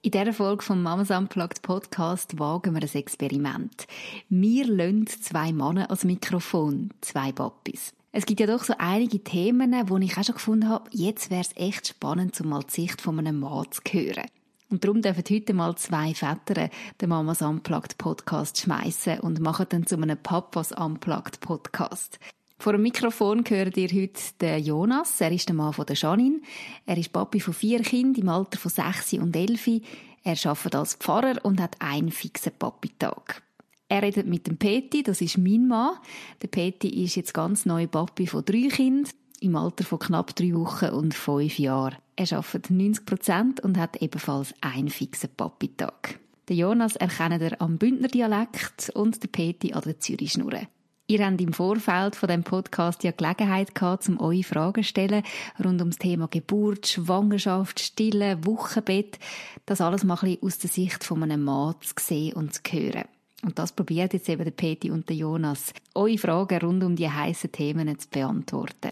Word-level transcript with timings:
In 0.00 0.12
dieser 0.12 0.32
Folge 0.32 0.62
vom 0.62 0.80
Mamas 0.80 1.10
Unplugged 1.10 1.60
Podcast 1.62 2.38
wagen 2.38 2.72
wir 2.72 2.82
ein 2.82 2.94
Experiment. 2.94 3.88
Wir 4.28 4.64
lassen 4.64 5.08
zwei 5.08 5.52
Männer 5.52 5.90
als 5.90 6.04
Mikrofon, 6.04 6.90
zwei 7.00 7.32
Pappis. 7.32 7.94
Es 8.12 8.24
gibt 8.24 8.38
ja 8.38 8.46
doch 8.46 8.62
so 8.62 8.74
einige 8.78 9.24
Themen, 9.24 9.74
wo 9.88 9.98
ich 9.98 10.16
auch 10.16 10.22
schon 10.22 10.36
gefunden 10.36 10.68
habe, 10.68 10.88
jetzt 10.92 11.30
wäre 11.30 11.40
es 11.40 11.56
echt 11.56 11.88
spannend, 11.88 12.40
um 12.40 12.48
mal 12.48 12.62
die 12.62 12.82
Sicht 12.82 13.00
von 13.00 13.18
einem 13.18 13.40
Mann 13.40 13.66
zu 13.72 13.82
hören. 13.90 14.26
Und 14.70 14.84
darum 14.84 15.02
dürfen 15.02 15.24
heute 15.28 15.52
mal 15.52 15.74
zwei 15.76 16.14
Väter 16.14 16.70
den 17.00 17.08
Mamas 17.08 17.42
Unplugged 17.42 17.98
Podcast 17.98 18.60
schmeißen 18.60 19.18
und 19.18 19.40
machen 19.40 19.66
dann 19.68 19.86
zu 19.86 19.96
einem 19.96 20.18
Papas 20.18 20.70
Unplugged 20.70 21.40
Podcast. 21.40 22.20
Vor 22.60 22.72
dem 22.72 22.82
Mikrofon 22.82 23.44
hört 23.48 23.76
ihr 23.76 23.88
heute 23.88 24.20
den 24.40 24.64
Jonas. 24.64 25.20
Er 25.20 25.30
ist 25.30 25.48
der 25.48 25.54
Mann 25.54 25.72
von 25.72 25.86
der 25.86 25.94
Janine. 25.94 26.40
Er 26.86 26.98
ist 26.98 27.12
Papi 27.12 27.38
von 27.38 27.54
vier 27.54 27.80
Kindern 27.82 28.22
im 28.22 28.28
Alter 28.28 28.58
von 28.58 28.70
sechs 28.70 29.12
und 29.12 29.36
elf. 29.36 29.68
Er 30.24 30.36
arbeitet 30.44 30.74
als 30.74 30.94
Pfarrer 30.94 31.44
und 31.44 31.60
hat 31.60 31.76
einen 31.78 32.10
fixen 32.10 32.52
Papi-Tag. 32.58 33.42
Er 33.88 34.02
redet 34.02 34.26
mit 34.26 34.48
dem 34.48 34.56
Peti, 34.56 35.04
das 35.04 35.20
ist 35.20 35.38
mein 35.38 35.68
Mann. 35.68 35.98
Der 36.42 36.48
Peti 36.48 37.04
ist 37.04 37.14
jetzt 37.14 37.32
ganz 37.32 37.64
neu 37.64 37.86
Papi 37.86 38.26
von 38.26 38.44
drei 38.44 38.66
Kindern 38.68 39.12
im 39.40 39.54
Alter 39.54 39.84
von 39.84 40.00
knapp 40.00 40.34
drei 40.34 40.52
Wochen 40.52 40.86
und 40.86 41.14
fünf 41.14 41.60
Jahren. 41.60 41.98
Er 42.16 42.32
arbeitet 42.32 42.70
90 42.70 43.06
Prozent 43.06 43.60
und 43.60 43.78
hat 43.78 44.02
ebenfalls 44.02 44.52
einen 44.60 44.90
fixen 44.90 45.30
Papi-Tag. 45.36 46.18
Der 46.48 46.56
Jonas 46.56 46.96
erkennt 46.96 47.40
er 47.40 47.62
am 47.62 47.78
Bündner 47.78 48.08
Dialekt 48.08 48.90
und 48.94 49.22
der 49.22 49.28
Peti 49.28 49.74
an 49.74 49.82
der 49.82 50.00
Zürich-Schnurre. 50.00 50.66
Ihr 51.10 51.24
habt 51.24 51.40
im 51.40 51.54
Vorfeld 51.54 52.16
von 52.16 52.28
dem 52.28 52.44
Podcast 52.44 53.02
ja 53.02 53.12
Gelegenheit 53.12 53.74
gehabt, 53.74 54.06
um 54.10 54.20
eure 54.20 54.42
Fragen 54.42 54.82
zu 54.82 54.90
stellen 54.90 55.22
rund 55.64 55.80
ums 55.80 55.96
Thema 55.96 56.28
Geburt, 56.28 56.86
Schwangerschaft, 56.86 57.80
Stille, 57.80 58.44
Wochenbett. 58.44 59.18
Das 59.64 59.80
alles 59.80 60.04
mal 60.04 60.16
ein 60.16 60.20
bisschen 60.20 60.42
aus 60.42 60.58
der 60.58 60.68
Sicht 60.68 61.04
von 61.04 61.22
einem 61.22 61.44
Mann 61.44 61.76
zu 61.80 61.94
sehen 61.98 62.34
und 62.34 62.52
zu 62.52 62.60
hören. 62.70 63.08
Und 63.42 63.56
das 63.56 63.70
probiert 63.70 64.14
jetzt 64.14 64.28
eben 64.28 64.42
der 64.42 64.50
Peti 64.50 64.90
und 64.90 65.08
der 65.08 65.14
Jonas, 65.14 65.72
eure 65.94 66.18
Fragen 66.18 66.58
rund 66.58 66.82
um 66.82 66.96
die 66.96 67.08
heißen 67.08 67.52
Themen 67.52 67.96
zu 67.96 68.08
beantworten. 68.08 68.90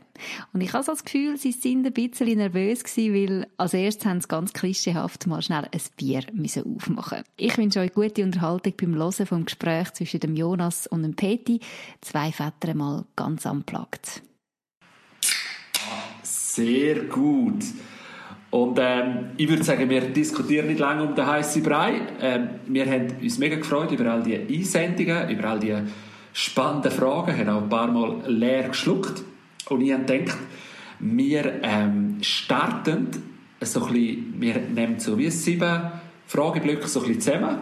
Und 0.52 0.60
ich 0.60 0.72
habe 0.72 0.84
so 0.84 0.92
das 0.92 1.04
Gefühl, 1.04 1.36
sie 1.36 1.50
sind 1.50 1.84
ein 1.84 1.92
bisschen 1.92 2.38
nervös 2.38 2.84
gewesen, 2.84 3.14
weil 3.14 3.46
als 3.56 3.74
erstes 3.74 4.06
haben 4.06 4.20
sie 4.20 4.28
ganz 4.28 4.52
klischeehaft 4.52 5.26
mal 5.26 5.42
schnell 5.42 5.68
ein 5.72 5.80
Bier 5.96 6.22
müssen 6.32 6.76
aufmachen. 6.76 7.24
Ich 7.36 7.58
wünsche 7.58 7.80
euch 7.80 7.92
gute 7.92 8.22
Unterhaltung 8.22 8.74
beim 8.80 8.94
Hören 8.94 9.26
vom 9.26 9.44
Gespräch 9.46 9.92
zwischen 9.94 10.20
dem 10.20 10.36
Jonas 10.36 10.86
und 10.86 11.02
dem 11.02 11.16
Peti. 11.16 11.58
Zwei 12.00 12.30
Väter 12.30 12.74
mal 12.74 13.04
ganz 13.16 13.46
anplagt. 13.46 14.22
Sehr 16.22 17.00
gut. 17.04 17.64
Und 18.56 18.78
ähm, 18.80 19.32
ich 19.36 19.50
würde 19.50 19.62
sagen, 19.62 19.90
wir 19.90 20.00
diskutieren 20.00 20.68
nicht 20.68 20.80
lange 20.80 21.02
um 21.02 21.14
den 21.14 21.26
heißen 21.26 21.62
Brei. 21.62 22.00
Ähm, 22.22 22.48
wir 22.66 22.86
haben 22.86 23.08
uns 23.20 23.36
mega 23.36 23.56
gefreut 23.56 23.92
über 23.92 24.10
all 24.10 24.22
die 24.22 24.34
Einsendungen, 24.34 25.28
über 25.28 25.50
all 25.50 25.60
die 25.60 25.74
spannenden 26.32 26.90
Fragen, 26.90 27.36
haben 27.36 27.50
auch 27.50 27.62
ein 27.64 27.68
paar 27.68 27.88
Mal 27.88 28.22
leer 28.28 28.70
geschluckt. 28.70 29.22
Und 29.68 29.82
ich 29.82 29.92
habe 29.92 30.04
gedacht, 30.06 30.38
wir 31.00 31.52
ähm, 31.62 32.16
starten 32.22 33.08
so 33.60 33.84
ein 33.84 33.92
bisschen, 33.92 34.34
wir 34.40 34.54
nehmen 34.74 35.00
so 35.00 35.18
wie 35.18 35.30
sieben 35.30 35.92
Frageblöcke 36.26 36.88
so 36.88 37.00
ein 37.02 37.08
bisschen 37.08 37.34
zusammen. 37.34 37.58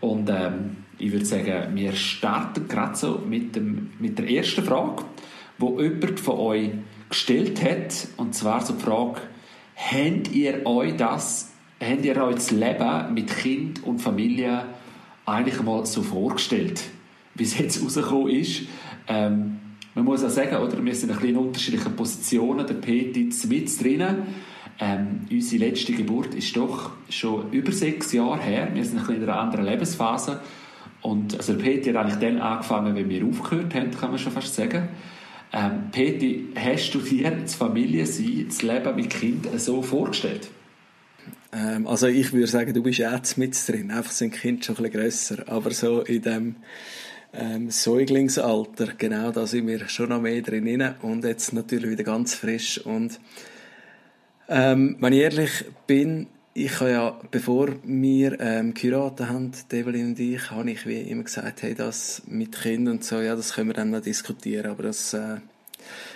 Und 0.00 0.28
ähm, 0.30 0.78
ich 0.98 1.12
würde 1.12 1.26
sagen, 1.26 1.76
wir 1.76 1.92
starten 1.92 2.66
gerade 2.66 2.96
so 2.96 3.22
mit, 3.24 3.54
dem, 3.54 3.90
mit 4.00 4.18
der 4.18 4.28
ersten 4.28 4.64
Frage, 4.64 5.04
die 5.60 5.82
jemand 5.84 6.18
von 6.18 6.38
euch 6.40 6.70
gestellt 7.08 7.62
hat. 7.62 8.08
Und 8.16 8.34
zwar 8.34 8.60
so 8.62 8.72
die 8.72 8.82
Frage, 8.82 9.20
Habt 9.76 10.32
ihr 10.32 10.64
euch 10.66 10.96
das, 10.96 11.52
habt 11.80 12.04
ihr 12.04 12.22
euch 12.22 12.36
das 12.36 12.50
Leben 12.50 13.14
mit 13.14 13.28
Kind 13.28 13.82
und 13.84 14.00
Familie 14.00 14.64
eigentlich 15.26 15.62
mal 15.62 15.84
so 15.86 16.02
vorgestellt, 16.02 16.82
wie 17.34 17.44
es 17.44 17.58
jetzt 17.58 17.82
rausgekommen 17.82 18.30
ist? 18.30 18.62
Ähm, 19.08 19.58
man 19.94 20.04
muss 20.04 20.24
auch 20.24 20.30
sagen, 20.30 20.56
oder, 20.56 20.84
wir 20.84 20.94
sind 20.94 21.10
ein 21.10 21.16
bisschen 21.16 21.30
in 21.30 21.36
unterschiedlichen 21.36 21.94
Positionen. 21.94 22.66
Der 22.66 22.74
Peti 22.74 23.30
mit 23.48 23.82
drinnen. 23.82 24.22
Ähm, 24.80 25.20
unsere 25.30 25.66
letzte 25.66 25.92
Geburt 25.92 26.34
ist 26.34 26.56
doch 26.56 26.90
schon 27.08 27.52
über 27.52 27.70
sechs 27.70 28.12
Jahre 28.12 28.40
her. 28.40 28.68
Wir 28.74 28.84
sind 28.84 28.98
ein 28.98 29.06
bisschen 29.06 29.22
in 29.22 29.28
einer 29.28 29.38
anderen 29.38 29.66
Lebensphase. 29.66 30.40
Und 31.00 31.36
also 31.36 31.52
der 31.52 31.62
Peti 31.62 31.92
hat 31.92 31.96
eigentlich 31.96 32.18
dann 32.18 32.40
angefangen, 32.40 32.96
wenn 32.96 33.08
wir 33.08 33.24
aufgehört 33.24 33.74
haben, 33.74 33.92
kann 33.92 34.10
man 34.10 34.18
schon 34.18 34.32
fast 34.32 34.54
sagen. 34.54 34.88
Ähm, 35.56 35.90
Peti, 35.92 36.48
hast 36.56 36.90
du 36.94 36.98
dir 36.98 37.30
das 37.30 37.54
Familiensein, 37.54 38.46
das 38.48 38.62
Leben 38.62 38.96
mit 38.96 39.10
Kindern 39.10 39.56
so 39.60 39.82
vorgestellt? 39.82 40.48
Ähm, 41.52 41.86
also 41.86 42.08
ich 42.08 42.32
würde 42.32 42.48
sagen, 42.48 42.74
du 42.74 42.82
bist 42.82 42.98
jetzt 42.98 43.38
mit 43.38 43.56
drin. 43.68 43.92
Einfach 43.92 44.10
sind 44.10 44.32
Kinder 44.32 44.64
schon 44.64 44.76
ein 44.76 44.82
bisschen 44.82 45.00
grösser. 45.00 45.44
Aber 45.46 45.70
so 45.70 46.00
in 46.00 46.22
dem 46.22 46.56
ähm, 47.32 47.70
Säuglingsalter, 47.70 48.94
genau, 48.98 49.30
da 49.30 49.46
sind 49.46 49.68
wir 49.68 49.88
schon 49.88 50.08
noch 50.08 50.20
mehr 50.20 50.42
drin. 50.42 50.94
Und 51.02 51.24
jetzt 51.24 51.52
natürlich 51.52 51.88
wieder 51.88 52.04
ganz 52.04 52.34
frisch. 52.34 52.84
Und 52.84 53.20
ähm, 54.48 54.96
wenn 54.98 55.12
ich 55.12 55.20
ehrlich 55.20 55.64
bin, 55.86 56.26
ich 56.56 56.80
habe 56.80 56.90
ja, 56.90 57.20
bevor 57.32 57.70
wir 57.82 58.40
ähm, 58.40 58.74
geheiratet 58.74 59.28
haben, 59.28 59.50
Evelyn 59.72 60.10
und 60.10 60.20
ich, 60.20 60.52
habe 60.52 60.70
ich 60.70 60.86
wie 60.86 61.00
immer 61.00 61.24
gesagt, 61.24 61.62
hey, 61.62 61.74
das 61.74 62.22
mit 62.26 62.52
Kindern 62.62 62.94
und 62.94 63.04
so, 63.04 63.20
ja, 63.20 63.34
das 63.34 63.54
können 63.54 63.70
wir 63.70 63.74
dann 63.74 63.90
noch 63.90 64.00
diskutieren, 64.00 64.70
aber 64.70 64.84
das, 64.84 65.14
äh, 65.14 65.38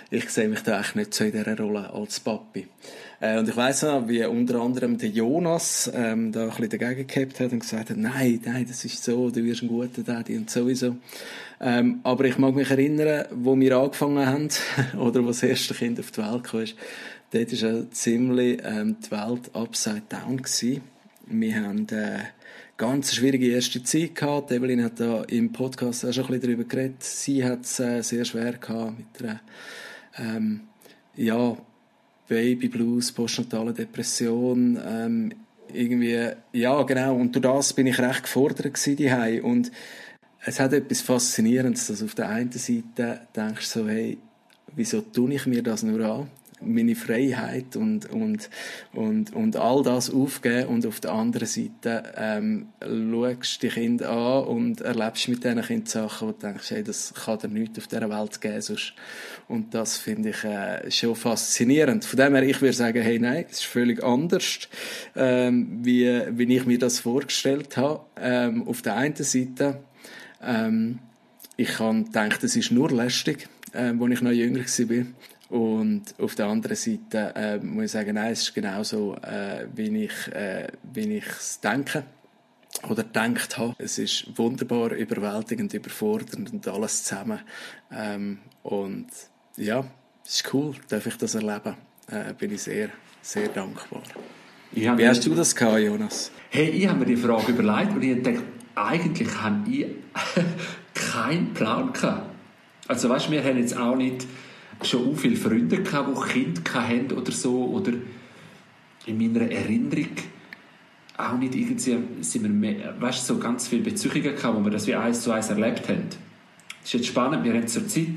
ich 0.09 0.29
sehe 0.29 0.47
mich 0.47 0.61
da 0.61 0.79
echt 0.79 0.95
nicht 0.95 1.13
so 1.13 1.25
in 1.25 1.33
dieser 1.33 1.57
Rolle 1.57 1.91
als 1.93 2.21
Papi. 2.21 2.67
Äh, 3.19 3.37
und 3.37 3.49
ich 3.49 3.57
weiss 3.57 3.81
noch, 3.81 4.07
wie 4.07 4.23
unter 4.23 4.61
anderem 4.61 4.97
der 4.97 5.09
Jonas 5.09 5.91
ähm, 5.93 6.31
da 6.31 6.43
ein 6.43 6.49
bisschen 6.51 6.69
dagegen 6.69 7.05
gehabt 7.05 7.41
hat 7.41 7.51
und 7.51 7.59
gesagt 7.59 7.89
hat, 7.89 7.97
nein, 7.97 8.39
nein, 8.45 8.65
das 8.65 8.85
ist 8.85 9.03
so, 9.03 9.29
du 9.29 9.43
wirst 9.43 9.61
ein 9.61 9.67
guter 9.67 10.03
Daddy 10.03 10.37
und 10.37 10.49
sowieso. 10.49 10.95
Ähm, 11.59 11.99
aber 12.03 12.23
ich 12.23 12.37
mag 12.37 12.55
mich 12.55 12.71
erinnern, 12.71 13.25
wo 13.31 13.59
wir 13.59 13.75
angefangen 13.75 14.25
haben, 14.25 14.47
oder 14.97 15.21
wo 15.21 15.27
das 15.27 15.43
erste 15.43 15.73
Kind 15.73 15.99
auf 15.99 16.11
die 16.11 16.21
Welt 16.21 16.43
kam, 16.45 16.63
dort 17.31 17.61
war 17.61 17.91
ziemlich 17.91 18.61
ähm, 18.63 18.97
die 19.05 19.11
Welt 19.11 19.53
upside 19.53 20.03
down. 20.09 20.37
Gewesen. 20.37 20.81
Wir 21.27 21.55
haben 21.55 21.87
äh, 21.89 22.19
ganz 22.77 23.13
schwierige 23.13 23.47
erste 23.47 23.83
Zeit 23.83 24.15
gehabt. 24.15 24.51
Evelyn 24.51 24.83
hat 24.83 24.99
da 24.99 25.23
im 25.23 25.51
Podcast 25.51 26.05
auch 26.05 26.13
schon 26.13 26.25
ein 26.25 26.31
bisschen 26.31 26.41
darüber 26.41 26.63
geredet. 26.63 27.03
Sie 27.03 27.43
hat 27.43 27.65
es 27.65 27.79
äh, 27.79 28.01
sehr 28.01 28.25
schwer 28.25 28.53
gehabt 28.53 28.97
mit 28.97 29.21
einer 29.21 29.41
ähm, 30.17 30.61
ja, 31.15 31.57
Baby 32.27 32.67
Blues, 32.67 33.11
postnatale 33.11 33.73
Depression. 33.73 34.79
Ähm, 34.83 35.33
irgendwie, 35.73 36.29
ja, 36.53 36.81
genau. 36.83 37.15
Und 37.15 37.35
durch 37.35 37.43
das 37.43 37.73
bin 37.73 37.87
ich 37.87 37.99
recht 37.99 38.23
gefordert 38.23 38.73
gewesen, 38.73 39.41
Und 39.41 39.71
es 40.45 40.59
hat 40.59 40.73
etwas 40.73 41.01
Faszinierendes, 41.01 41.87
dass 41.87 42.01
auf 42.01 42.15
der 42.15 42.29
einen 42.29 42.51
Seite 42.51 43.21
denkst 43.35 43.67
so, 43.67 43.87
hey, 43.87 44.17
wieso 44.75 45.01
tue 45.01 45.33
ich 45.33 45.45
mir 45.45 45.61
das 45.61 45.83
nur 45.83 45.99
an? 46.05 46.27
Meine 46.61 46.95
Freiheit 46.95 47.75
und, 47.75 48.09
und, 48.11 48.49
und, 48.93 49.33
und 49.33 49.55
all 49.55 49.83
das 49.83 50.09
aufgeben 50.09 50.67
und 50.67 50.85
auf 50.85 50.99
der 50.99 51.11
anderen 51.11 51.47
Seite 51.47 52.03
ähm, 52.15 52.67
schaust 52.81 53.63
die 53.63 53.69
Kinder 53.69 54.09
an 54.09 54.43
und 54.45 54.81
erlebst 54.81 55.27
mit 55.27 55.43
diesen 55.43 55.61
Kindern 55.61 55.85
Sachen, 55.85 56.27
wo 56.27 56.31
du 56.31 56.39
denkst, 56.39 56.71
hey, 56.71 56.83
das 56.83 57.13
kann 57.13 57.39
dir 57.39 57.47
nichts 57.47 57.79
auf 57.79 57.87
dieser 57.87 58.09
Welt 58.09 58.41
geben. 58.41 58.61
Sonst. 58.61 58.93
Und 59.47 59.73
das 59.73 59.97
finde 59.97 60.29
ich 60.29 60.43
äh, 60.43 60.89
schon 60.91 61.15
faszinierend. 61.15 62.05
Von 62.05 62.17
dem 62.17 62.35
her, 62.35 62.43
ich 62.43 62.61
würde 62.61 62.73
sagen, 62.73 63.01
hey, 63.01 63.19
nein, 63.19 63.45
es 63.49 63.59
ist 63.59 63.65
völlig 63.65 64.03
anders, 64.03 64.69
ähm, 65.15 65.79
wie, 65.81 66.21
wie 66.31 66.55
ich 66.55 66.65
mir 66.65 66.79
das 66.79 66.99
vorgestellt 66.99 67.77
habe. 67.77 68.01
Ähm, 68.19 68.67
auf 68.67 68.81
der 68.81 68.95
einen 68.95 69.15
Seite, 69.15 69.79
ähm, 70.41 70.99
ich 71.57 71.69
kann 71.69 72.11
denken, 72.11 72.37
das 72.41 72.55
ist 72.55 72.71
nur 72.71 72.89
lästig, 72.89 73.49
äh, 73.73 73.93
als 73.99 74.11
ich 74.11 74.21
noch 74.21 74.31
jünger 74.31 74.59
war. 74.59 75.05
Und 75.49 76.13
auf 76.19 76.35
der 76.35 76.45
anderen 76.45 76.75
Seite 76.75 77.33
äh, 77.35 77.57
muss 77.57 77.85
ich 77.85 77.91
sagen, 77.91 78.13
nein, 78.15 78.31
es 78.31 78.43
ist 78.43 78.53
genauso, 78.53 79.15
äh, 79.15 79.67
wie 79.73 80.05
ich 80.05 80.27
äh, 80.31 80.67
wie 80.93 81.21
denke 81.63 82.03
oder 82.87 83.03
denkt 83.03 83.57
habe. 83.57 83.73
Es 83.79 83.97
ist 83.97 84.37
wunderbar, 84.37 84.91
überwältigend, 84.91 85.73
überfordernd 85.73 86.53
und 86.53 86.67
alles 86.67 87.03
zusammen. 87.03 87.39
Ähm, 87.91 88.39
und 88.61 89.07
ja, 89.57 89.83
es 90.23 90.35
ist 90.35 90.53
cool, 90.53 90.75
darf 90.87 91.07
ich 91.07 91.17
das 91.17 91.33
erleben. 91.33 91.75
Äh, 92.11 92.33
bin 92.33 92.53
ich 92.53 92.61
sehr, 92.61 92.89
sehr 93.21 93.47
dankbar. 93.49 94.03
Wie 94.71 94.87
hast 94.87 95.25
du 95.25 95.33
das 95.33 95.55
gehabt, 95.55 95.79
Jonas? 95.79 96.31
Hey, 96.49 96.69
ich 96.69 96.87
habe 96.87 96.99
mir 96.99 97.05
die 97.05 97.17
Frage 97.17 97.51
überlegt 97.51 97.93
und 97.93 98.03
ich 98.03 98.21
dachte, 98.21 98.43
eigentlich 98.75 99.41
habe 99.41 99.69
ich 99.69 99.87
keinen 100.93 101.53
Plan 101.55 101.91
gehabt. 101.91 102.29
Also 102.87 103.09
weißt, 103.09 103.31
wir 103.31 103.43
haben 103.43 103.57
jetzt 103.57 103.75
auch 103.75 103.95
nicht 103.95 104.27
schon 104.83 105.15
viele 105.15 105.35
Freunde 105.35 105.81
gehabt, 105.81 106.09
die 106.09 106.33
Kinder 106.33 106.61
hatten 106.73 107.11
oder 107.13 107.31
so, 107.31 107.65
oder 107.65 107.93
in 109.05 109.17
meiner 109.17 109.49
Erinnerung 109.51 110.09
auch 111.17 111.37
nicht 111.37 111.53
irgendwie, 111.53 111.97
sind 112.21 112.43
wir 112.43 112.49
mehr, 112.49 112.95
weißt, 112.99 113.27
so 113.27 113.37
ganz 113.37 113.67
viele 113.67 113.83
Beziehungen 113.83 114.35
gehabt, 114.35 114.57
wo 114.57 114.63
wir 114.63 114.71
das 114.71 114.87
wie 114.87 114.95
eins 114.95 115.21
zu 115.21 115.31
eins 115.31 115.49
erlebt 115.49 115.89
haben. 115.89 116.07
Das 116.09 116.85
ist 116.85 116.93
jetzt 116.93 117.07
spannend, 117.07 117.43
wir 117.43 117.53
haben 117.53 117.67
zur 117.67 117.87
Zeit 117.87 118.15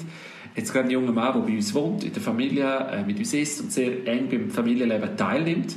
jetzt 0.55 0.73
gerade 0.73 0.85
einen 0.85 0.93
jungen 0.93 1.15
Mann, 1.15 1.33
der 1.35 1.41
bei 1.41 1.57
uns 1.57 1.75
wohnt, 1.75 2.05
in 2.05 2.13
der 2.13 2.23
Familie, 2.23 2.65
äh, 2.93 3.05
mit 3.05 3.19
uns 3.19 3.35
ist 3.35 3.61
und 3.61 3.73
sehr 3.73 4.07
eng 4.07 4.29
beim 4.29 4.51
Familienleben 4.51 5.17
teilnimmt. 5.17 5.77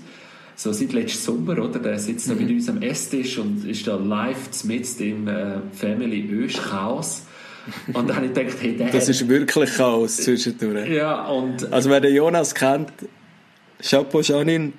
So 0.55 0.71
seit 0.71 0.93
letztem 0.93 1.19
Sommer, 1.19 1.59
oder? 1.59 1.79
Der 1.79 1.99
sitzt 1.99 2.27
mhm. 2.27 2.33
da 2.33 2.41
mit 2.41 2.51
uns 2.51 2.69
am 2.69 2.81
Esstisch 2.81 3.37
und 3.37 3.65
ist 3.65 3.87
da 3.87 3.95
live 3.95 4.63
mit 4.65 5.01
im 5.01 5.27
äh, 5.27 5.59
Family 5.71 6.29
Ösch 6.31 6.57
Chaos. 6.57 7.24
Und 7.93 8.07
dann 8.07 8.15
habe 8.15 8.27
ich 8.27 8.33
gedacht, 8.33 8.57
hey, 8.61 8.75
der 8.75 8.89
Das 8.91 9.09
ist 9.09 9.27
wirklich 9.27 9.75
Chaos 9.75 10.17
zwischendurch. 10.17 10.89
Ja, 10.89 11.25
und... 11.25 11.71
Also 11.71 11.89
wer 11.89 11.99
den 11.99 12.15
Jonas 12.15 12.53
kennt, 12.53 12.91
Chapeau 13.81 14.21
Janine, 14.21 14.73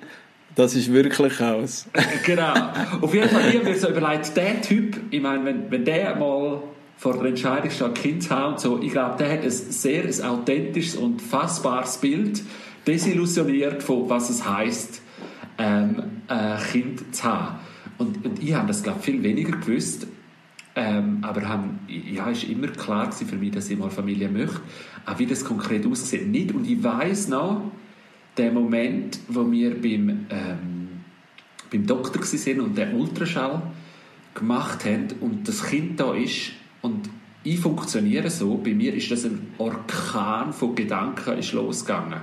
das 0.55 0.75
ist 0.75 0.91
wirklich 0.91 1.37
Chaos. 1.37 1.87
genau. 2.25 2.53
Auf 3.01 3.13
jeden 3.13 3.29
Fall, 3.29 3.49
ich 3.49 3.55
habe 3.55 3.65
mir 3.65 3.77
so 3.77 3.89
überlegt, 3.89 4.35
der 4.35 4.61
Typ, 4.61 4.99
ich 5.11 5.21
meine, 5.21 5.45
wenn, 5.45 5.69
wenn 5.69 5.85
der 5.85 6.15
mal 6.15 6.63
vor 6.97 7.13
der 7.13 7.25
Entscheidung 7.25 7.69
steht, 7.69 7.95
Kind 7.95 8.23
zu 8.23 8.29
haben 8.31 8.53
und 8.53 8.59
so, 8.59 8.81
ich 8.81 8.91
glaube, 8.91 9.17
der 9.19 9.33
hat 9.33 9.43
ein 9.43 9.51
sehr 9.51 10.03
ein 10.03 10.21
authentisches 10.23 10.95
und 10.95 11.21
fassbares 11.21 11.97
Bild, 11.97 12.41
desillusioniert 12.87 13.83
von 13.83 14.09
was 14.09 14.29
es 14.29 14.49
heisst, 14.49 15.01
ähm, 15.59 16.03
ein 16.27 16.59
Kind 16.71 17.15
zu 17.15 17.23
haben. 17.23 17.59
Und, 17.97 18.25
und 18.25 18.41
ich 18.41 18.53
habe 18.53 18.67
das, 18.67 18.83
glaube 18.83 18.99
ich, 18.99 19.05
viel 19.05 19.23
weniger 19.23 19.57
gewusst. 19.57 20.07
Ähm, 20.79 21.17
aber 21.23 21.41
haben, 21.49 21.79
ja, 21.87 22.29
ist 22.29 22.43
immer 22.43 22.67
klar 22.67 23.11
für 23.11 23.35
mich, 23.35 23.49
dass 23.49 23.67
ich 23.67 23.79
mal 23.79 23.89
Familie 23.89 24.29
möchte. 24.29 24.61
Auch 25.07 25.17
wie 25.17 25.25
das 25.25 25.43
konkret 25.43 25.87
aussieht, 25.87 26.27
nicht. 26.27 26.53
Und 26.53 26.69
ich 26.69 26.83
weiß 26.83 27.29
noch, 27.29 27.71
der 28.37 28.51
Moment, 28.51 29.19
wo 29.27 29.51
wir 29.51 29.73
beim, 29.81 30.27
ähm, 30.29 30.89
beim 31.71 31.87
Doktor 31.87 32.21
waren 32.21 32.61
und 32.61 32.77
den 32.77 32.93
Ultraschall 32.93 33.63
gemacht 34.35 34.85
haben 34.85 35.07
und 35.19 35.47
das 35.47 35.65
Kind 35.65 35.99
da 35.99 36.13
ist 36.13 36.51
und 36.83 37.09
ich 37.43 37.59
funktioniere 37.59 38.29
so, 38.29 38.57
bei 38.57 38.75
mir 38.75 38.93
ist 38.93 39.09
das 39.09 39.25
ein 39.25 39.53
Orkan 39.57 40.53
von 40.53 40.75
Gedanken 40.75 41.39
ist 41.39 41.53
losgegangen. 41.53 42.21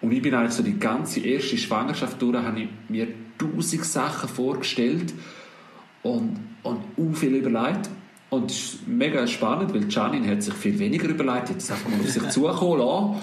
Und 0.00 0.12
ich 0.12 0.22
bin 0.22 0.34
eigentlich 0.34 0.64
die 0.64 0.78
ganze 0.78 1.20
erste 1.20 1.58
Schwangerschaft 1.58 2.22
durch, 2.22 2.36
habe 2.36 2.60
ich 2.60 2.68
mir 2.88 3.08
tausend 3.36 3.84
Sachen 3.84 4.30
vorgestellt 4.30 5.12
und, 6.02 6.38
und 6.66 6.80
uh, 6.96 7.12
viel 7.12 7.34
überlegt. 7.36 7.88
Und 8.28 8.50
es 8.50 8.56
ist 8.56 8.88
mega 8.88 9.26
spannend, 9.26 9.72
weil 9.72 9.88
Janine 9.88 10.30
hat 10.30 10.42
sich 10.42 10.54
viel 10.54 10.78
weniger 10.78 11.08
überlegt, 11.08 11.50
jetzt 11.50 11.70
einfach 11.70 11.88
mal 11.88 12.00
auf 12.00 12.10
sich 12.10 12.28
zukommen 12.28 12.80
lassen. 12.80 13.22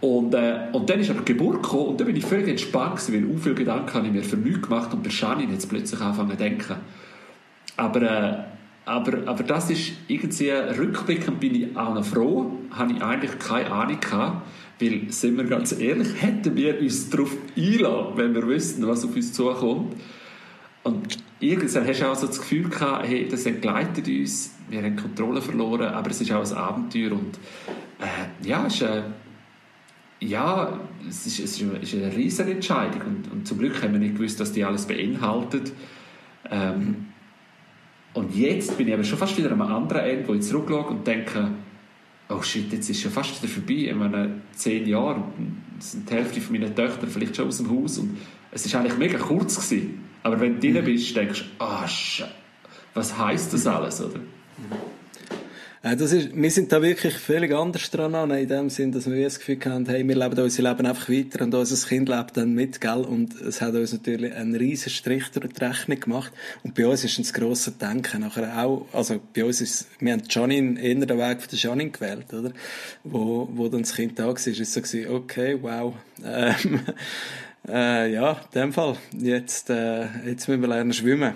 Und, 0.00 0.34
äh, 0.34 0.68
und 0.72 0.88
dann 0.88 1.00
ist 1.00 1.10
aber 1.10 1.20
die 1.20 1.32
Geburt 1.32 1.62
gekommen 1.62 1.88
und 1.88 2.00
dann 2.00 2.06
bin 2.06 2.16
ich 2.16 2.24
völlig 2.24 2.48
entspannt 2.48 2.96
gewesen, 2.96 3.14
weil 3.14 3.36
so 3.36 3.42
viele 3.42 3.54
Gedanken 3.56 3.94
habe 3.94 4.06
ich 4.06 4.12
mir 4.12 4.22
für 4.22 4.36
nichts 4.36 4.62
gemacht 4.62 4.92
und 4.92 5.02
bei 5.02 5.10
Janine 5.10 5.52
jetzt 5.52 5.68
plötzlich 5.68 6.00
angefangen 6.00 6.30
zu 6.30 6.36
denken. 6.36 6.76
Aber, 7.76 8.02
äh, 8.02 8.44
aber, 8.84 9.18
aber 9.26 9.42
das 9.42 9.70
ist 9.70 9.92
irgendwie, 10.06 10.50
rückblickend 10.50 11.40
bin 11.40 11.54
ich 11.54 11.76
auch 11.76 11.94
noch 11.94 12.04
froh, 12.04 12.52
habe 12.70 12.92
ich 12.92 13.02
eigentlich 13.02 13.38
keine 13.38 13.70
Ahnung 13.70 14.00
gehabt, 14.00 14.46
weil, 14.80 15.10
sind 15.10 15.36
wir 15.36 15.44
ganz 15.44 15.72
ehrlich, 15.78 16.08
hätten 16.20 16.56
wir 16.56 16.80
uns 16.80 17.10
darauf 17.10 17.36
einlassen, 17.56 18.16
wenn 18.16 18.34
wir 18.34 18.46
wüssten, 18.46 18.86
was 18.86 19.04
auf 19.04 19.14
uns 19.14 19.32
zukommt. 19.32 19.94
Und 20.84 21.18
irgendwann 21.40 21.86
hast 21.86 22.00
du 22.00 22.10
auch 22.10 22.16
so 22.16 22.26
das 22.26 22.40
Gefühl 22.40 22.68
gehabt, 22.68 23.06
hey, 23.06 23.28
das 23.28 23.46
entgleitet 23.46 24.08
uns, 24.08 24.54
wir 24.68 24.82
haben 24.82 24.96
Kontrolle 24.96 25.40
verloren, 25.40 25.88
aber 25.88 26.10
es 26.10 26.20
ist 26.20 26.32
auch 26.32 26.44
ein 26.44 26.56
Abenteuer 26.56 27.12
und 27.12 27.38
äh, 28.00 28.46
ja, 28.46 28.66
es 28.66 28.74
ist, 28.74 28.82
äh, 28.82 29.02
ja, 30.20 30.80
es 31.08 31.26
ist, 31.26 31.38
es 31.38 31.60
ist 31.60 31.94
eine 31.94 32.16
riesige 32.16 32.50
Entscheidung 32.50 33.02
und, 33.02 33.32
und, 33.32 33.46
zum 33.46 33.58
Glück 33.58 33.82
haben 33.82 33.92
wir 33.92 34.00
nicht 34.00 34.16
gewusst, 34.16 34.40
dass 34.40 34.52
die 34.52 34.64
alles 34.64 34.86
beinhaltet. 34.86 35.72
Ähm, 36.50 37.06
und 38.14 38.34
jetzt 38.34 38.76
bin 38.76 38.88
ich 38.88 38.94
aber 38.94 39.04
schon 39.04 39.18
fast 39.18 39.38
wieder 39.38 39.52
am 39.52 39.62
anderen 39.62 40.02
Ende, 40.02 40.28
wo 40.28 40.34
ich 40.34 40.42
zurückschaue 40.42 40.86
und 40.88 41.06
denke, 41.06 41.52
oh 42.28 42.42
shit, 42.42 42.72
jetzt 42.72 42.90
ist 42.90 43.00
schon 43.00 43.12
fast 43.12 43.40
wieder 43.40 43.52
vorbei. 43.52 43.90
Ich 43.90 43.94
meine, 43.94 44.40
zehn 44.52 44.86
Jahre, 44.86 45.22
sind 45.78 46.10
die 46.10 46.14
Hälfte 46.14 46.40
von 46.40 46.58
meinen 46.58 46.74
Töchtern 46.74 47.08
vielleicht 47.08 47.36
schon 47.36 47.46
aus 47.46 47.58
dem 47.58 47.70
Haus 47.70 47.98
und 47.98 48.16
es 48.50 48.72
war 48.72 48.80
eigentlich 48.80 48.98
mega 48.98 49.18
kurz 49.18 49.56
gewesen. 49.56 50.07
Aber 50.22 50.40
wenn 50.40 50.60
du 50.60 50.72
drin 50.72 50.84
bist, 50.84 51.16
denkst 51.16 51.44
du, 51.58 51.64
ah, 51.64 51.84
oh, 51.86 52.24
was 52.94 53.18
heisst 53.18 53.52
das 53.52 53.66
alles, 53.66 54.00
oder? 54.00 54.20
Äh, 55.82 55.96
das 55.96 56.12
ist, 56.12 56.34
wir 56.34 56.50
sind 56.50 56.72
da 56.72 56.82
wirklich 56.82 57.14
völlig 57.14 57.52
anders 57.52 57.90
dran 57.90 58.14
an, 58.14 58.30
in 58.30 58.48
dem 58.48 58.70
Sinn, 58.70 58.92
dass 58.92 59.08
wir 59.08 59.22
das 59.22 59.38
Gefühl 59.38 59.58
haben, 59.66 59.86
hey, 59.86 60.06
wir 60.06 60.16
leben 60.16 60.38
unser 60.38 60.62
Leben 60.62 60.86
einfach 60.86 61.08
weiter 61.08 61.44
und 61.44 61.54
unser 61.54 61.88
Kind 61.88 62.08
lebt 62.08 62.36
dann 62.36 62.52
mit, 62.52 62.80
gell? 62.80 63.04
Und 63.04 63.40
es 63.40 63.60
hat 63.60 63.74
uns 63.74 63.92
natürlich 63.92 64.34
einen 64.34 64.54
riesen 64.54 64.90
Strich 64.90 65.30
durch 65.30 65.52
die 65.52 65.64
Rechnung 65.64 66.00
gemacht. 66.00 66.32
Und 66.64 66.74
bei 66.74 66.86
uns 66.86 67.04
ist 67.04 67.18
ein 67.18 67.32
grosses 67.32 67.78
Denken 67.78 68.22
nachher 68.22 68.64
auch, 68.64 68.86
also 68.92 69.20
bei 69.34 69.44
uns 69.44 69.60
ist, 69.60 69.88
wir 70.00 70.12
haben 70.12 70.22
Janine, 70.28 70.80
eher 70.80 70.94
den 70.94 71.18
Weg 71.18 71.40
von 71.40 71.48
der 71.50 71.58
Janine 71.58 71.90
gewählt, 71.90 72.32
oder? 72.32 72.52
Wo, 73.04 73.48
wo 73.52 73.68
dann 73.68 73.82
das 73.82 73.94
Kind 73.94 74.18
da 74.18 74.26
war, 74.26 74.34
ist 74.34 74.72
so 74.72 74.80
gewesen, 74.80 75.10
okay, 75.10 75.58
wow, 75.60 75.94
ähm, 76.24 76.80
äh, 77.66 78.12
ja, 78.12 78.32
in 78.32 78.60
dem 78.60 78.72
Fall, 78.72 78.96
jetzt, 79.18 79.70
äh, 79.70 80.02
jetzt 80.26 80.48
müssen 80.48 80.60
wir 80.60 80.68
lernen 80.68 80.92
schwimmen. 80.92 81.34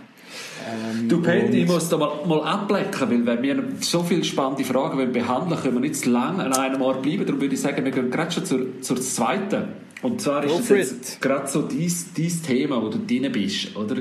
Ähm, 0.67 1.09
du 1.09 1.21
Peter, 1.21 1.53
ich 1.53 1.67
muss 1.67 1.89
da 1.89 1.97
mal, 1.97 2.25
mal 2.27 2.43
ablecken, 2.43 3.27
weil 3.27 3.27
wenn 3.27 3.43
wir 3.43 3.65
so 3.81 4.03
viele 4.03 4.25
spannende 4.25 4.65
Fragen 4.65 5.13
behandeln 5.13 5.61
können 5.61 5.75
wir 5.75 5.81
nicht 5.81 5.97
zu 5.97 6.11
lange 6.11 6.45
an 6.45 6.53
einem 6.53 6.81
Ort 6.81 7.03
bleiben. 7.03 7.27
Darum 7.27 7.41
würde 7.41 7.55
ich 7.55 7.61
sagen, 7.61 7.85
wir 7.85 7.93
gehen 7.93 8.11
gerade 8.11 8.31
schon 8.31 8.45
zur, 8.45 8.81
zur 8.81 9.01
zweiten. 9.01 9.65
Und 10.03 10.21
zwar 10.21 10.45
ist 10.45 10.69
jetzt 10.71 11.21
gerade 11.21 11.49
so 11.49 11.63
dein, 11.63 11.93
dein 12.17 12.43
Thema, 12.43 12.83
wo 12.83 12.89
du 12.89 12.99
drin 12.99 13.31
bist, 13.31 13.77
oder? 13.77 13.97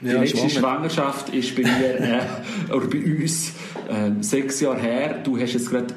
Die 0.00 0.08
ja, 0.08 0.20
letzte 0.20 0.50
Schwangerschaft 0.50 1.28
ist 1.30 1.54
bei 1.54 1.62
mir, 1.62 2.00
äh, 2.70 2.72
oder 2.72 2.86
bei 2.86 2.98
uns, 2.98 3.52
äh, 3.88 4.10
sechs 4.20 4.60
Jahre 4.60 4.80
her. 4.80 5.18
Du 5.22 5.38
hast 5.38 5.52
jetzt 5.52 5.70
gerade 5.70 5.94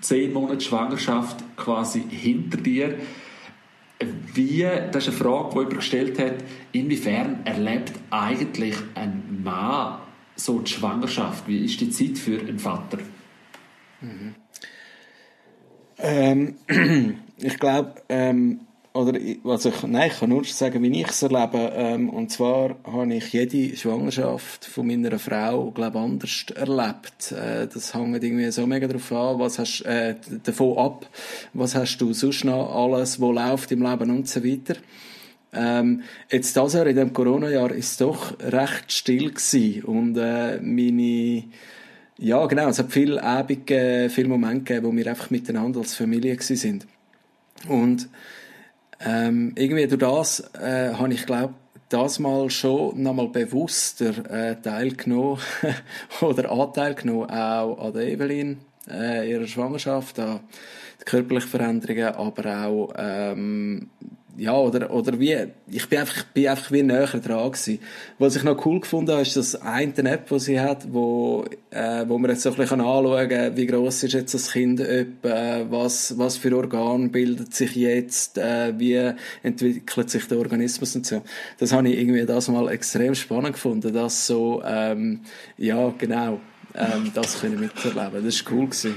zehn 0.00 0.32
Monate 0.32 0.60
Schwangerschaft 0.60 1.38
quasi 1.56 2.02
hinter 2.08 2.56
dir 2.58 2.94
wie, 4.38 4.62
das 4.62 5.06
ist 5.06 5.08
eine 5.08 5.18
Frage, 5.18 5.50
die 5.50 5.58
jemand 5.58 5.76
gestellt 5.76 6.18
hat, 6.18 6.34
inwiefern 6.72 7.40
erlebt 7.44 7.92
eigentlich 8.08 8.76
ein 8.94 9.42
Mann 9.44 9.98
so 10.34 10.60
die 10.60 10.70
Schwangerschaft? 10.70 11.46
Wie 11.46 11.64
ist 11.64 11.80
die 11.80 11.90
Zeit 11.90 12.16
für 12.16 12.40
einen 12.40 12.58
Vater? 12.58 12.98
Mhm. 14.00 14.34
Ähm, 15.98 16.54
ich 17.36 17.58
glaube, 17.58 17.96
ähm, 18.08 18.60
oder 18.94 19.18
also 19.44 19.68
ich, 19.68 19.82
nein, 19.82 20.10
ich 20.10 20.18
kann 20.18 20.30
nur 20.30 20.44
sagen, 20.44 20.82
wie 20.82 21.00
ich 21.00 21.08
es 21.08 21.22
erlebe. 21.22 21.72
Ähm, 21.74 22.10
und 22.10 22.30
zwar 22.30 22.76
habe 22.84 23.14
ich 23.14 23.32
jede 23.32 23.76
Schwangerschaft 23.76 24.64
von 24.64 24.86
meiner 24.86 25.18
Frau, 25.18 25.70
glaube 25.70 25.98
anders 25.98 26.46
erlebt. 26.54 27.32
Äh, 27.32 27.66
das 27.66 27.94
hängt 27.94 28.22
irgendwie 28.22 28.50
so 28.50 28.66
mega 28.66 28.86
darauf 28.86 29.12
an, 29.12 29.38
was 29.38 29.58
hast 29.58 29.82
äh, 29.82 30.16
davon 30.42 30.78
ab, 30.78 31.06
was 31.52 31.74
hast 31.74 31.98
du 31.98 32.12
sonst 32.12 32.44
noch 32.44 32.74
alles, 32.74 33.20
wo 33.20 33.30
läuft 33.32 33.70
im 33.72 33.82
Leben 33.82 34.10
und 34.10 34.28
so 34.28 34.42
weiter. 34.44 34.74
Ähm, 35.52 36.02
jetzt 36.30 36.56
das 36.56 36.74
Jahr, 36.74 36.86
in 36.86 36.96
dem 36.96 37.12
Corona-Jahr, 37.12 37.72
ist 37.72 38.00
doch 38.00 38.38
recht 38.40 38.92
still 38.92 39.30
gewesen. 39.30 39.84
Und 39.84 40.16
äh, 40.16 40.60
meine 40.60 41.44
ja, 42.20 42.44
genau, 42.46 42.68
es 42.68 42.80
hat 42.80 42.90
viele 42.92 43.22
Abende, 43.22 44.10
viele 44.10 44.28
Momente 44.28 44.64
gegeben, 44.64 44.86
wo 44.86 44.96
wir 44.96 45.06
einfach 45.06 45.30
miteinander 45.30 45.78
als 45.78 45.94
Familie 45.94 46.36
sind. 46.40 46.86
Und 47.68 48.08
ähm, 49.04 49.52
irgendwie 49.56 49.86
durch 49.86 50.00
das 50.00 50.40
äh, 50.54 50.94
habe 50.94 51.12
ich 51.12 51.26
glaube 51.26 51.54
das 51.88 52.18
mal 52.18 52.50
schon 52.50 53.02
nochmal 53.02 53.28
bewusster 53.28 54.30
äh, 54.30 54.56
teilgenommen 54.60 55.40
oder 56.20 56.50
Anteil 56.50 56.94
genommen 56.94 57.30
auch 57.30 57.78
an 57.78 57.92
der 57.92 58.08
Evelyn 58.08 58.58
äh, 58.90 59.30
ihrer 59.30 59.46
Schwangerschaft, 59.46 60.18
an 60.18 60.40
körperlichen 61.04 61.48
Veränderungen, 61.48 62.14
aber 62.14 62.66
auch 62.66 62.92
ähm, 62.96 63.90
ja, 64.38 64.56
oder, 64.56 64.90
oder 64.90 65.18
wie, 65.18 65.36
ich 65.68 65.88
bin 65.88 65.98
einfach, 65.98 66.22
bin 66.32 66.46
einfach 66.46 66.70
wie 66.70 66.82
näher 66.82 67.06
dran 67.06 67.50
gewesen. 67.50 67.80
Was 68.18 68.36
ich 68.36 68.44
noch 68.44 68.64
cool 68.64 68.80
gefunden 68.80 69.10
habe, 69.10 69.22
ist 69.22 69.36
das 69.36 69.56
eine 69.56 69.92
App, 70.10 70.28
die 70.28 70.38
sie 70.38 70.60
hat, 70.60 70.92
wo, 70.92 71.44
äh, 71.70 72.04
wo 72.06 72.18
man 72.18 72.30
jetzt 72.30 72.42
so 72.42 72.50
ein 72.50 72.56
bisschen 72.56 72.80
anschauen 72.80 73.28
kann, 73.28 73.56
wie 73.56 73.66
gross 73.66 74.04
ist 74.04 74.12
jetzt 74.12 74.34
das 74.34 74.52
Kind 74.52 74.78
etwa, 74.80 75.66
was, 75.68 76.16
was 76.16 76.36
für 76.36 76.56
Organ 76.56 77.10
bildet 77.10 77.52
sich 77.52 77.74
jetzt, 77.74 78.38
äh, 78.38 78.72
wie 78.78 79.12
entwickelt 79.42 80.08
sich 80.08 80.28
der 80.28 80.38
Organismus 80.38 80.94
und 80.94 81.04
so. 81.04 81.22
Das 81.58 81.72
habe 81.72 81.88
ich 81.88 81.98
irgendwie 81.98 82.24
das 82.24 82.48
mal 82.48 82.68
extrem 82.68 83.16
spannend 83.16 83.54
gefunden, 83.54 83.92
dass 83.92 84.26
so, 84.26 84.62
ähm, 84.64 85.22
ja, 85.56 85.92
genau, 85.98 86.40
ähm, 86.78 87.10
das 87.14 87.40
können 87.40 87.58
miterleben. 87.58 88.24
Das 88.24 88.44
war 88.44 88.52
cool. 88.52 88.66
Gewesen. 88.66 88.94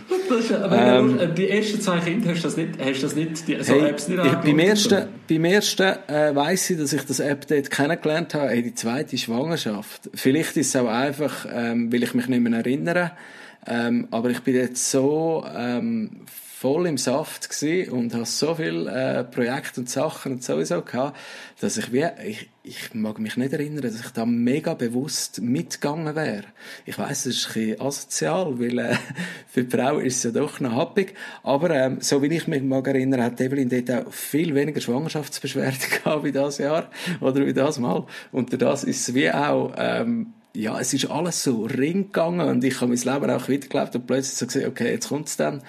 Aber 0.61 0.77
ähm, 0.77 1.19
äh, 1.19 1.33
die 1.33 1.49
ersten 1.49 1.81
zwei 1.81 1.99
Kinder 1.99 2.31
hast 2.31 2.39
du 2.39 2.43
das 2.43 2.57
nicht, 2.57 2.69
hast 2.79 3.03
das 3.03 3.15
nicht, 3.15 3.47
die, 3.47 3.63
so 3.63 3.73
hey, 3.73 3.89
Apps 3.89 4.07
nicht 4.07 4.23
ich, 4.23 4.31
beim 4.33 4.59
ersten, 4.59 5.07
beim 5.27 5.45
ersten 5.45 5.95
äh, 6.07 6.35
weiss 6.35 6.69
ich, 6.69 6.77
dass 6.77 6.93
ich 6.93 7.03
das 7.03 7.19
App 7.19 7.47
dort 7.47 7.71
kennengelernt 7.71 8.33
habe. 8.33 8.49
Hey, 8.49 8.61
die 8.61 8.75
zweite 8.75 9.17
Schwangerschaft. 9.17 10.09
Vielleicht 10.13 10.57
ist 10.57 10.75
es 10.75 10.75
auch 10.75 10.87
einfach, 10.87 11.47
ähm, 11.51 11.91
weil 11.91 12.03
ich 12.03 12.13
mich 12.13 12.27
nicht 12.27 12.41
mehr 12.41 12.59
erinnere. 12.59 13.11
Ähm, 13.65 14.07
aber 14.11 14.29
ich 14.29 14.39
bin 14.41 14.55
jetzt 14.55 14.89
so 14.89 15.45
ähm, 15.55 16.21
voll 16.61 16.85
im 16.85 16.99
Saft 16.99 17.49
gewesen 17.49 17.91
und 17.91 18.13
habe 18.13 18.25
so 18.25 18.53
viele 18.53 18.91
äh, 18.91 19.23
Projekte 19.23 19.81
und 19.81 19.89
Sachen 19.89 20.33
und 20.33 20.43
sowieso 20.43 20.83
gehabt, 20.83 21.17
dass 21.59 21.77
ich 21.77 21.91
wie, 21.91 22.05
ich, 22.23 22.49
ich 22.61 22.93
mag 22.93 23.17
mich 23.17 23.35
nicht 23.35 23.51
erinnern, 23.51 23.81
dass 23.81 23.99
ich 23.99 24.11
da 24.11 24.27
mega 24.27 24.75
bewusst 24.75 25.41
mitgegangen 25.41 26.15
wäre. 26.15 26.43
Ich 26.85 26.99
weiß, 26.99 27.23
das 27.23 27.33
ist 27.33 27.47
ein 27.47 27.53
bisschen 27.53 27.81
asozial, 27.81 28.59
weil 28.59 28.77
äh, 28.77 28.95
für 29.47 29.63
die 29.63 29.75
Frau 29.75 29.97
ist 29.97 30.17
es 30.17 30.23
ja 30.23 30.39
doch 30.39 30.59
noch 30.59 30.75
happig, 30.75 31.15
aber 31.41 31.71
ähm, 31.71 31.97
so 31.99 32.21
wie 32.21 32.27
ich 32.27 32.47
mich 32.47 32.61
mag 32.61 32.85
erinnern, 32.87 33.23
hat 33.23 33.41
Evelyn 33.41 33.67
dort 33.67 33.89
auch 34.05 34.13
viel 34.13 34.53
weniger 34.53 34.81
Schwangerschaftsbeschwerden 34.81 35.79
gehabt 36.03 36.23
wie 36.23 36.31
das 36.31 36.59
Jahr 36.59 36.91
oder 37.21 37.43
wie 37.43 37.53
das 37.53 37.79
Mal 37.79 38.05
und 38.31 38.61
das 38.61 38.83
ist 38.83 39.09
es 39.09 39.15
wie 39.15 39.31
auch 39.31 39.73
ähm, 39.77 40.33
ja, 40.53 40.79
es 40.79 40.93
ist 40.93 41.09
alles 41.09 41.43
so 41.43 41.63
ring 41.63 42.07
gegangen 42.07 42.47
und 42.47 42.63
ich 42.63 42.81
habe 42.81 42.93
mein 42.93 42.97
Leben 42.97 43.31
auch 43.31 43.49
weitergelebt 43.49 43.95
und 43.95 44.07
plötzlich 44.07 44.37
so 44.37 44.45
gesehen, 44.45 44.67
okay, 44.67 44.91
jetzt 44.91 45.07
kommt's 45.07 45.37
dann. 45.37 45.61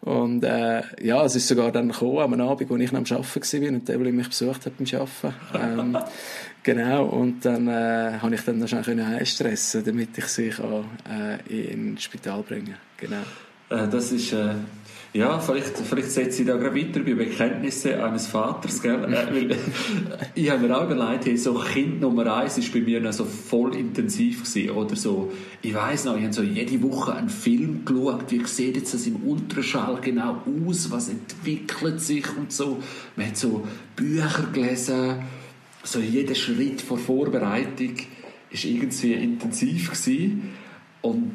Und 0.00 0.44
äh, 0.44 0.82
ja, 1.02 1.24
es 1.24 1.36
ist 1.36 1.48
sogar 1.48 1.72
dann 1.72 1.90
gekommen, 1.90 2.18
am 2.18 2.40
Abend, 2.40 2.70
wo 2.70 2.76
ich 2.76 2.90
noch 2.92 3.00
am 3.00 3.04
Arbeiten 3.04 3.62
war 3.62 3.68
und 3.68 3.88
der 3.88 3.98
mich 3.98 4.28
besucht 4.28 4.66
hat 4.66 4.72
beim 4.78 5.00
Arbeiten. 5.00 5.34
Ähm, 5.54 5.98
genau, 6.62 7.04
und 7.04 7.44
dann 7.44 7.68
äh, 7.68 8.18
habe 8.20 8.34
ich 8.34 8.40
dann 8.42 8.60
wahrscheinlich 8.60 9.06
heimstressen 9.06 9.84
damit 9.84 10.16
ich 10.16 10.26
sie 10.26 10.48
kann, 10.48 10.84
äh, 11.08 11.72
ins 11.72 12.02
Spital 12.02 12.42
bringen 12.42 12.76
Genau. 12.96 13.22
Äh, 13.68 13.88
das 13.88 14.12
ist... 14.12 14.32
Äh 14.32 14.54
ja, 15.12 15.40
vielleicht, 15.40 15.76
vielleicht 15.76 16.10
setze 16.12 16.42
ich 16.42 16.48
da 16.48 16.56
gerade 16.56 16.76
weiter 16.76 17.00
bei 17.00 17.14
Bekenntnissen 17.14 17.94
eines 17.94 18.28
Vaters. 18.28 18.80
Gell? 18.80 19.12
Äh, 19.12 19.26
weil, 19.34 19.56
ich 20.36 20.48
habe 20.48 20.68
mir 20.68 20.78
auch 20.78 20.88
überlegt, 20.88 21.26
hey, 21.26 21.36
so 21.36 21.54
Kind 21.54 22.00
Nummer 22.00 22.32
eins 22.32 22.58
ist 22.58 22.72
bei 22.72 22.80
mir 22.80 23.00
noch 23.00 23.12
so 23.12 23.24
voll 23.24 23.74
intensiv 23.74 24.44
gewesen. 24.44 24.70
Oder 24.70 24.94
so, 24.94 25.32
ich 25.62 25.74
weiß 25.74 26.04
noch, 26.04 26.16
ich 26.16 26.22
habe 26.22 26.32
so 26.32 26.42
jede 26.42 26.80
Woche 26.82 27.14
einen 27.14 27.28
Film 27.28 27.84
geschaut, 27.84 28.30
wie 28.30 28.44
sieht 28.44 28.76
jetzt 28.76 28.94
das 28.94 29.06
im 29.08 29.16
Ultraschall 29.24 29.98
genau 30.00 30.42
aus, 30.64 30.92
was 30.92 31.08
entwickelt 31.08 32.00
sich 32.00 32.26
und 32.36 32.52
so. 32.52 32.80
Man 33.16 33.26
hat 33.26 33.36
so 33.36 33.66
Bücher 33.96 34.48
gelesen, 34.52 35.24
so 35.82 35.98
jeder 35.98 36.36
Schritt 36.36 36.82
vor 36.82 36.98
Vorbereitung 36.98 37.94
ist 38.50 38.64
irgendwie 38.64 39.14
intensiv 39.14 39.90
gewesen. 39.90 40.50
Und, 41.02 41.32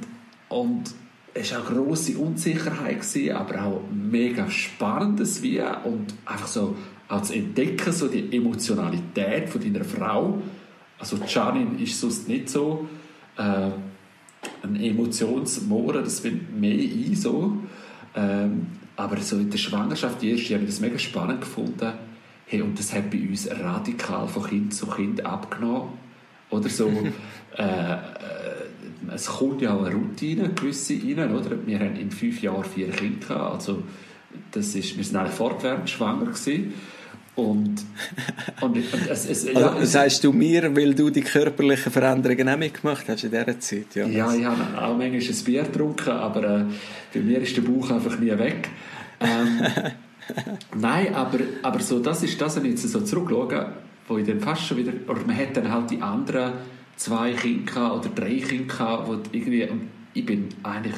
und 0.48 0.94
es 1.38 1.52
war 1.52 1.68
eine 1.68 1.82
grosse 1.82 2.18
Unsicherheit, 2.18 3.02
gewesen, 3.02 3.36
aber 3.36 3.64
auch 3.64 3.82
mega 3.92 4.50
spannendes 4.50 5.44
wie 5.44 5.60
und 5.60 6.14
einfach 6.26 6.48
so 6.48 6.76
auch 7.10 7.22
zu 7.22 7.34
entdecken, 7.34 7.92
so 7.92 8.08
die 8.08 8.36
Emotionalität 8.36 9.50
von 9.50 9.62
deiner 9.62 9.84
Frau. 9.84 10.42
Also 10.98 11.18
Janin 11.28 11.78
ist 11.78 12.00
sonst 12.00 12.30
nicht 12.30 12.50
so 12.50 12.88
äh, 13.38 13.42
ein 14.64 14.76
Emotionsmohren, 14.80 16.06
das 16.06 16.22
bin 16.22 16.48
mehr 16.58 16.74
ich 16.74 17.20
so. 17.20 17.58
Ähm, 18.16 18.68
aber 18.96 19.18
so 19.18 19.38
in 19.38 19.50
der 19.50 19.58
Schwangerschaft, 19.58 20.22
die 20.22 20.32
erste, 20.32 20.54
habe 20.54 20.64
ich 20.64 20.70
das 20.70 20.80
mega 20.80 20.98
spannend 20.98 21.42
gefunden. 21.42 21.92
Hey, 22.46 22.62
und 22.62 22.80
das 22.80 22.94
hat 22.94 23.12
bei 23.12 23.20
uns 23.20 23.50
radikal 23.52 24.26
von 24.30 24.44
Kind 24.44 24.74
zu 24.74 24.88
Kind 24.88 25.26
abgenommen. 25.26 25.90
Oder 26.50 26.70
so, 26.70 26.88
äh, 27.58 27.62
äh 27.62 27.98
es 29.14 29.28
kommt 29.28 29.62
ja 29.62 29.74
auch 29.74 29.84
eine 29.84 29.96
Routine 29.96 30.50
gewisse 30.50 30.94
rein, 30.94 31.34
oder? 31.36 31.58
Wir 31.66 31.80
haben 31.80 31.96
in 31.96 32.12
fünf 32.12 32.42
Jahren 32.42 32.64
vier 32.64 32.90
Kinder 32.90 33.28
gehabt, 33.28 33.54
also 33.54 33.84
das 34.52 34.76
ist, 34.76 34.98
wir 34.98 35.04
sind 35.04 35.16
alle 35.16 35.30
fortwährend 35.30 35.90
schwanger 35.90 36.26
gewesen. 36.26 36.74
Und, 37.36 37.84
und, 38.62 38.78
und 38.78 39.10
es, 39.10 39.30
es, 39.30 39.44
ja, 39.44 39.72
also, 39.72 39.86
sagst 39.86 40.24
du 40.24 40.32
mir, 40.32 40.74
weil 40.74 40.94
du 40.94 41.10
die 41.10 41.22
körperlichen 41.22 41.92
Veränderungen 41.92 42.48
auch 42.48 42.58
mitgemacht 42.58 43.10
hast 43.10 43.26
in 43.26 43.32
dieser 43.32 43.60
Zeit? 43.60 43.94
Ja, 43.94 44.08
ja 44.08 44.34
ich 44.34 44.46
habe 44.46 44.62
auch 44.82 44.98
manchmal 44.98 45.20
ein 45.20 45.44
Bier 45.44 45.64
getrunken, 45.64 46.12
aber 46.12 46.44
äh, 46.44 46.66
bei 47.14 47.20
mir 47.20 47.42
ist 47.42 47.58
der 47.58 47.64
Bauch 47.64 47.92
einfach 47.92 48.18
nie 48.20 48.30
weg. 48.38 48.70
Ähm, 49.20 49.60
nein, 50.80 51.14
aber, 51.14 51.40
aber 51.62 51.82
so, 51.82 52.00
das 52.00 52.24
ist 52.24 52.40
das, 52.40 52.56
wenn 52.56 52.66
ich 52.66 52.72
jetzt 52.72 52.90
so 52.90 53.02
zurückschaue, 53.02 53.74
wo 54.08 54.18
ich 54.18 54.26
dann 54.26 54.40
fast 54.40 54.62
schon 54.62 54.78
wieder, 54.78 54.94
oder 55.06 55.20
man 55.28 55.38
hat 55.38 55.58
dann 55.58 55.70
halt 55.70 55.92
die 55.92 56.02
anderen 56.02 56.54
zwei 56.96 57.34
Kinder 57.34 57.96
oder 57.96 58.10
drei 58.10 58.38
Kinder 58.38 59.04
wo 59.06 59.14
irgendwie, 59.32 59.64
und 59.68 59.90
ich 60.14 60.26
bin 60.26 60.50
eigentlich 60.64 60.96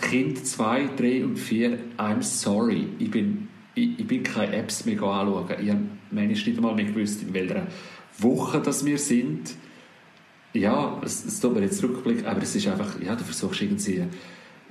Kind 0.00 0.46
zwei, 0.46 0.88
drei 0.96 1.24
und 1.24 1.36
vier, 1.36 1.78
I'm 1.96 2.22
sorry, 2.22 2.86
ich 2.98 3.10
bin, 3.10 3.48
ich, 3.74 3.98
ich 3.98 4.06
bin 4.06 4.22
keine 4.22 4.56
Apps 4.56 4.84
mehr 4.84 5.02
anschauen. 5.02 5.46
Ich 5.60 5.70
habe 5.70 5.80
manchmal 6.10 6.26
nicht 6.26 6.56
einmal 6.56 6.74
mehr 6.74 6.84
gewusst, 6.84 7.22
in 7.22 7.34
welcher 7.34 7.66
Woche 8.18 8.60
das 8.60 8.84
wir 8.84 8.98
sind. 8.98 9.54
Ja, 10.52 11.00
es, 11.04 11.24
es 11.24 11.40
tut 11.40 11.54
mir 11.54 11.62
jetzt 11.62 11.82
Rückblick, 11.82 12.26
aber 12.26 12.42
es 12.42 12.54
ist 12.54 12.68
einfach, 12.68 13.00
ja, 13.00 13.14
du 13.16 13.24
versuchst 13.24 13.60
irgendwie 13.60 14.04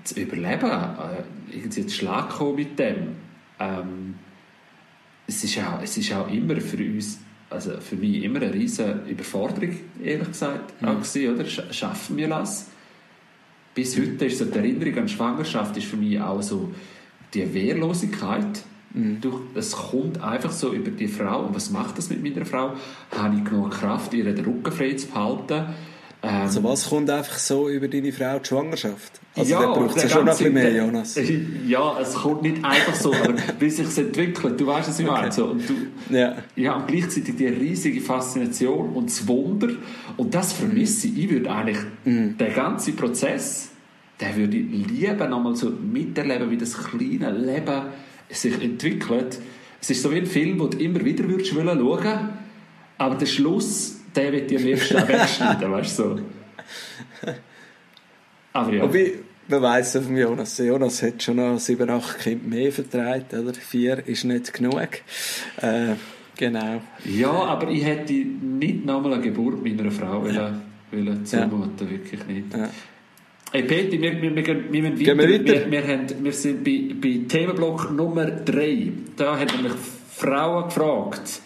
zu 0.04 0.20
überleben, 0.20 0.72
äh, 0.72 1.56
irgendwie 1.56 1.86
zu 1.86 1.96
Schlag 1.96 2.30
kommen 2.30 2.56
mit 2.56 2.80
dem. 2.80 3.16
Ähm, 3.60 4.16
es, 5.28 5.44
ist 5.44 5.60
auch, 5.60 5.82
es 5.82 5.98
ist 5.98 6.14
auch 6.14 6.32
immer 6.32 6.60
für 6.62 6.78
uns 6.78 7.20
also 7.50 7.80
für 7.80 7.96
mich 7.96 8.24
immer 8.24 8.42
eine 8.42 8.54
riesige 8.54 9.02
Überforderung, 9.08 9.76
ehrlich 10.04 10.28
gesagt, 10.28 10.82
mhm. 10.82 10.88
auch 10.88 10.98
gewesen, 10.98 11.36
oder? 11.36 11.46
Schaffen 11.74 12.18
wir 12.18 12.28
das? 12.28 12.68
Bis 13.74 13.98
heute 13.98 14.26
ist 14.26 14.40
so 14.40 14.46
die 14.46 14.58
Erinnerung 14.58 14.98
an 14.98 15.08
Schwangerschaft 15.08 15.78
ist 15.78 15.88
für 15.88 15.98
mich 15.98 16.20
auch 16.20 16.42
so 16.42 16.72
die 17.34 17.54
Wehrlosigkeit. 17.54 18.64
Mhm. 18.94 19.22
Durch, 19.22 19.42
es 19.56 19.72
kommt 19.74 20.22
einfach 20.22 20.52
so 20.52 20.74
über 20.74 20.90
die 20.92 21.08
Frau. 21.08 21.46
Und 21.46 21.56
was 21.56 21.70
macht 21.70 21.98
das 21.98 22.10
mit 22.10 22.24
meiner 22.24 22.46
Frau? 22.46 22.74
Habe 23.16 23.36
ich 23.38 23.46
genug 23.46 23.72
Kraft, 23.72 24.14
ihren 24.14 24.38
Rücken 24.38 24.72
frei 24.72 24.94
zu 24.94 25.08
behalten? 25.08 25.76
Ähm, 26.24 26.36
also 26.42 26.64
was 26.64 26.90
kommt 26.90 27.10
einfach 27.10 27.38
so 27.38 27.70
über 27.70 27.88
deine 27.88 28.12
Frau 28.12 28.40
die 28.40 28.48
Schwangerschaft? 28.48 29.22
Also 29.38 29.52
ja, 29.52 29.66
braucht 29.68 29.96
es 29.98 30.04
ja 30.04 30.10
schon 30.10 30.26
noch 30.26 30.32
ein 30.32 30.38
bisschen 30.38 30.54
mehr, 30.54 30.74
Jonas. 30.74 31.20
Ja, 31.68 32.00
es 32.00 32.14
kommt 32.14 32.42
nicht 32.44 32.64
einfach 32.64 32.96
so, 32.96 33.14
aber 33.14 33.36
wie 33.60 33.70
sich 33.70 33.88
es 33.88 33.98
entwickelt, 33.98 34.60
du 34.60 34.68
weißt, 34.68 34.90
was 34.90 35.00
ich 35.00 35.08
okay. 35.08 35.32
So, 35.32 35.46
und 35.48 35.64
du, 35.68 35.74
ja. 36.16 36.38
ja, 36.56 36.76
und 36.76 36.88
gleichzeitig 36.88 37.36
die 37.36 37.48
riesige 37.48 38.02
Faszination 38.02 38.94
und 38.94 39.10
das 39.10 39.28
Wunder. 39.28 39.70
Und 40.16 40.34
das 40.34 40.54
vermisse 40.54 41.08
ich. 41.08 41.18
Ich 41.18 41.30
würde 41.30 41.52
eigentlich 41.52 41.78
mm. 42.06 42.38
den 42.38 42.54
ganzen 42.56 42.96
Prozess, 42.96 43.70
den 44.20 44.36
würde 44.36 44.58
ich 44.58 44.88
lieben, 44.88 45.30
nochmal 45.30 45.56
so 45.56 45.70
miterleben, 45.70 46.50
wie 46.50 46.58
das 46.58 46.78
kleine 46.78 47.32
Leben 47.32 47.82
sich 48.30 48.62
entwickelt. 48.62 49.40
Es 49.82 49.90
ist 49.90 50.02
so 50.02 50.12
wie 50.12 50.18
ein 50.18 50.26
Film, 50.26 50.58
den 50.58 50.70
du 50.72 50.78
immer 50.78 51.04
wieder 51.04 51.28
würdest 51.28 51.52
schauen 51.52 51.68
aber 52.98 53.16
der 53.16 53.26
Schluss, 53.28 54.00
den 54.16 54.34
wird 54.34 54.50
dir 54.50 54.60
am 54.60 54.66
liebsten 54.66 54.96
wegschneiden, 55.08 55.72
weißt 55.72 56.00
du 56.00 56.04
so. 56.04 56.20
Aber 58.54 58.74
ja. 58.74 58.84
Wobei, 58.84 59.14
man 59.50 59.62
weiss 59.62 59.94
ja 59.94 60.02
von 60.02 60.16
Jonas, 60.16 60.58
Jonas 60.58 61.02
hat 61.04 61.24
schon 61.24 61.38
noch 61.38 61.60
sieben, 61.60 61.90
acht 61.90 62.20
Kinder 62.20 62.48
mehr 62.48 62.72
vertreten, 62.72 63.40
oder? 63.40 63.54
Vier 63.54 64.06
ist 64.08 64.24
nicht 64.24 64.54
genug. 64.54 64.90
Äh, 65.62 65.96
genau. 66.38 66.82
Ja, 67.06 67.32
aber 67.32 67.70
ich 67.70 67.84
hätte 67.84 68.14
nicht 68.14 68.86
nochmal 68.86 69.14
eine 69.14 69.24
Geburt 69.24 69.64
meiner 69.64 69.92
Frau 69.92 70.24
wollen, 70.24 70.62
wollen 70.92 71.26
zumuten, 71.26 71.88
ja. 71.88 71.90
wirklich 71.90 72.28
nicht. 72.28 72.54
Ja. 72.54 72.70
Hey 73.54 73.64
Peter, 73.64 73.94
wir, 73.94 74.22
wir, 74.22 74.36
wir, 74.36 74.72
wir, 74.72 74.82
müssen 74.82 75.00
weiter. 75.00 75.18
Wir, 75.18 75.46
weiter. 75.46 75.72
Wir, 75.72 75.88
haben, 75.88 76.08
wir 76.24 76.34
sind 76.34 76.64
bei, 76.64 76.94
bei 77.02 77.22
Themenblock 77.28 77.92
Nummer 77.92 78.26
3. 78.26 78.92
Da 79.16 79.40
hat 79.40 79.56
nämlich 79.56 79.74
Frauen 80.12 80.66
gefragt, 80.66 81.42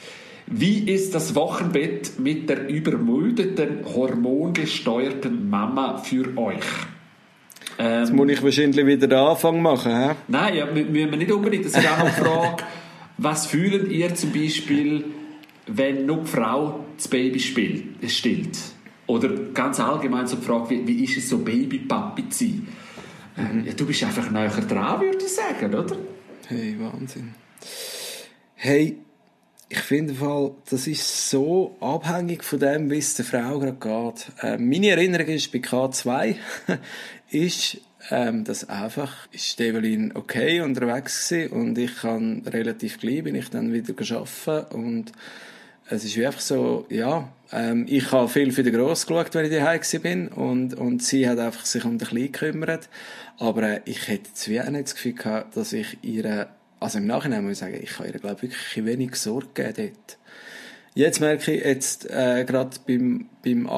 wie 0.47 0.91
ist 0.91 1.13
das 1.13 1.35
Wochenbett 1.35 2.19
mit 2.19 2.49
der 2.49 2.67
übermüdeten, 2.67 3.85
hormongesteuerten 3.85 5.49
Mama 5.49 5.99
für 5.99 6.35
euch? 6.37 6.65
Ähm, 7.81 7.99
Jetzt 8.01 8.13
muss 8.13 8.29
ich 8.29 8.43
wahrscheinlich 8.43 8.85
wieder 8.85 9.07
den 9.07 9.17
Anfang 9.17 9.61
machen, 9.61 9.91
hä? 9.91 10.15
Nein, 10.27 10.55
ja, 10.55 10.65
müssen 10.67 10.93
wir 10.93 11.17
nicht 11.17 11.31
unbedingt. 11.31 11.65
Das 11.65 11.75
ist 11.75 11.87
auch 11.87 11.97
noch 11.97 12.05
eine 12.05 12.13
Frage. 12.13 12.63
Was 13.17 13.47
fühlt 13.47 13.91
ihr 13.91 14.13
zum 14.13 14.31
Beispiel, 14.31 15.05
wenn 15.65 16.05
nur 16.05 16.21
die 16.21 16.27
Frau 16.27 16.85
das 16.95 17.07
Baby 17.07 17.39
stillt? 17.39 18.57
Oder 19.07 19.29
ganz 19.53 19.79
allgemein 19.79 20.27
so 20.27 20.35
die 20.35 20.45
Frage, 20.45 20.69
wie, 20.69 20.87
wie 20.87 21.03
ist 21.03 21.17
es 21.17 21.29
so 21.29 21.39
Babypapi 21.39 22.29
zu 22.29 22.45
sein? 22.45 22.67
Ähm, 23.37 23.63
ja, 23.65 23.73
du 23.73 23.85
bist 23.85 24.03
einfach 24.03 24.29
näher 24.29 24.49
dran, 24.49 25.01
würde 25.01 25.17
ich 25.17 25.33
sagen, 25.33 25.73
oder? 25.73 25.97
Hey, 26.47 26.75
Wahnsinn. 26.79 27.33
Hey, 28.55 28.97
ich 29.69 29.79
finde, 29.79 30.13
das 30.69 30.85
ist 30.85 31.29
so 31.29 31.77
abhängig 31.79 32.43
von 32.43 32.59
dem, 32.59 32.91
wie 32.91 32.97
es 32.97 33.15
der 33.15 33.23
Frau 33.23 33.57
gerade 33.57 33.73
geht. 33.73 34.31
Äh, 34.43 34.57
meine 34.57 34.89
Erinnerung 34.89 35.27
ist 35.27 35.51
bei 35.51 35.59
K2 35.59 36.35
ist, 37.31 37.77
ähm, 38.09 38.43
dass 38.43 38.69
einfach 38.69 39.27
ist 39.31 39.59
Evelyn 39.59 40.15
okay 40.15 40.61
unterwegs 40.61 41.29
gewesen 41.29 41.53
und 41.53 41.77
ich 41.77 41.95
kann 41.97 42.43
relativ 42.45 42.99
gleich 42.99 43.23
bin 43.23 43.35
ich 43.35 43.49
dann 43.49 43.73
wieder 43.73 43.93
arbeiten 44.15 44.75
und 44.75 45.11
es 45.89 46.05
ist 46.05 46.17
einfach 46.17 46.39
so, 46.39 46.85
ja, 46.89 47.27
ähm, 47.51 47.85
ich 47.89 48.11
habe 48.11 48.29
viel 48.29 48.51
für 48.51 48.63
den 48.63 48.73
Gross 48.73 49.05
geschaut, 49.05 49.33
wenn 49.35 49.45
ich 49.45 49.51
daheim 49.51 49.81
bin 50.01 50.27
und, 50.29 50.73
und 50.73 51.03
sie 51.03 51.27
hat 51.27 51.37
einfach 51.37 51.65
sich 51.65 51.83
um 51.83 51.97
den 51.97 52.07
Kleinen 52.07 52.31
gekümmert. 52.31 52.87
Aber 53.37 53.63
äh, 53.63 53.81
ich 53.83 54.07
hätte 54.07 54.29
jetzt 54.29 54.47
wie 54.47 54.61
auch 54.61 54.69
nicht 54.69 54.85
das 54.85 54.95
Gefühl 54.95 55.13
gehabt, 55.13 55.57
dass 55.57 55.73
ich 55.73 55.97
ihre 56.01 56.47
also 56.81 56.97
im 56.97 57.05
Nachhinein 57.05 57.43
muss 57.43 57.53
ich 57.53 57.57
sagen, 57.59 57.79
ich 57.79 57.99
habe 57.99 58.09
ihr, 58.09 58.19
glaube 58.19 58.37
ich, 58.37 58.41
wirklich 58.41 58.85
wenig 58.85 59.15
Sorge 59.15 59.47
gegeben 59.53 59.93
dort. 59.93 60.17
Jetzt 60.93 61.21
merke 61.21 61.53
ich 61.53 61.63
jetzt 61.63 62.09
äh, 62.09 62.43
gerade 62.45 62.77
beim, 62.85 63.29
beim 63.43 63.69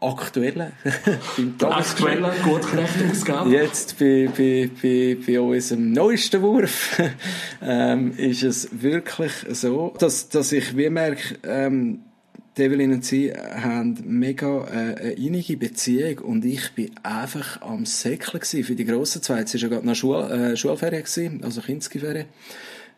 aktuellen, 0.00 0.72
beim 1.36 1.70
aktuellen 1.70 2.32
Gutknecht-Ausgabe. 2.42 3.50
Jetzt 3.50 3.98
bei, 3.98 4.30
bei, 4.34 4.70
bei, 4.80 5.18
bei 5.26 5.38
unserem 5.38 5.92
neuesten 5.92 6.40
Wurf 6.40 6.98
ähm, 7.62 8.16
ist 8.16 8.42
es 8.42 8.68
wirklich 8.82 9.32
so, 9.50 9.92
dass, 9.98 10.30
dass 10.30 10.52
ich 10.52 10.74
wie 10.74 10.88
merke, 10.88 11.36
ähm, 11.42 12.04
Evelyn 12.56 12.92
und 12.92 13.04
sie 13.04 13.32
haben 13.32 13.98
mega 14.06 14.66
äh, 14.66 14.70
eine 14.72 15.12
innige 15.12 15.58
Beziehung 15.58 16.18
und 16.18 16.44
ich 16.44 16.72
bin 16.72 16.90
einfach 17.02 17.60
am 17.60 17.84
Säckeln 17.84 18.42
für 18.42 18.74
die 18.74 18.84
grossen 18.84 19.22
zwei. 19.22 19.40
Es 19.40 19.54
war 19.54 19.60
ja 19.60 19.68
gerade 19.68 19.86
noch 19.86 19.94
Schul, 19.94 20.22
äh, 20.30 20.56
Schulferien, 20.56 21.02
gewesen, 21.02 21.44
also 21.44 21.60
Kindsferien 21.60 22.26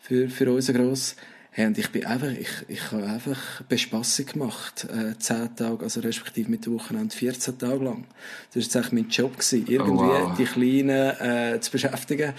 für, 0.00 0.28
für 0.28 0.52
unsere 0.52 0.78
Gross. 0.78 1.16
Hey, 1.56 1.66
und 1.66 1.78
ich 1.78 1.88
bin 1.90 2.04
einfach, 2.04 2.32
ich, 2.32 2.50
ich 2.66 2.90
habe 2.90 3.04
einfach 3.04 3.62
Bespassung 3.68 4.26
gemacht, 4.26 4.88
äh, 4.90 5.16
zehn 5.20 5.54
Tage, 5.54 5.84
also 5.84 6.00
respektive 6.00 6.50
mit 6.50 6.68
Wochenende 6.68 7.14
14 7.14 7.56
Tage 7.56 7.84
lang. 7.84 8.06
Das 8.48 8.56
war 8.56 8.62
jetzt 8.62 8.76
eigentlich 8.76 8.92
mein 8.92 9.08
Job 9.08 9.34
gewesen, 9.34 9.64
irgendwie 9.68 10.02
oh, 10.02 10.26
wow. 10.26 10.36
die 10.36 10.46
Kleinen, 10.46 11.20
äh, 11.20 11.60
zu 11.60 11.70
beschäftigen 11.70 12.32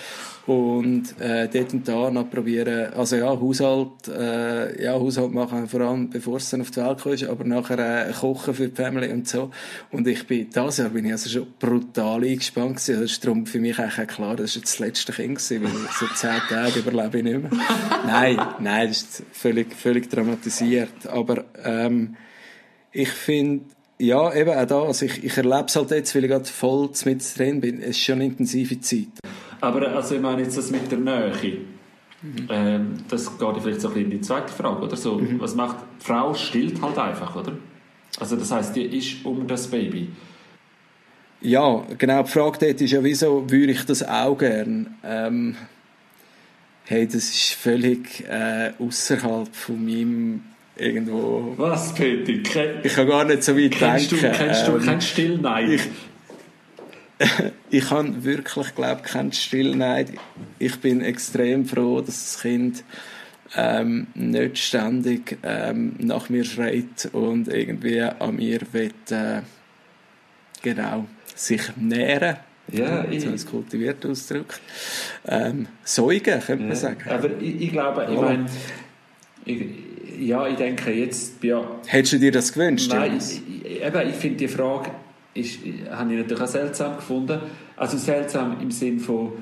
und, 0.47 1.17
äh, 1.21 1.47
dort 1.47 1.73
und 1.73 1.87
da 1.87 2.11
noch 2.11 2.29
probieren, 2.29 2.93
also 2.93 3.15
ja, 3.15 3.27
Haushalt, 3.27 4.09
äh, 4.09 4.83
ja, 4.83 4.91
Haushalt 4.95 5.31
machen, 5.31 5.69
vor 5.69 5.79
allem 5.79 6.09
bevor 6.09 6.35
es 6.35 6.49
dann 6.49 6.59
auf 6.59 6.71
die 6.71 6.81
Welt 6.81 7.01
kommt, 7.01 7.23
aber 7.23 7.45
nachher, 7.45 8.09
äh, 8.09 8.11
kochen 8.11 8.53
für 8.53 8.67
die 8.67 8.75
Family 8.75 9.13
und 9.13 9.29
so. 9.29 9.49
Und 9.91 10.09
ich 10.09 10.27
bin, 10.27 10.49
das 10.51 10.75
Jahr 10.75 10.89
bin 10.89 11.05
ich 11.05 11.13
also 11.13 11.29
schon 11.29 11.47
brutal 11.57 12.21
eingespannt 12.21 12.75
gewesen. 12.75 13.01
Das 13.01 13.11
ist 13.11 13.23
darum 13.23 13.45
für 13.45 13.61
mich 13.61 13.79
eigentlich 13.79 14.09
klar, 14.09 14.35
das 14.35 14.49
ist 14.49 14.55
jetzt 14.55 14.73
das 14.73 14.79
letzte 14.79 15.13
Kind 15.13 15.37
gewesen, 15.37 15.63
weil 15.63 15.71
so 15.97 16.05
zehn 16.15 16.41
Tage 16.49 16.79
überlebe 16.79 17.19
ich 17.19 17.23
nicht 17.23 17.41
mehr. 17.41 17.51
nein, 18.05 18.37
nein, 18.59 18.89
das 18.89 19.04
ist 19.05 19.23
völlig, 19.31 19.73
völlig 19.73 20.09
dramatisiert. 20.09 21.07
Aber 21.07 21.45
ähm, 21.63 22.15
ich 22.91 23.09
finde, 23.09 23.65
ja, 23.97 24.33
eben 24.33 24.49
auch 24.51 24.65
da, 24.65 24.81
also 24.83 25.05
ich, 25.05 25.23
ich 25.23 25.37
erlebe 25.37 25.65
es 25.67 25.75
halt 25.75 25.91
jetzt, 25.91 26.15
weil 26.15 26.25
ich 26.25 26.29
gerade 26.29 26.45
voll 26.45 26.89
mit 27.05 27.37
drin 27.37 27.61
bin. 27.61 27.79
Es 27.79 27.91
ist 27.91 27.99
schon 27.99 28.15
eine 28.15 28.25
intensive 28.25 28.79
Zeit. 28.81 29.07
Aber 29.61 29.87
also 29.87 30.15
ich 30.15 30.21
meine 30.21 30.41
jetzt 30.41 30.57
das 30.57 30.71
mit 30.71 30.91
der 30.91 30.99
Nähe. 30.99 31.31
Mhm. 32.21 32.47
Ähm, 32.49 32.93
das 33.09 33.37
geht 33.37 33.57
vielleicht 33.61 33.81
so 33.81 33.87
ein 33.89 33.93
bisschen 33.93 34.11
in 34.11 34.17
die 34.17 34.21
zweite 34.21 34.51
Frage, 34.51 34.81
oder 34.81 34.95
so. 34.95 35.15
Mhm. 35.17 35.39
Was 35.39 35.55
macht 35.55 35.77
die 35.99 36.05
Frau 36.05 36.33
stillt 36.33 36.81
halt 36.81 36.97
einfach, 36.97 37.35
oder? 37.35 37.53
Also 38.19 38.35
das 38.35 38.51
heißt, 38.51 38.75
die 38.75 38.83
ist 38.83 39.25
um 39.25 39.47
das 39.47 39.67
Baby. 39.67 40.09
Ja, 41.41 41.83
genau. 41.97 42.23
Die 42.23 42.31
Frage 42.31 42.57
dort 42.59 42.81
ist 42.81 42.91
ja, 42.91 43.03
wieso 43.03 43.49
würde 43.49 43.71
ich 43.71 43.85
das 43.85 44.07
auch 44.07 44.37
gern? 44.37 44.95
Ähm, 45.03 45.55
hey, 46.85 47.05
das 47.05 47.15
ist 47.15 47.53
völlig 47.53 48.23
äh, 48.29 48.71
außerhalb 48.79 49.53
von 49.55 49.83
meinem 49.83 50.43
irgendwo. 50.77 51.53
Was? 51.57 51.93
Ken 51.95 52.23
ich 52.83 52.93
kann 52.95 53.07
gar 53.07 53.25
nicht 53.25 53.43
so 53.43 53.57
weit 53.57 53.71
kennst 53.71 54.11
denken. 54.11 54.31
Du, 54.31 54.37
kennst 54.37 54.67
du 54.67 54.71
ähm, 54.73 54.85
keinen 54.85 55.01
Stillneid? 55.01 55.69
Ich, 55.69 55.89
ich 57.69 57.91
habe 57.91 58.23
wirklich, 58.23 58.75
glaube 58.75 59.01
keinen 59.01 59.31
Stillneid. 59.31 60.11
Ich 60.59 60.79
bin 60.79 61.01
extrem 61.01 61.65
froh, 61.65 62.01
dass 62.01 62.33
das 62.33 62.41
Kind 62.41 62.83
ähm, 63.55 64.07
nicht 64.13 64.57
ständig 64.57 65.37
ähm, 65.43 65.95
nach 65.99 66.29
mir 66.29 66.43
schreit 66.43 67.09
und 67.13 67.47
irgendwie 67.47 68.01
an 68.01 68.35
mir 68.35 68.61
will, 68.73 68.91
äh, 69.09 69.41
genau, 70.61 71.07
sich 71.35 71.61
nähren 71.77 72.37
ja, 72.71 73.05
ich, 73.09 73.21
so 73.23 73.29
als 73.29 73.45
kultiviert 73.45 74.05
ausdrückt. 74.05 74.59
Ähm, 75.27 75.67
Säugen, 75.83 76.39
könnte 76.39 76.65
man 76.65 76.75
sagen. 76.75 77.09
Aber 77.09 77.29
ich, 77.39 77.61
ich 77.61 77.71
glaube, 77.71 78.07
ich 78.11 78.19
meine, 78.19 78.45
ja, 80.19 80.47
ich 80.47 80.55
denke 80.55 80.91
jetzt, 80.91 81.43
ja. 81.43 81.63
Hättest 81.85 82.13
du 82.13 82.19
dir 82.19 82.31
das 82.31 82.53
gewünscht? 82.53 82.91
Nein, 82.91 83.17
ich, 83.17 83.81
eben, 83.81 84.09
ich 84.09 84.15
finde 84.15 84.37
die 84.37 84.47
Frage, 84.47 84.91
ist, 85.33 85.59
habe 85.91 86.13
ich 86.13 86.19
natürlich 86.19 86.43
auch 86.43 86.47
seltsam 86.47 86.95
gefunden. 86.95 87.39
Also 87.75 87.97
seltsam 87.97 88.57
im 88.61 88.71
Sinn 88.71 88.99
von, 88.99 89.33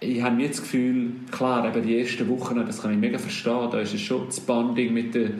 ich 0.00 0.22
habe 0.22 0.36
nicht 0.36 0.50
das 0.50 0.62
Gefühl, 0.62 1.10
klar, 1.30 1.68
eben 1.68 1.86
die 1.86 2.00
ersten 2.00 2.28
Wochen, 2.28 2.64
das 2.66 2.82
kann 2.82 2.92
ich 2.92 2.98
mega 2.98 3.18
verstehen, 3.18 3.68
da 3.70 3.80
ist 3.80 3.94
das 3.94 4.40
Bonding 4.40 4.94
mit 4.94 5.14
der, 5.14 5.30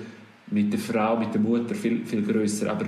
mit 0.48 0.72
der 0.72 0.80
Frau, 0.80 1.16
mit 1.16 1.32
der 1.32 1.40
Mutter 1.40 1.74
viel, 1.74 2.04
viel 2.04 2.22
grösser, 2.22 2.70
aber 2.70 2.86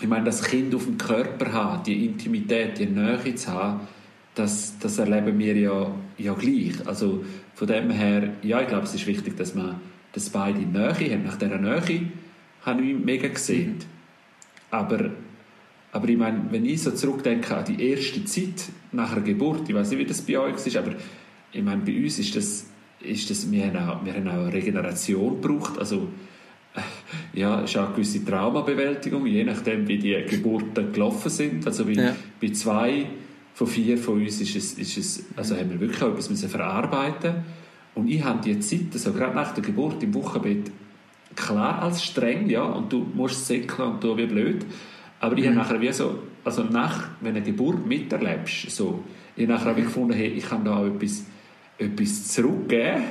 ich 0.00 0.06
meine, 0.06 0.24
das 0.24 0.42
Kind 0.42 0.74
auf 0.74 0.84
dem 0.84 0.98
Körper 0.98 1.52
haben, 1.52 1.82
die 1.84 2.06
Intimität, 2.06 2.78
die 2.78 2.86
Nähe 2.86 3.34
zu 3.34 3.52
haben, 3.52 3.80
das, 4.34 4.78
das 4.78 4.98
erleben 4.98 5.38
wir 5.38 5.56
ja, 5.56 5.90
ja 6.16 6.34
gleich. 6.34 6.86
Also 6.86 7.24
von 7.54 7.66
dem 7.66 7.90
her, 7.90 8.34
ja, 8.42 8.60
ich 8.60 8.68
glaube, 8.68 8.84
es 8.84 8.94
ist 8.94 9.06
wichtig, 9.06 9.36
dass 9.36 9.54
man 9.54 9.80
dass 10.12 10.30
beide 10.30 10.60
Nähe 10.60 11.12
haben. 11.12 11.24
Nach 11.24 11.36
dieser 11.36 11.58
Nähe 11.58 12.02
habe 12.62 12.82
ich 12.82 12.98
mega 12.98 13.28
gesehen. 13.28 13.76
Aber, 14.70 15.10
aber 15.92 16.08
ich 16.08 16.16
meine, 16.16 16.46
wenn 16.50 16.64
ich 16.64 16.82
so 16.82 16.90
zurückdenke 16.90 17.56
an 17.56 17.64
die 17.64 17.90
erste 17.90 18.24
Zeit 18.24 18.68
nach 18.92 19.14
der 19.14 19.22
Geburt, 19.22 19.68
ich 19.68 19.74
weiß 19.74 19.90
nicht, 19.90 19.98
wie 19.98 20.04
das 20.04 20.22
bei 20.22 20.38
euch 20.38 20.66
ist, 20.66 20.76
aber 20.76 20.92
ich 21.52 21.62
meine, 21.62 21.82
bei 21.82 21.96
uns 21.96 22.18
ist 22.18 22.36
das, 22.36 22.66
ist 23.00 23.30
das 23.30 23.50
wir, 23.50 23.66
haben 23.66 23.76
auch, 23.76 24.04
wir 24.04 24.14
haben 24.14 24.28
auch 24.28 24.32
eine 24.34 24.52
Regeneration 24.52 25.40
gebraucht, 25.40 25.78
also 25.78 26.08
ja, 27.32 27.62
es 27.62 27.70
ist 27.70 27.76
auch 27.76 27.86
eine 27.86 27.94
gewisse 27.94 28.24
Traumabewältigung, 28.24 29.26
je 29.26 29.44
nachdem, 29.44 29.86
wie 29.88 29.98
die 29.98 30.16
Geburten 30.28 30.92
gelaufen 30.92 31.30
sind. 31.30 31.66
Also 31.66 31.84
bei, 31.84 31.92
ja. 31.92 32.16
bei 32.40 32.48
zwei 32.48 33.06
von 33.54 33.66
vier 33.66 33.98
von 33.98 34.22
uns 34.22 34.40
ist 34.40 34.54
es, 34.54 34.74
ist 34.74 34.96
es, 34.96 35.26
also 35.36 35.56
haben 35.56 35.70
wir 35.70 35.80
wirklich 35.80 36.02
auch 36.02 36.10
etwas 36.10 36.30
müssen 36.30 36.48
verarbeiten 36.48 37.44
Und 37.94 38.08
ich 38.08 38.22
habe 38.22 38.40
die 38.40 38.58
Zeit, 38.60 38.92
also 38.92 39.12
gerade 39.12 39.34
nach 39.34 39.52
der 39.52 39.64
Geburt 39.64 40.02
im 40.02 40.14
Wochenbett, 40.14 40.70
klar 41.34 41.82
als 41.82 42.04
streng, 42.04 42.48
ja, 42.48 42.62
und 42.62 42.92
du 42.92 43.06
musst 43.14 43.46
säckeln 43.46 43.92
und 43.92 44.04
du 44.04 44.16
wie 44.16 44.26
blöd. 44.26 44.64
Aber 45.20 45.36
ich 45.36 45.44
mhm. 45.44 45.48
habe 45.48 45.56
nachher 45.56 45.80
wie 45.80 45.92
so, 45.92 46.18
also 46.44 46.62
nach, 46.64 47.08
wenn 47.20 47.34
du 47.34 47.40
eine 47.40 47.46
Geburt 47.46 47.86
miterlebst, 47.86 48.70
so, 48.70 49.02
ich 49.34 49.44
habe 49.44 49.54
nachher 49.54 49.72
auch 49.72 49.76
gefunden, 49.76 50.12
hey, 50.12 50.28
ich 50.28 50.48
kann 50.48 50.64
da 50.64 50.76
auch 50.76 50.86
etwas, 50.86 51.24
etwas 51.78 52.28
zurückgeben 52.28 53.02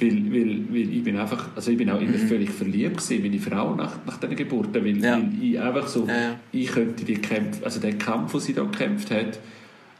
weil, 0.00 0.32
weil, 0.32 0.64
weil 0.70 0.92
ich 0.92 1.02
bin 1.02 1.16
einfach, 1.16 1.48
also 1.54 1.70
ich 1.70 1.78
bin 1.78 1.90
auch 1.90 2.00
immer 2.00 2.16
mhm. 2.16 2.28
völlig 2.28 2.50
verliebt 2.50 2.98
gewesen, 2.98 3.22
meine 3.22 3.38
Frau 3.38 3.74
nach, 3.74 4.04
nach 4.06 4.18
diesen 4.18 4.36
Geburten, 4.36 4.84
weil, 4.84 4.98
ja. 4.98 5.16
weil 5.16 5.30
ich 5.40 5.60
einfach 5.60 5.86
so, 5.86 6.06
ja. 6.06 6.36
ich 6.52 6.70
könnte 6.70 7.04
die 7.04 7.14
Kämpfe, 7.14 7.64
also 7.64 7.80
den 7.80 7.98
Kampf, 7.98 8.32
den 8.32 8.40
sie 8.40 8.54
da 8.54 8.62
gekämpft 8.62 9.10
hat 9.10 9.38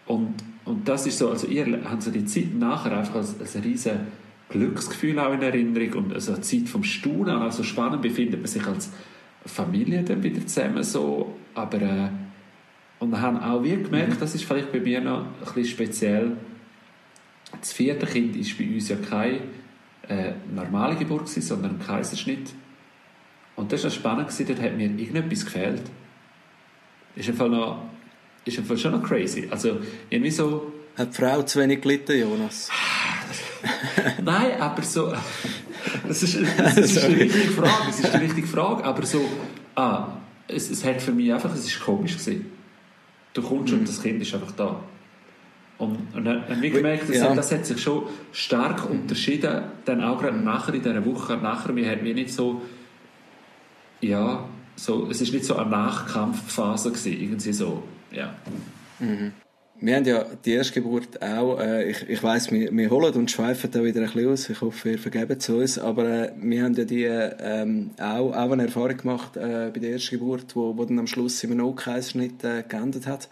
und, 0.06 0.34
und 0.64 0.88
das 0.88 1.06
ist 1.06 1.18
so, 1.18 1.30
also 1.30 1.46
ihr 1.46 1.78
habt 1.84 2.02
so 2.02 2.10
die 2.10 2.24
Zeit 2.24 2.54
nachher 2.54 2.96
einfach 2.96 3.16
als, 3.16 3.38
als 3.40 3.56
ein 3.56 3.62
riesen 3.62 3.98
Glücksgefühl 4.50 5.18
auch 5.18 5.32
in 5.32 5.42
Erinnerung 5.42 6.04
und 6.04 6.12
also 6.12 6.32
eine 6.32 6.42
Zeit 6.42 6.68
vom 6.68 6.84
Staunen, 6.84 7.36
also 7.36 7.62
spannend 7.62 8.02
befindet 8.02 8.40
man 8.40 8.48
sich 8.48 8.66
als 8.66 8.90
Familie 9.46 10.02
dann 10.02 10.22
wieder 10.22 10.46
zusammen 10.46 10.82
so, 10.82 11.34
aber 11.54 11.80
äh, 11.80 12.08
und 12.98 13.20
haben 13.20 13.38
auch 13.38 13.64
wir 13.64 13.78
gemerkt, 13.78 14.14
mhm. 14.14 14.20
das 14.20 14.34
ist 14.34 14.44
vielleicht 14.44 14.70
bei 14.70 14.80
mir 14.80 15.00
noch 15.00 15.24
ein 15.24 15.54
bisschen 15.54 15.64
speziell, 15.64 16.32
das 17.60 17.72
vierte 17.72 18.06
Kind 18.06 18.36
war 18.36 18.66
bei 18.66 18.74
uns 18.74 18.88
ja 18.88 18.96
keine 18.96 19.40
äh, 20.08 20.32
normale 20.54 20.96
Geburt, 20.96 21.26
gewesen, 21.26 21.42
sondern 21.42 21.72
ein 21.72 21.86
Kaiserschnitt. 21.86 22.50
Und 23.56 23.72
das 23.72 23.84
war 23.84 23.90
spannend, 23.90 24.28
gewesen, 24.28 24.46
dort 24.46 24.62
hat 24.62 24.76
mir 24.76 24.86
irgendetwas 24.86 25.44
gefehlt. 25.44 25.82
Ist 27.14 27.28
im 27.28 27.36
Fall 27.36 27.50
noch, 27.50 27.84
ist 28.44 28.58
im 28.58 28.64
Fall 28.64 28.78
schon 28.78 28.92
noch 28.92 29.02
crazy. 29.02 29.48
Also 29.50 29.78
irgendwie 30.08 30.30
so... 30.30 30.72
Hat 30.96 31.12
die 31.12 31.22
Frau 31.22 31.42
zu 31.42 31.60
wenig 31.60 31.80
gelitten, 31.80 32.18
Jonas? 32.18 32.70
Nein, 34.22 34.60
aber 34.60 34.82
so... 34.82 35.12
Das 36.06 36.22
ist, 36.22 36.36
das 36.58 36.76
ist 36.76 37.06
die 37.06 37.14
richtige 37.14 37.50
Frage, 37.50 37.86
das 37.86 38.00
ist 38.00 38.12
die 38.12 38.18
richtige 38.18 38.46
Frage, 38.46 38.84
aber 38.84 39.04
so... 39.04 39.24
Ah, 39.74 40.16
es, 40.48 40.70
es 40.70 40.84
hat 40.84 41.00
für 41.00 41.12
mich 41.12 41.32
einfach, 41.32 41.54
es 41.54 41.66
ist 41.66 41.80
komisch 41.80 42.12
gewesen. 42.18 42.52
Du 43.32 43.42
kommst 43.42 43.72
mhm. 43.72 43.80
und 43.80 43.88
das 43.88 44.02
Kind 44.02 44.20
ist 44.20 44.34
einfach 44.34 44.52
da. 44.52 44.82
Und, 45.82 46.14
und 46.14 46.24
dann 46.24 46.48
haben 46.48 46.62
wir 46.62 46.70
gemerkt, 46.70 47.08
das, 47.08 47.16
ja. 47.16 47.34
das 47.34 47.50
hat 47.50 47.66
sich 47.66 47.82
schon 47.82 48.04
stark 48.30 48.88
unterschieden, 48.88 49.64
dann 49.84 50.00
auch 50.00 50.20
gerade 50.20 50.36
nachher 50.36 50.74
in 50.74 50.82
dieser 50.82 51.04
Woche, 51.04 51.36
nachher, 51.36 51.74
wir 51.74 51.90
hatten 51.90 52.04
nicht 52.04 52.32
so, 52.32 52.62
ja, 54.00 54.44
so, 54.76 55.08
es 55.10 55.20
ist 55.20 55.32
nicht 55.32 55.44
so 55.44 55.56
eine 55.56 55.70
Nachkampfphase 55.70 56.90
gewesen, 56.90 57.20
irgendwie 57.20 57.52
so, 57.52 57.82
ja. 58.12 58.32
Mhm. 59.00 59.32
Wir 59.80 59.96
haben 59.96 60.04
ja 60.04 60.24
die 60.44 60.52
Erstgeburt 60.52 61.20
auch, 61.20 61.58
äh, 61.58 61.90
ich, 61.90 62.08
ich 62.08 62.22
weiss, 62.22 62.52
wir, 62.52 62.70
wir 62.70 62.90
holen 62.90 63.14
und 63.14 63.32
schweifen 63.32 63.68
da 63.72 63.82
wieder 63.82 64.02
ein 64.02 64.06
bisschen 64.06 64.32
aus, 64.32 64.48
ich 64.48 64.60
hoffe, 64.60 64.90
ihr 64.90 64.98
vergebt 65.00 65.42
es 65.42 65.48
uns, 65.48 65.80
aber 65.80 66.04
äh, 66.04 66.32
wir 66.40 66.62
haben 66.62 66.74
ja 66.74 66.84
die 66.84 67.02
ähm, 67.02 67.90
auch, 67.98 68.30
auch 68.30 68.52
eine 68.52 68.66
Erfahrung 68.66 68.96
gemacht 68.96 69.36
äh, 69.36 69.72
bei 69.74 69.80
der 69.80 69.90
Erstgeburt, 69.90 70.54
wo, 70.54 70.76
wo 70.78 70.84
dann 70.84 71.00
am 71.00 71.08
Schluss 71.08 71.42
im 71.42 71.56
No-Kaiserschnitt 71.56 72.44
äh, 72.44 72.62
geendet 72.68 73.08
hat. 73.08 73.28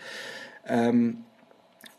Ähm, 0.67 1.19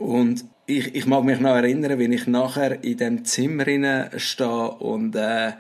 und 0.02 0.46
ich, 0.66 0.96
ich 0.96 1.06
mag 1.06 1.24
mich 1.24 1.40
noch 1.40 1.56
erinnern, 1.56 2.00
wenn 2.00 2.12
ich 2.12 2.28
nachher 2.28 2.84
in 2.84 2.98
dem 2.98 3.26
Zimmer 3.26 4.10
stehe 4.18 4.72
und 4.72 5.16
äh, 5.16 5.52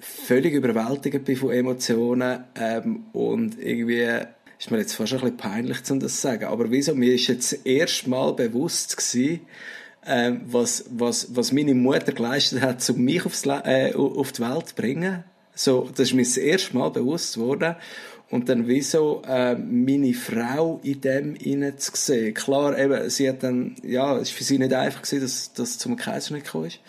völlig 0.00 0.54
überwältigt 0.54 1.24
bin 1.24 1.36
von 1.36 1.50
Emotionen 1.50 2.44
ähm, 2.54 3.04
und 3.12 3.60
irgendwie 3.60 4.26
ist 4.58 4.70
mir 4.70 4.78
jetzt 4.78 4.94
fast 4.94 5.12
ein 5.12 5.20
bisschen 5.20 5.36
peinlich, 5.36 5.78
um 5.90 6.00
das 6.00 6.16
zu 6.16 6.22
sagen, 6.22 6.44
aber 6.44 6.70
wieso, 6.70 6.94
mir 6.94 7.14
ist 7.14 7.26
jetzt 7.26 7.52
das 7.52 7.60
erste 7.60 8.08
Mal 8.08 8.32
bewusst 8.32 8.96
gewesen, 8.96 9.40
ähm, 10.06 10.40
was, 10.46 10.84
was, 10.90 11.34
was 11.34 11.52
meine 11.52 11.74
Mutter 11.74 12.12
geleistet 12.12 12.62
hat, 12.62 12.88
um 12.88 13.02
mich 13.02 13.26
aufs, 13.26 13.44
äh, 13.46 13.92
auf 13.94 14.32
die 14.32 14.42
Welt 14.42 14.68
zu 14.68 14.74
bringen. 14.74 15.24
So, 15.54 15.88
das 15.90 16.08
ist 16.08 16.14
mir 16.14 16.22
das 16.22 16.36
erste 16.36 16.76
Mal 16.76 16.90
bewusst 16.90 17.34
geworden. 17.34 17.76
Und 18.34 18.48
dann 18.48 18.66
wieso 18.66 19.22
äh, 19.28 19.54
meine 19.54 20.12
Frau 20.12 20.80
in 20.82 21.00
dem 21.00 21.36
innen 21.36 21.78
zu 21.78 21.92
sehen. 21.94 22.34
Klar, 22.34 22.76
eben, 22.76 23.08
sie 23.08 23.28
hat 23.28 23.44
dann, 23.44 23.76
ja, 23.84 24.18
es 24.18 24.32
war 24.32 24.38
für 24.38 24.42
sie 24.42 24.58
nicht 24.58 24.74
einfach 24.74 25.02
gewesen, 25.02 25.20
dass, 25.20 25.52
dass 25.52 25.78
zum 25.78 25.94
Kaiserschnitt 25.94 26.42
gekommen 26.42 26.66
ist. 26.66 26.80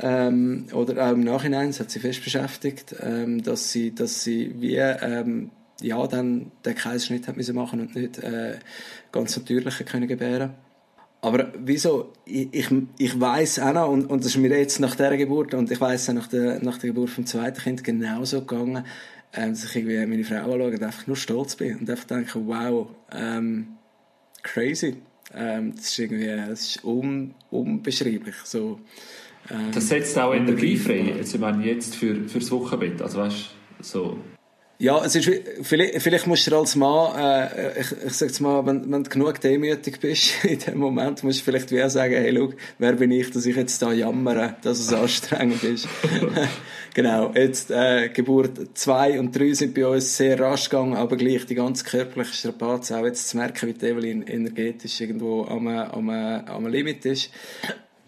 Ähm, 0.00 0.66
oder 0.72 1.04
auch 1.04 1.10
im 1.14 1.24
Nachhinein, 1.24 1.70
es 1.70 1.80
hat 1.80 1.90
sie 1.90 1.98
fest 1.98 2.22
beschäftigt, 2.22 2.94
ähm, 3.02 3.42
dass 3.42 3.72
sie, 3.72 3.92
dass 3.92 4.22
sie 4.22 4.54
wie, 4.60 4.76
ähm, 4.76 5.50
ja, 5.80 6.06
dann 6.06 6.52
den 6.64 6.76
Kaiserschnitt 6.76 7.26
hat 7.26 7.36
müssen 7.36 7.56
machen 7.56 7.80
und 7.80 7.96
nicht 7.96 8.18
äh, 8.18 8.60
ganz 9.10 9.36
natürlich 9.36 9.84
können 9.84 10.06
gebären. 10.06 10.54
Aber 11.20 11.52
wieso? 11.58 12.12
Ich, 12.24 12.50
ich, 12.52 12.68
ich 12.98 13.20
weiß 13.20 13.58
auch 13.58 13.72
noch, 13.72 13.88
und, 13.88 14.06
und 14.06 14.24
das 14.24 14.30
ist 14.30 14.36
mir 14.36 14.56
jetzt 14.56 14.78
nach 14.78 14.94
der 14.94 15.16
Geburt, 15.16 15.54
und 15.54 15.72
ich 15.72 15.80
weiß 15.80 16.10
auch 16.10 16.14
nach 16.14 16.28
der, 16.28 16.62
nach 16.62 16.78
der 16.78 16.90
Geburt 16.90 17.10
vom 17.10 17.26
zweiten 17.26 17.60
Kind 17.60 17.82
genauso 17.82 18.42
gegangen, 18.42 18.84
ähm, 19.32 19.50
dass 19.50 19.64
ich 19.64 19.76
irgendwie 19.76 20.06
meine 20.06 20.24
Frau 20.24 20.36
anschaue 20.36 20.66
und 20.68 20.82
einfach 20.82 21.06
nur 21.06 21.16
stolz 21.16 21.56
bin 21.56 21.78
und 21.78 21.90
einfach 21.90 22.04
denke, 22.04 22.46
wow, 22.46 22.88
ähm, 23.12 23.68
crazy. 24.42 24.96
Ähm, 25.34 25.74
das 25.76 25.88
ist 25.88 25.98
irgendwie, 25.98 26.26
das 26.26 26.60
ist 26.60 26.84
un, 26.84 27.34
unbeschreiblich. 27.50 28.36
So, 28.44 28.80
ähm, 29.50 29.70
das 29.72 29.88
setzt 29.88 30.18
auch 30.18 30.34
Energie 30.34 30.76
frei. 30.76 31.14
Also, 31.18 31.36
ich 31.36 31.40
meine, 31.40 31.64
jetzt 31.66 31.94
für, 31.94 32.28
für 32.28 32.38
das 32.38 32.50
Wochenbett. 32.50 33.02
Also, 33.02 33.18
weißt 33.18 33.50
so, 33.80 34.18
ja, 34.80 35.04
es 35.04 35.16
ist, 35.16 35.28
vielleicht, 35.62 36.00
vielleicht 36.02 36.28
musst 36.28 36.46
du 36.46 36.56
als 36.56 36.76
Mann, 36.76 37.18
äh, 37.18 37.80
ich, 37.80 37.92
ich 38.06 38.12
sag's 38.12 38.38
mal, 38.38 38.64
wenn, 38.64 38.90
wenn 38.92 39.02
du 39.02 39.10
genug 39.10 39.40
demütig 39.40 39.98
bist 39.98 40.32
in 40.44 40.60
dem 40.60 40.78
Moment, 40.78 41.24
musst 41.24 41.40
du 41.40 41.44
vielleicht 41.44 41.72
wie 41.72 41.90
sagen, 41.90 42.14
hey, 42.14 42.32
schau, 42.32 42.52
wer 42.78 42.92
bin 42.92 43.10
ich, 43.10 43.28
dass 43.32 43.44
ich 43.44 43.56
jetzt 43.56 43.82
da 43.82 43.92
jammere, 43.92 44.54
dass 44.62 44.78
es 44.78 44.92
anstrengend 44.92 45.64
ist. 45.64 45.88
genau, 46.98 47.30
jetzt, 47.32 47.70
äh, 47.70 48.08
Geburt 48.08 48.76
zwei 48.76 49.20
und 49.20 49.30
drei 49.30 49.52
sind 49.52 49.72
bei 49.72 49.86
uns 49.86 50.16
sehr 50.16 50.40
rasch 50.40 50.68
gegangen, 50.68 50.94
aber 50.94 51.16
gleich 51.16 51.46
die 51.46 51.54
ganze 51.54 51.84
körperliche 51.84 52.34
Strapaze, 52.34 52.98
auch 52.98 53.04
jetzt 53.04 53.28
zu 53.28 53.36
merken, 53.36 53.68
wie 53.68 53.72
die 53.72 53.86
Evelyn 53.86 54.22
energetisch 54.22 55.00
irgendwo 55.00 55.44
am, 55.44 55.68
am, 55.68 56.10
am 56.10 56.66
Limit 56.66 57.06
ist. 57.06 57.30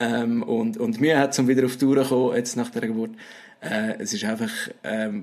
Ähm, 0.00 0.42
und, 0.42 0.76
und 0.76 1.00
mir 1.00 1.20
hat 1.20 1.38
es 1.38 1.46
wieder 1.46 1.66
auf 1.66 1.74
die 1.74 1.84
Tour 1.84 2.02
gekommen, 2.02 2.34
jetzt 2.34 2.56
nach 2.56 2.70
der 2.70 2.88
Geburt. 2.88 3.12
Äh, 3.60 3.94
es 4.00 4.12
ist 4.12 4.24
einfach, 4.24 4.50
ähm, 4.82 5.22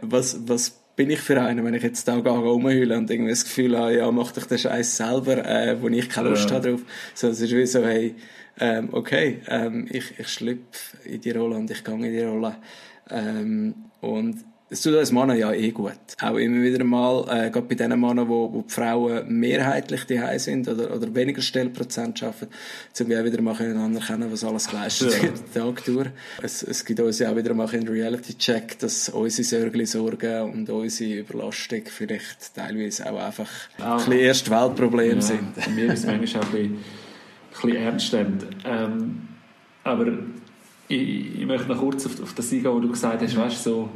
was, 0.00 0.38
was 0.46 0.80
bin 0.96 1.10
ich 1.10 1.20
für 1.20 1.38
einen, 1.38 1.66
wenn 1.66 1.74
ich 1.74 1.82
jetzt 1.82 2.08
da 2.08 2.16
rumheule 2.16 2.96
und 2.96 3.10
irgendwie 3.10 3.30
das 3.30 3.44
Gefühl 3.44 3.76
habe, 3.76 3.94
ja, 3.94 4.10
mach 4.10 4.32
doch 4.32 4.46
den 4.46 4.56
Scheiß 4.56 4.96
selber, 4.96 5.44
äh, 5.44 5.76
wo 5.82 5.88
ich 5.88 6.08
keine 6.08 6.30
Lust 6.30 6.48
ja. 6.48 6.56
habe 6.56 6.70
drauf. 6.70 6.80
So, 7.14 7.28
es 7.28 7.42
ist 7.42 7.52
wie 7.52 7.66
so, 7.66 7.84
hey, 7.84 8.14
ähm, 8.58 8.88
okay, 8.92 9.40
ähm, 9.48 9.86
ich, 9.90 10.18
ich 10.18 10.28
schlüpfe 10.28 10.96
in 11.04 11.20
die 11.20 11.30
Rolle 11.30 11.56
und 11.56 11.70
ich 11.70 11.84
gehe 11.84 11.94
in 11.94 12.02
die 12.02 12.22
Rolle. 12.22 12.56
Ähm, 13.10 13.74
und 14.00 14.44
es 14.72 14.80
tut 14.80 14.94
uns 14.94 15.12
Männer 15.12 15.34
ja 15.34 15.52
eh 15.52 15.70
gut. 15.70 15.92
Auch 16.22 16.36
immer 16.36 16.62
wieder 16.62 16.82
mal, 16.82 17.26
äh, 17.28 17.50
gerade 17.50 17.66
bei 17.66 17.74
den 17.74 17.90
Männern, 18.00 18.26
wo, 18.26 18.50
wo 18.54 18.62
die 18.62 18.72
Frauen 18.72 19.28
mehrheitlich 19.28 20.06
die 20.06 20.18
sind 20.38 20.66
oder, 20.66 20.96
oder 20.96 21.14
weniger 21.14 21.42
Stellprozent 21.42 22.22
arbeiten, 22.22 22.48
zum 22.94 23.10
wir 23.10 23.20
auch 23.20 23.24
wieder 23.24 23.42
mal 23.42 23.54
können 23.54 23.76
anerkennen, 23.76 24.32
was 24.32 24.44
alles 24.44 24.68
geleistet 24.68 25.12
ja. 25.12 25.24
wird, 25.24 25.54
den 25.54 25.62
Tag 25.62 25.84
durch. 25.84 26.08
Es, 26.42 26.62
es 26.62 26.86
gibt 26.86 27.00
uns 27.00 27.18
ja 27.18 27.30
auch 27.30 27.36
wieder 27.36 27.52
mal 27.52 27.68
einen 27.68 27.86
Reality-Check, 27.86 28.78
dass 28.78 29.10
unsere 29.10 29.44
Sorgen, 29.44 29.84
Sorgen 29.84 30.52
und 30.52 30.70
unsere 30.70 31.18
Überlastung 31.20 31.82
vielleicht 31.84 32.54
teilweise 32.54 33.12
auch 33.12 33.22
einfach 33.22 33.50
ah, 33.78 33.92
ein 33.92 33.96
bisschen 33.98 34.12
Erste-Weltprobleme 34.20 35.16
ja, 35.16 35.20
sind. 35.20 35.74
Mir 35.74 35.92
ist 35.92 36.00
es 36.00 36.06
manchmal 36.06 36.44
auch 36.44 36.46
ein 36.46 36.52
bisschen, 36.52 36.72
ein 36.72 36.80
bisschen 37.50 37.76
ernst 37.76 38.16
ähm, 38.64 39.28
aber 39.84 40.06
ich, 40.88 41.40
ich 41.40 41.46
möchte 41.46 41.68
noch 41.68 41.78
kurz 41.78 42.06
auf, 42.06 42.20
auf 42.22 42.34
das 42.34 42.52
eingehen, 42.52 42.72
wo 42.72 42.80
du 42.80 42.88
gesagt 42.88 43.22
hast, 43.22 43.36
weißt, 43.36 43.62
so, 43.62 43.88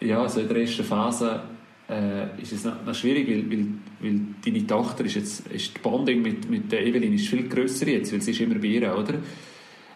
ja, 0.00 0.28
so 0.28 0.40
in 0.40 0.48
der 0.48 0.56
ersten 0.58 0.84
Phase 0.84 1.42
äh, 1.88 2.40
ist 2.40 2.52
es 2.52 2.64
noch, 2.64 2.84
noch 2.84 2.94
schwierig, 2.94 3.28
weil, 3.28 3.50
weil, 3.50 3.66
weil 4.00 4.20
deine 4.44 4.66
Tochter 4.66 5.04
ist 5.04 5.14
jetzt, 5.14 5.46
ist 5.48 5.76
die 5.76 5.80
Bonding 5.80 6.22
mit, 6.22 6.48
mit 6.50 6.72
der 6.72 6.84
Evelyn 6.86 7.12
ist 7.12 7.28
viel 7.28 7.48
grösser 7.48 7.88
jetzt, 7.88 8.12
weil 8.12 8.20
sie 8.20 8.32
ist 8.32 8.40
immer 8.40 8.56
bei 8.56 8.68
ihr, 8.68 8.96
oder? 8.96 9.14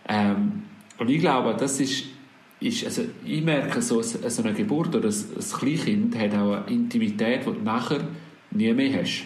Ähm, 0.08 0.62
und 0.98 1.10
ich 1.10 1.20
glaube, 1.20 1.54
das 1.58 1.80
ist, 1.80 2.04
ist 2.60 2.84
also 2.84 3.02
ich 3.24 3.42
merke, 3.42 3.82
so, 3.82 4.00
so 4.02 4.42
eine 4.42 4.54
Geburt 4.54 4.94
oder 4.94 5.08
ein, 5.08 5.14
ein 5.14 5.58
Kleinkind 5.58 6.18
hat 6.18 6.34
auch 6.34 6.52
eine 6.52 6.74
Intimität, 6.74 7.40
die 7.40 7.52
du 7.52 7.62
nachher 7.62 8.00
nie 8.50 8.72
mehr 8.72 9.00
hast 9.00 9.24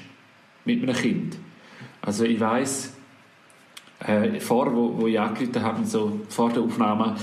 mit 0.64 0.82
einem 0.82 0.94
Kind. 0.94 1.36
Also 2.02 2.24
ich 2.24 2.40
weiß 2.40 2.94
äh, 4.06 4.40
vor, 4.40 4.74
wo, 4.74 5.00
wo 5.00 5.06
ich 5.06 5.20
angerufen 5.20 5.62
habe, 5.62 5.84
so 5.84 6.20
vor 6.28 6.50
der 6.50 6.62
Aufnahme, 6.62 7.16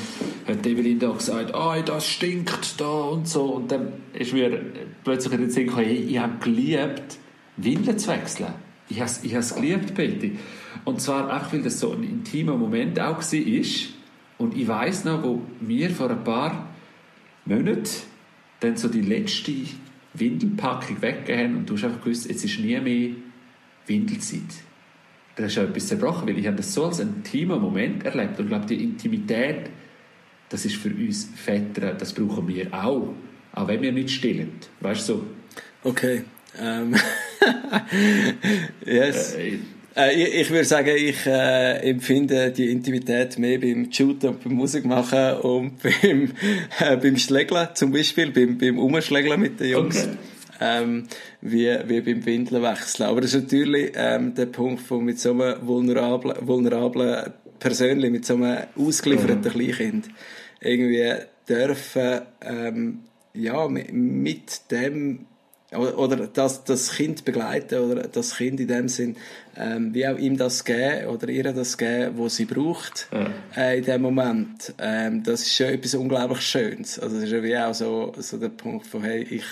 hat 0.48 0.66
Evelyn 0.66 1.00
da 1.00 1.12
gesagt, 1.12 1.54
oh, 1.56 1.74
das 1.84 2.08
stinkt 2.08 2.80
da 2.80 2.86
und 2.86 3.28
so. 3.28 3.46
Und 3.46 3.72
dann 3.72 3.94
ist 4.14 4.34
mir 4.34 4.62
plötzlich 5.04 5.34
in 5.34 5.42
den 5.42 5.50
Sinn 5.50 5.68
gekommen, 5.68 5.86
hey, 5.86 5.96
ich 5.96 6.20
habe 6.20 6.34
geliebt, 6.40 7.18
Windeln 7.58 7.98
zu 7.98 8.10
wechseln. 8.10 8.54
Ich 8.90 9.02
habe 9.02 9.12
ich 9.24 9.34
es 9.34 9.56
geliebt, 9.56 9.96
Betty. 9.96 10.38
Und 10.86 11.02
zwar 11.02 11.36
auch, 11.36 11.52
weil 11.52 11.64
das 11.64 11.80
so 11.80 11.92
ein 11.92 12.04
intimer 12.04 12.56
Moment 12.56 13.00
auch 13.00 13.18
war. 13.18 13.66
Und 14.38 14.56
ich 14.56 14.68
weiß 14.68 15.06
noch, 15.06 15.24
wo 15.24 15.42
wir 15.60 15.90
vor 15.90 16.12
ein 16.12 16.24
paar 16.24 16.68
Monaten 17.46 17.90
dann 18.60 18.78
so 18.78 18.88
die 18.88 19.02
letzte 19.02 19.54
Windelpackung 20.14 21.02
weggehen 21.02 21.58
und 21.58 21.70
du 21.70 21.74
hast 21.74 21.84
einfach 21.84 22.04
gewusst, 22.04 22.30
jetzt 22.30 22.46
ist 22.46 22.60
nie 22.60 22.80
mehr 22.80 23.10
Windelzeit 23.88 24.67
da 25.38 25.46
ist 25.46 25.56
ja 25.56 25.64
etwas 25.64 25.88
zerbrochen, 25.88 26.28
weil 26.28 26.38
ich 26.38 26.48
habe 26.48 26.58
das 26.58 26.74
so 26.74 26.86
als 26.86 27.00
intimer 27.00 27.60
Moment 27.60 28.04
erlebt 28.04 28.40
und 28.40 28.46
ich 28.46 28.50
glaube, 28.50 28.66
die 28.66 28.84
Intimität, 28.84 29.70
das 30.50 30.66
ist 30.66 30.76
für 30.76 30.90
uns 30.90 31.30
Väter, 31.36 31.94
das 31.94 32.12
brauchen 32.12 32.48
wir 32.48 32.74
auch, 32.74 33.14
auch 33.54 33.68
wenn 33.68 33.82
wir 33.82 33.92
nicht 33.92 34.10
stillen, 34.10 34.54
weißt 34.82 35.08
du 35.10 35.14
so? 35.14 35.26
Okay. 35.84 36.24
Ähm. 36.60 36.96
yes. 38.86 39.36
Äh, 39.36 39.60
äh, 39.96 40.16
ich, 40.16 40.42
ich, 40.42 40.50
würde 40.50 40.66
sagen, 40.66 40.92
ich 40.96 41.24
äh, 41.28 41.88
empfinde 41.88 42.52
die 42.52 42.72
Intimität 42.72 43.38
mehr 43.38 43.60
beim 43.60 43.92
Shooten 43.92 44.30
und 44.30 44.44
beim 44.44 44.54
Musikmachen 44.54 45.38
und 45.42 45.74
beim, 46.02 46.32
äh, 46.80 46.98
beim 46.98 47.18
Schlägeln 47.18 47.68
zum 47.76 47.92
Beispiel, 47.92 48.32
beim, 48.32 48.58
beim 48.58 48.80
Umschlägeln 48.80 49.40
mit 49.40 49.60
den 49.60 49.70
Jungs. 49.70 50.04
Okay 50.04 50.18
ähm, 50.60 51.08
wie, 51.42 51.78
wie 51.86 52.02
beim 52.02 52.26
Windelwechseln. 52.26 53.10
Aber 53.10 53.22
das 53.22 53.34
ist 53.34 53.44
natürlich 53.44 53.92
ähm, 53.96 54.34
der 54.36 54.48
Punkt, 54.48 54.90
wo 54.90 55.00
mit 55.00 55.20
so 55.20 55.32
einem 55.32 55.66
vulnerablen, 55.66 56.36
vulnerablen 56.48 57.34
Persönlich, 57.60 58.12
mit 58.12 58.24
so 58.24 58.36
einem 58.36 58.66
ausgelieferten 58.76 59.42
mhm. 59.42 59.50
Kleinkind 59.50 60.10
irgendwie 60.62 61.14
dürfen, 61.50 62.22
ähm, 62.42 63.00
ja, 63.34 63.68
mit, 63.68 63.94
mit 63.94 64.72
dem 64.72 65.26
oder 65.76 66.28
das, 66.28 66.64
das 66.64 66.96
Kind 66.96 67.26
begleiten 67.26 67.80
oder 67.80 68.08
das 68.08 68.38
Kind 68.38 68.60
in 68.62 68.68
dem 68.70 68.88
Sinn, 68.88 69.18
ähm, 69.58 69.94
wie 69.94 70.08
auch 70.08 70.18
ihm 70.18 70.38
das 70.38 70.64
geben 70.64 71.08
oder 71.08 71.28
ihr 71.28 71.44
das 71.44 71.78
geben, 71.78 72.18
was 72.18 72.38
sie 72.38 72.46
braucht 72.46 73.10
ja. 73.12 73.28
äh, 73.56 73.80
in 73.80 73.84
dem 73.84 74.02
Moment. 74.02 74.74
Ähm, 74.80 75.24
das 75.24 75.42
ist 75.42 75.56
schon 75.56 75.68
etwas 75.68 75.94
unglaublich 75.96 76.42
Schönes. 76.42 77.00
Also 77.00 77.16
das 77.16 77.26
ist 77.26 77.32
ja 77.32 77.44
wie 77.44 77.58
auch 77.58 77.74
so, 77.74 78.14
so 78.18 78.38
der 78.38 78.50
Punkt 78.50 78.88
von, 78.88 79.04
hey, 79.04 79.24
ich 79.24 79.44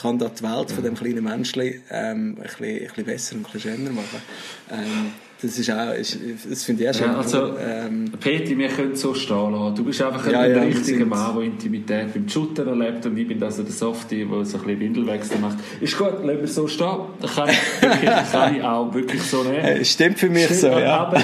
kann 0.00 0.18
da 0.18 0.28
die 0.28 0.42
Welt 0.42 0.70
von 0.70 0.84
dem 0.84 0.94
kleinen 0.94 1.24
Menschen 1.24 1.62
ähm, 1.62 1.82
ein, 1.90 2.34
bisschen, 2.36 2.64
ein 2.64 2.86
bisschen 2.86 3.04
besser 3.04 3.36
und 3.36 3.46
ein 3.46 3.52
bisschen 3.52 3.76
schöner 3.76 3.90
machen. 3.90 4.22
Ähm, 4.70 5.12
das 5.40 5.58
ist 5.58 5.70
auch, 5.70 5.92
ist, 5.92 6.18
das 6.48 6.64
finde 6.64 6.84
ich 6.84 6.90
auch 6.90 6.94
schön. 6.94 7.08
Ja, 7.08 7.18
also, 7.18 7.58
ähm, 7.58 8.10
Peti, 8.18 8.56
wir 8.56 8.68
können 8.68 8.96
so 8.96 9.12
stehen 9.12 9.52
lassen. 9.52 9.74
Du 9.74 9.84
bist 9.84 10.00
einfach 10.00 10.30
ja, 10.32 10.40
ein 10.40 10.50
ja, 10.50 10.62
richtiger 10.62 11.04
Mann, 11.04 11.34
der 11.36 11.44
Intimität 11.44 12.14
beim 12.14 12.26
Shooter 12.26 12.66
erlebt 12.66 13.04
und 13.04 13.18
ich 13.18 13.28
bin 13.28 13.42
also 13.42 13.62
der 13.62 13.72
Softie, 13.72 14.24
der 14.24 14.44
so 14.46 14.56
ein 14.56 14.64
bisschen 14.64 14.80
Windelwechsel 14.80 15.38
macht. 15.38 15.58
Ist 15.80 15.98
gut, 15.98 16.24
lassen 16.24 16.40
wir 16.40 16.48
so 16.48 16.66
stehen. 16.66 17.00
Das 17.20 17.34
kann 17.34 17.50
ich, 17.50 17.82
wirklich, 17.82 18.10
kann 18.32 18.56
ich 18.56 18.62
auch 18.62 18.94
wirklich 18.94 19.22
so 19.22 19.42
nehmen. 19.44 19.84
Stimmt 19.84 20.18
für 20.18 20.30
mich 20.30 20.44
Stimmt, 20.44 20.60
so, 20.60 20.68
ja. 20.68 21.00
Aber, 21.00 21.22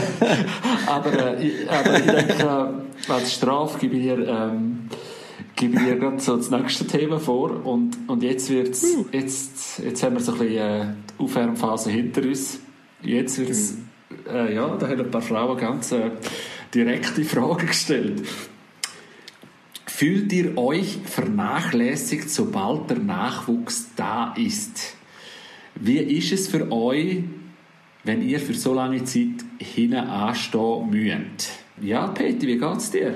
aber, 0.87 1.38
äh, 1.38 1.46
ich, 1.46 1.70
aber 1.70 1.98
ich 1.98 2.04
denke, 2.04 2.68
als 3.08 3.32
Strafe 3.32 3.78
gebe 3.78 3.96
ich 3.96 4.02
dir 4.02 4.28
ähm, 4.28 4.88
gebe 5.56 5.76
ich 5.76 5.82
dir 5.82 5.96
gerade 5.96 6.20
so 6.20 6.36
das 6.36 6.50
nächste 6.50 6.86
Thema 6.86 7.18
vor 7.18 7.64
und, 7.64 7.96
und 8.08 8.22
jetzt 8.22 8.50
wird's, 8.50 8.84
uh. 8.84 9.06
jetzt, 9.12 9.78
jetzt 9.78 10.02
haben 10.02 10.14
wir 10.14 10.20
so 10.20 10.32
ein 10.32 10.38
bisschen 10.38 10.58
äh, 10.58 10.86
die 11.18 11.22
Aufwärmphase 11.22 11.90
hinter 11.90 12.22
uns. 12.22 12.60
Jetzt 13.02 13.38
wird's, 13.38 13.76
äh, 14.28 14.54
ja, 14.54 14.76
da 14.76 14.88
haben 14.88 15.00
ein 15.00 15.10
paar 15.10 15.22
Frauen 15.22 15.58
ganz 15.58 15.92
äh, 15.92 16.10
direkte 16.74 17.24
Fragen 17.24 17.66
gestellt. 17.66 18.22
Fühlt 19.86 20.32
ihr 20.32 20.56
euch 20.56 20.98
vernachlässigt, 21.04 22.28
sobald 22.30 22.90
der 22.90 22.98
Nachwuchs 22.98 23.90
da 23.94 24.34
ist? 24.36 24.96
Wie 25.74 25.98
ist 25.98 26.32
es 26.32 26.48
für 26.48 26.70
euch, 26.72 27.24
wenn 28.04 28.22
ihr 28.22 28.40
für 28.40 28.54
so 28.54 28.74
lange 28.74 29.04
Zeit 29.04 29.44
hinten 29.58 29.96
anstehen 29.96 30.90
müsst? 30.90 31.50
Ja, 31.80 32.08
Peti, 32.08 32.46
wie 32.46 32.58
geht's 32.58 32.90
dir? 32.90 33.14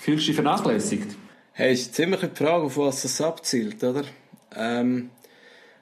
Fühlst 0.00 0.24
du 0.24 0.26
dich 0.28 0.34
vernachlässigt? 0.34 1.16
Hey, 1.58 1.72
ist 1.72 1.94
ziemlich 1.94 2.20
die 2.20 2.36
Frage, 2.36 2.64
auf 2.64 2.76
was 2.76 3.00
das 3.00 3.18
abzielt, 3.22 3.82
oder? 3.82 4.02
Ähm, 4.54 5.08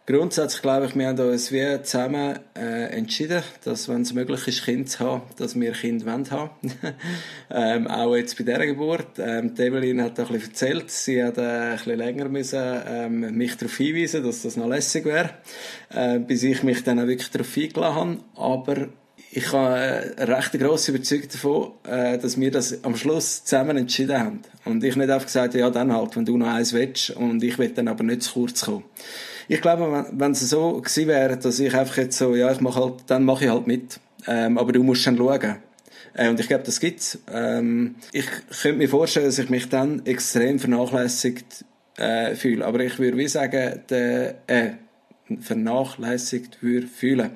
Grundsätzlich 0.07 0.63
glaube 0.63 0.87
ich, 0.87 0.95
wir 0.95 1.09
haben 1.09 1.19
uns 1.19 1.51
wie 1.51 1.83
zusammen 1.83 2.39
äh, 2.55 2.97
entschieden, 2.97 3.43
dass, 3.65 3.89
wenn 3.89 4.03
es 4.03 4.13
möglich 4.13 4.47
ist, 4.47 4.65
Kind 4.65 4.89
zu 4.89 5.01
haben, 5.01 5.23
dass 5.39 5.59
wir 5.59 5.73
Kind 5.73 6.07
wollen 6.07 6.31
haben. 6.31 6.51
ähm, 7.51 7.89
auch 7.89 8.15
jetzt 8.15 8.39
bei 8.39 8.45
dieser 8.45 8.67
Geburt. 8.67 9.19
Ähm, 9.19 9.55
Evelyn 9.59 10.03
hat 10.03 10.21
ein 10.21 10.27
bisschen 10.27 10.43
erzählt, 10.51 10.91
sie 10.93 11.25
hat 11.25 11.39
äh, 11.39 11.41
ein 11.41 11.77
bisschen 11.77 11.99
länger 11.99 12.29
müssen, 12.29 12.83
ähm, 12.87 13.21
mich 13.37 13.57
darauf 13.57 13.77
hinweisen, 13.77 14.23
dass 14.23 14.43
das 14.43 14.57
noch 14.57 14.69
lässig 14.69 15.07
wäre, 15.07 15.31
äh, 15.89 16.21
bis 16.21 16.45
ich 16.45 16.63
mich 16.63 16.85
dann 16.85 17.01
auch 17.01 17.07
wirklich 17.09 17.31
darauf 17.31 17.57
eingeladen 17.57 18.21
habe. 18.37 18.41
Aber 18.41 18.89
ich 19.37 19.53
habe 19.53 19.77
äh, 19.77 20.23
recht 20.23 20.53
grosse 20.53 20.93
Überzeugung 20.93 21.29
davon, 21.29 21.73
äh, 21.89 22.19
dass 22.19 22.39
wir 22.39 22.51
das 22.53 22.85
am 22.85 22.95
Schluss 22.95 23.45
zusammen 23.45 23.77
entschieden 23.77 24.19
haben. 24.19 24.43
Und 24.65 24.85
ich 24.85 24.95
nicht 24.95 25.11
einfach 25.11 25.27
gesagt 25.27 25.55
habe, 25.55 25.59
ja, 25.59 25.71
dann 25.71 25.93
halt, 25.93 26.15
wenn 26.17 26.25
du 26.25 26.37
noch 26.37 26.47
eins 26.47 26.73
willst, 26.73 27.11
und 27.11 27.43
ich 27.43 27.59
will 27.59 27.71
dann 27.71 27.89
aber 27.89 28.05
nicht 28.05 28.23
zu 28.23 28.33
kurz 28.35 28.65
kommen. 28.65 28.85
Ich 29.49 29.61
glaube, 29.61 30.07
wenn 30.13 30.33
es 30.33 30.49
so 30.49 30.81
gewesen 30.81 31.09
wäre, 31.09 31.37
dass 31.37 31.59
ich 31.59 31.75
einfach 31.75 31.97
jetzt 31.97 32.17
so, 32.17 32.37
ja, 32.37 32.53
ich 32.53 32.61
mache 32.61 32.81
halt, 32.81 32.95
dann 33.09 33.25
mache 33.25 33.45
ich 33.45 33.51
halt 33.51 33.67
mit. 33.67 33.99
Ähm, 34.27 34.57
aber 34.57 34.73
du 34.73 34.83
musst 34.85 35.05
dann 35.07 35.17
schauen. 35.17 35.57
Äh, 36.15 36.29
und 36.29 36.39
ich 36.39 36.47
glaube, 36.47 36.63
das 36.63 36.79
gibt's. 36.79 37.19
Ähm, 37.33 37.97
ich 38.13 38.27
könnte 38.63 38.79
mir 38.79 38.89
vorstellen, 38.89 39.27
dass 39.27 39.39
ich 39.39 39.51
mich 39.51 39.69
dann 39.69 40.07
extrem 40.07 40.61
vernachlässigt 40.61 41.65
äh, 41.97 42.37
fühle. 42.37 42.65
Aber 42.65 42.81
ich 42.81 43.01
würde 43.01 43.19
wie 43.19 43.29
sagen, 43.29 43.81
der, 43.91 44.37
äh, 44.47 44.71
vernachlässigt 45.41 46.63
würde 46.63 46.87
fühlen. 46.87 47.31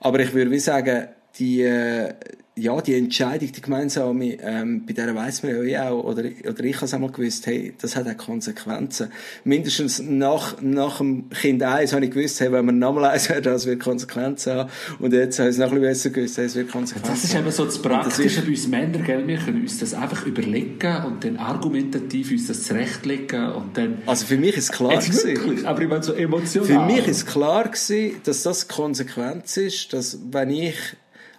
Aber 0.00 0.18
ich 0.18 0.34
würde 0.34 0.50
wie 0.50 0.58
sagen, 0.58 1.08
die, 1.38 1.62
äh, 1.62 2.14
ja, 2.58 2.80
die 2.80 2.94
Entscheidung, 2.94 3.52
die 3.52 3.60
gemeinsame, 3.60 4.38
ähm, 4.40 4.86
bei 4.86 4.94
der 4.94 5.14
weiss 5.14 5.42
man 5.42 5.68
ja 5.68 5.90
auch, 5.90 6.04
oder, 6.04 6.22
oder 6.22 6.64
ich 6.64 6.76
habe 6.76 6.86
es 6.86 6.94
einmal 6.94 7.10
gewusst, 7.10 7.46
hey, 7.46 7.74
das 7.78 7.96
hat 7.96 8.08
auch 8.08 8.16
Konsequenzen. 8.16 9.12
Mindestens 9.44 10.00
nach, 10.00 10.62
nach 10.62 10.96
dem 10.96 11.28
Kind 11.28 11.62
1 11.62 11.92
habe 11.92 12.06
ich 12.06 12.12
gewusst, 12.12 12.40
hey, 12.40 12.50
wenn 12.52 12.64
man 12.64 12.78
nochmal 12.78 13.10
eins 13.10 13.28
hat, 13.28 13.44
das 13.44 13.66
wird 13.66 13.80
Konsequenzen 13.80 14.54
haben. 14.54 14.70
Und 15.00 15.12
jetzt 15.12 15.38
habe 15.38 15.50
ich 15.50 15.56
es 15.56 15.58
noch 15.58 15.66
ein 15.70 15.80
bisschen 15.82 15.82
besser 15.82 16.10
gewusst, 16.10 16.38
hey, 16.38 16.46
es 16.46 16.54
wird 16.54 16.70
Konsequenzen 16.70 17.10
haben. 17.10 17.14
Das 17.14 17.24
ist 17.24 17.34
eben 17.34 17.50
so 17.50 17.64
das 17.66 17.82
Praktische 17.82 18.40
bei 18.40 18.48
uns 18.48 18.68
Männern, 18.68 19.04
gell? 19.04 19.26
Wir 19.26 19.36
können 19.36 19.60
uns 19.60 19.78
das 19.78 19.92
einfach 19.92 20.24
überlegen 20.24 21.04
und 21.04 21.24
dann 21.24 21.36
argumentativ 21.36 22.30
uns 22.30 22.46
das 22.46 22.62
zurechtlegen 22.62 23.52
und 23.52 23.76
dann... 23.76 23.98
Also 24.06 24.24
für 24.24 24.38
mich 24.38 24.56
ist 24.56 24.72
klar 24.72 24.96
gewesen. 24.96 25.66
Aber 25.66 25.82
ich 25.82 25.88
meine 25.88 26.02
so 26.02 26.14
emotional. 26.14 26.66
Für 26.66 26.80
mich 26.86 27.06
ist 27.06 27.26
klar 27.26 27.64
gewesen, 27.64 28.16
dass 28.24 28.44
das 28.44 28.66
Konsequenz 28.66 29.58
ist, 29.58 29.92
dass 29.92 30.18
wenn 30.30 30.48
ich 30.48 30.74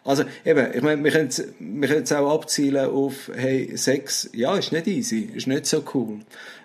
also 0.08 0.24
eben, 0.46 0.74
ich 0.74 0.82
meine, 0.82 1.04
wir 1.04 1.12
können, 1.12 1.30
wir 1.60 1.88
können 1.88 2.00
jetzt 2.00 2.14
auch 2.14 2.34
abzielen 2.34 2.90
auf, 2.90 3.30
hey, 3.36 3.76
Sex, 3.76 4.30
ja, 4.34 4.56
ist 4.58 4.72
nicht 4.72 4.88
easy, 4.88 5.30
ist 5.36 5.48
nicht 5.48 5.66
so 5.66 5.84
cool 5.94 6.20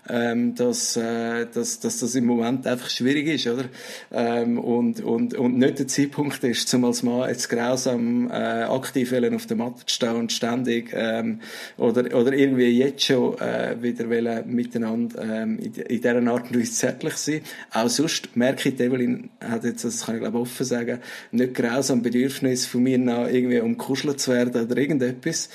ähm, 0.09 0.55
dass, 0.55 0.97
äh, 0.97 1.47
dass, 1.53 1.81
dass 1.81 1.99
das 2.01 2.15
im 2.15 2.27
Moment 2.27 2.67
einfach 2.67 2.91
schwierig 2.91 3.29
ist, 3.29 3.47
oder? 3.47 3.65
Ähm, 4.11 4.59
und, 4.59 5.01
und, 5.01 5.35
und 5.35 5.59
nicht 5.59 5.79
der 5.79 5.87
Zeitpunkt 5.89 6.43
ist, 6.45 6.69
zum 6.69 6.85
als 6.85 7.03
Mann 7.03 7.29
jetzt 7.29 7.49
grausam 7.49 8.31
äh, 8.31 8.65
aktiv 8.65 9.13
auf 9.13 9.47
der 9.47 9.57
Matte 9.57 9.87
zu 9.87 9.95
stehen 9.95 10.17
und 10.17 10.33
ständig 10.33 10.91
ähm, 10.93 11.41
oder, 11.77 12.15
oder 12.19 12.33
irgendwie 12.33 12.71
jetzt 12.71 13.05
schon 13.05 13.39
äh, 13.39 13.77
wieder 13.81 14.09
wollen 14.11 14.55
miteinander 14.55 15.23
ähm, 15.23 15.59
in, 15.59 15.73
in 15.75 16.01
dieser 16.01 16.27
Art 16.27 16.51
und 16.51 16.59
Weise 16.59 16.73
zärtlich 16.73 17.15
sein. 17.15 17.41
Auch 17.73 17.89
sonst 17.89 18.37
merke 18.37 18.69
ich, 18.69 18.81
Evelyn 18.81 19.31
hat 19.41 19.65
jetzt, 19.65 19.85
das 19.85 20.05
kann 20.05 20.17
ich 20.17 20.21
glaube 20.21 20.39
offen 20.39 20.67
sagen, 20.67 20.99
nicht 21.31 21.55
grausam 21.55 22.03
Bedürfnis 22.03 22.67
von 22.67 22.83
mir 22.83 22.99
nach 22.99 23.29
irgendwie 23.29 23.61
umkuschelt 23.61 24.21
zu 24.21 24.33
werden 24.33 24.65
oder 24.65 24.77
irgendetwas. 24.77 25.49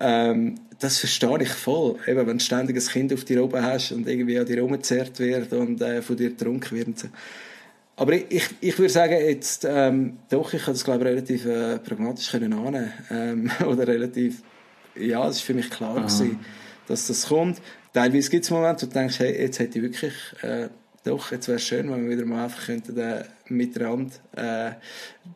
Ähm, 0.00 0.56
das 0.80 0.98
verstehe 0.98 1.42
ich 1.42 1.50
voll. 1.50 1.96
Eben, 2.06 2.26
wenn 2.26 2.38
du 2.38 2.44
ständig 2.44 2.76
ein 2.76 2.86
Kind 2.86 3.12
auf 3.12 3.24
dir 3.24 3.44
oben 3.44 3.62
hast 3.62 3.92
und 3.92 4.08
irgendwie 4.08 4.38
an 4.38 4.46
dir 4.46 4.60
rumgezerrt 4.60 5.18
wird 5.20 5.52
und 5.52 5.80
äh, 5.80 6.02
von 6.02 6.16
dir 6.16 6.30
getrunken 6.30 6.76
wird. 6.76 6.98
So. 6.98 7.08
Aber 7.96 8.14
ich, 8.14 8.24
ich, 8.30 8.48
ich 8.60 8.78
würde 8.78 8.92
sagen, 8.92 9.12
jetzt, 9.12 9.66
ähm, 9.68 10.18
doch, 10.30 10.52
ich 10.54 10.64
kann 10.64 10.72
das, 10.72 10.84
glaube 10.84 11.00
ich, 11.00 11.10
relativ 11.10 11.44
äh, 11.44 11.78
pragmatisch 11.78 12.30
können 12.30 12.54
annehmen. 12.54 12.92
Ähm, 13.10 13.50
oder 13.66 13.86
relativ, 13.86 14.42
ja, 14.96 15.28
es 15.28 15.36
ist 15.36 15.42
für 15.42 15.54
mich 15.54 15.70
klar 15.70 15.96
gewesen, 15.96 16.40
dass 16.88 17.06
das 17.06 17.28
kommt. 17.28 17.60
Teilweise 17.92 18.30
gibt 18.30 18.44
es 18.44 18.50
Momente, 18.50 18.86
wo 18.86 18.90
du 18.90 18.98
denkst, 18.98 19.18
hey, 19.18 19.38
jetzt 19.38 19.58
hätte 19.58 19.78
ich 19.78 19.84
wirklich, 19.84 20.14
äh, 20.42 20.68
doch, 21.04 21.32
jetzt 21.32 21.48
wäre 21.48 21.56
es 21.56 21.66
schön, 21.66 21.90
wenn 21.90 22.04
wir 22.04 22.16
wieder 22.16 22.26
mal 22.26 22.44
einfach 22.44 22.66
könnten, 22.66 22.96
äh, 22.98 23.24
miteinander 23.48 24.12
äh, 24.36 24.72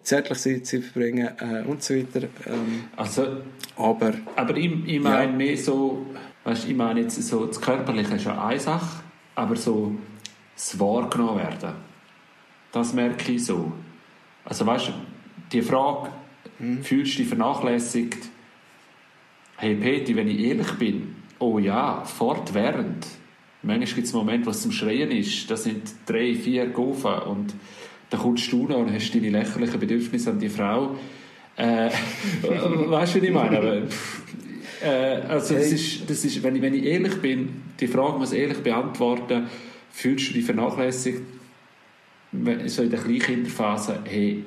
zärtlich 0.03 0.65
Zeit 0.65 0.85
verbringen 0.85 1.31
äh, 1.41 1.67
und 1.67 1.83
so 1.83 1.95
weiter. 1.95 2.29
Ähm, 2.47 2.85
also, 2.97 3.43
aber 3.77 4.13
aber 4.37 4.57
ich, 4.57 4.73
ich 4.87 5.01
meine 5.01 5.31
ja. 5.31 5.37
mehr 5.37 5.57
so, 5.57 6.07
weißt, 6.45 6.69
ich 6.69 6.77
meine 6.77 7.01
jetzt 7.01 7.21
so, 7.23 7.47
das 7.47 7.61
Körperliche 7.61 8.15
ist 8.15 8.25
ja 8.25 8.47
eine 8.47 8.61
Sache, 8.61 9.03
aber 9.35 9.57
so 9.57 9.95
das 10.55 10.79
Wahrgenommen 10.79 11.39
werden, 11.39 11.75
das 12.71 12.93
merke 12.93 13.33
ich 13.33 13.45
so. 13.47 13.73
Also 14.45 14.67
weißt 14.67 14.89
du, 14.89 14.93
die 15.51 15.63
Frage, 15.63 16.11
hm. 16.59 16.83
fühlst 16.83 17.15
du 17.15 17.19
dich 17.19 17.29
vernachlässigt? 17.29 18.29
Hey 19.57 19.77
Peti, 19.77 20.15
wenn 20.15 20.29
ich 20.29 20.41
ehrlich 20.41 20.73
bin, 20.73 21.17
oh 21.39 21.59
ja, 21.59 22.05
fortwährend 22.05 23.07
Manchmal 23.65 23.95
gibt 23.95 24.07
es 24.07 24.13
Momente, 24.13 24.47
wo 24.47 24.51
es 24.51 24.61
zum 24.61 24.73
Schreien 24.73 25.11
ist. 25.11 25.51
Das 25.51 25.65
sind 25.65 25.83
drei, 26.07 26.35
vier 26.35 26.67
Gofen 26.67 27.15
und 27.27 27.55
dann 28.11 28.21
kommst 28.21 28.53
du 28.53 28.67
noch 28.67 28.79
und 28.79 28.93
hast 28.93 29.15
deine 29.15 29.31
lächerlichen 29.31 29.81
Bedürfnisse 29.81 30.31
an 30.31 30.39
die 30.39 30.49
Frau. 30.49 30.97
Äh, 31.57 31.91
weißt 32.43 32.65
du, 32.67 32.91
was 32.91 33.15
ich 33.17 33.33
meine? 33.33 33.59
Aber, 33.59 33.83
äh, 34.83 35.23
also 35.29 35.55
das 35.55 35.73
ist, 35.73 36.09
das 36.09 36.25
ist, 36.25 36.43
wenn, 36.43 36.57
ich, 36.57 36.63
wenn 36.63 36.75
ich 36.75 36.85
ehrlich 36.85 37.15
bin, 37.21 37.63
die 37.81 37.87
Frage 37.87 38.19
muss 38.19 38.33
ehrlich 38.33 38.59
beantworten, 38.59 39.47
fühlst 39.91 40.31
du 40.31 40.35
dich 40.35 40.45
vernachlässigt? 40.45 41.23
So 42.67 42.83
in 42.83 42.91
der 42.91 42.99
Kleinkinderphase, 42.99 44.01
hey, 44.05 44.45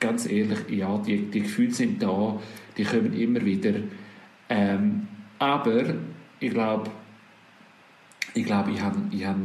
ganz 0.00 0.26
ehrlich, 0.26 0.58
ja, 0.70 0.98
die, 0.98 1.30
die 1.30 1.42
Gefühle 1.42 1.72
sind 1.72 2.02
da, 2.02 2.40
die 2.76 2.84
kommen 2.84 3.12
immer 3.12 3.44
wieder. 3.44 3.74
Ähm, 4.48 5.06
aber 5.38 5.94
ich 6.40 6.50
glaube, 6.50 6.90
ich 8.38 8.46
glaube, 8.46 8.70
ich 8.70 8.80
habe, 8.80 8.98
ich 9.10 9.24
habe, 9.24 9.40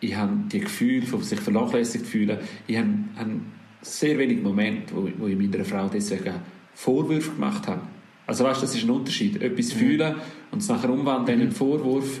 ich 0.00 0.16
habe 0.16 0.32
die 0.52 0.60
Gefühle 0.60 1.06
von 1.06 1.22
sich 1.22 1.40
vernachlässigt 1.40 2.06
fühlen, 2.06 2.38
ich 2.66 2.76
habe, 2.76 2.88
habe 3.16 3.40
sehr 3.80 4.18
wenige 4.18 4.42
Momente, 4.42 4.94
wo, 4.94 5.08
wo 5.18 5.26
ich 5.26 5.36
meiner 5.36 5.64
Frau 5.64 5.88
deswegen 5.88 6.34
Vorwürfe 6.74 7.32
gemacht 7.32 7.66
habe. 7.66 7.80
Also 8.26 8.44
weißt, 8.44 8.62
das 8.62 8.74
ist 8.74 8.84
ein 8.84 8.90
Unterschied. 8.90 9.40
Etwas 9.40 9.74
mhm. 9.74 9.78
fühlen 9.78 10.14
und 10.50 10.62
es 10.62 10.68
nachher 10.68 10.90
umwandeln 10.90 11.40
in 11.40 11.46
einen 11.46 11.54
Vorwurf. 11.54 12.20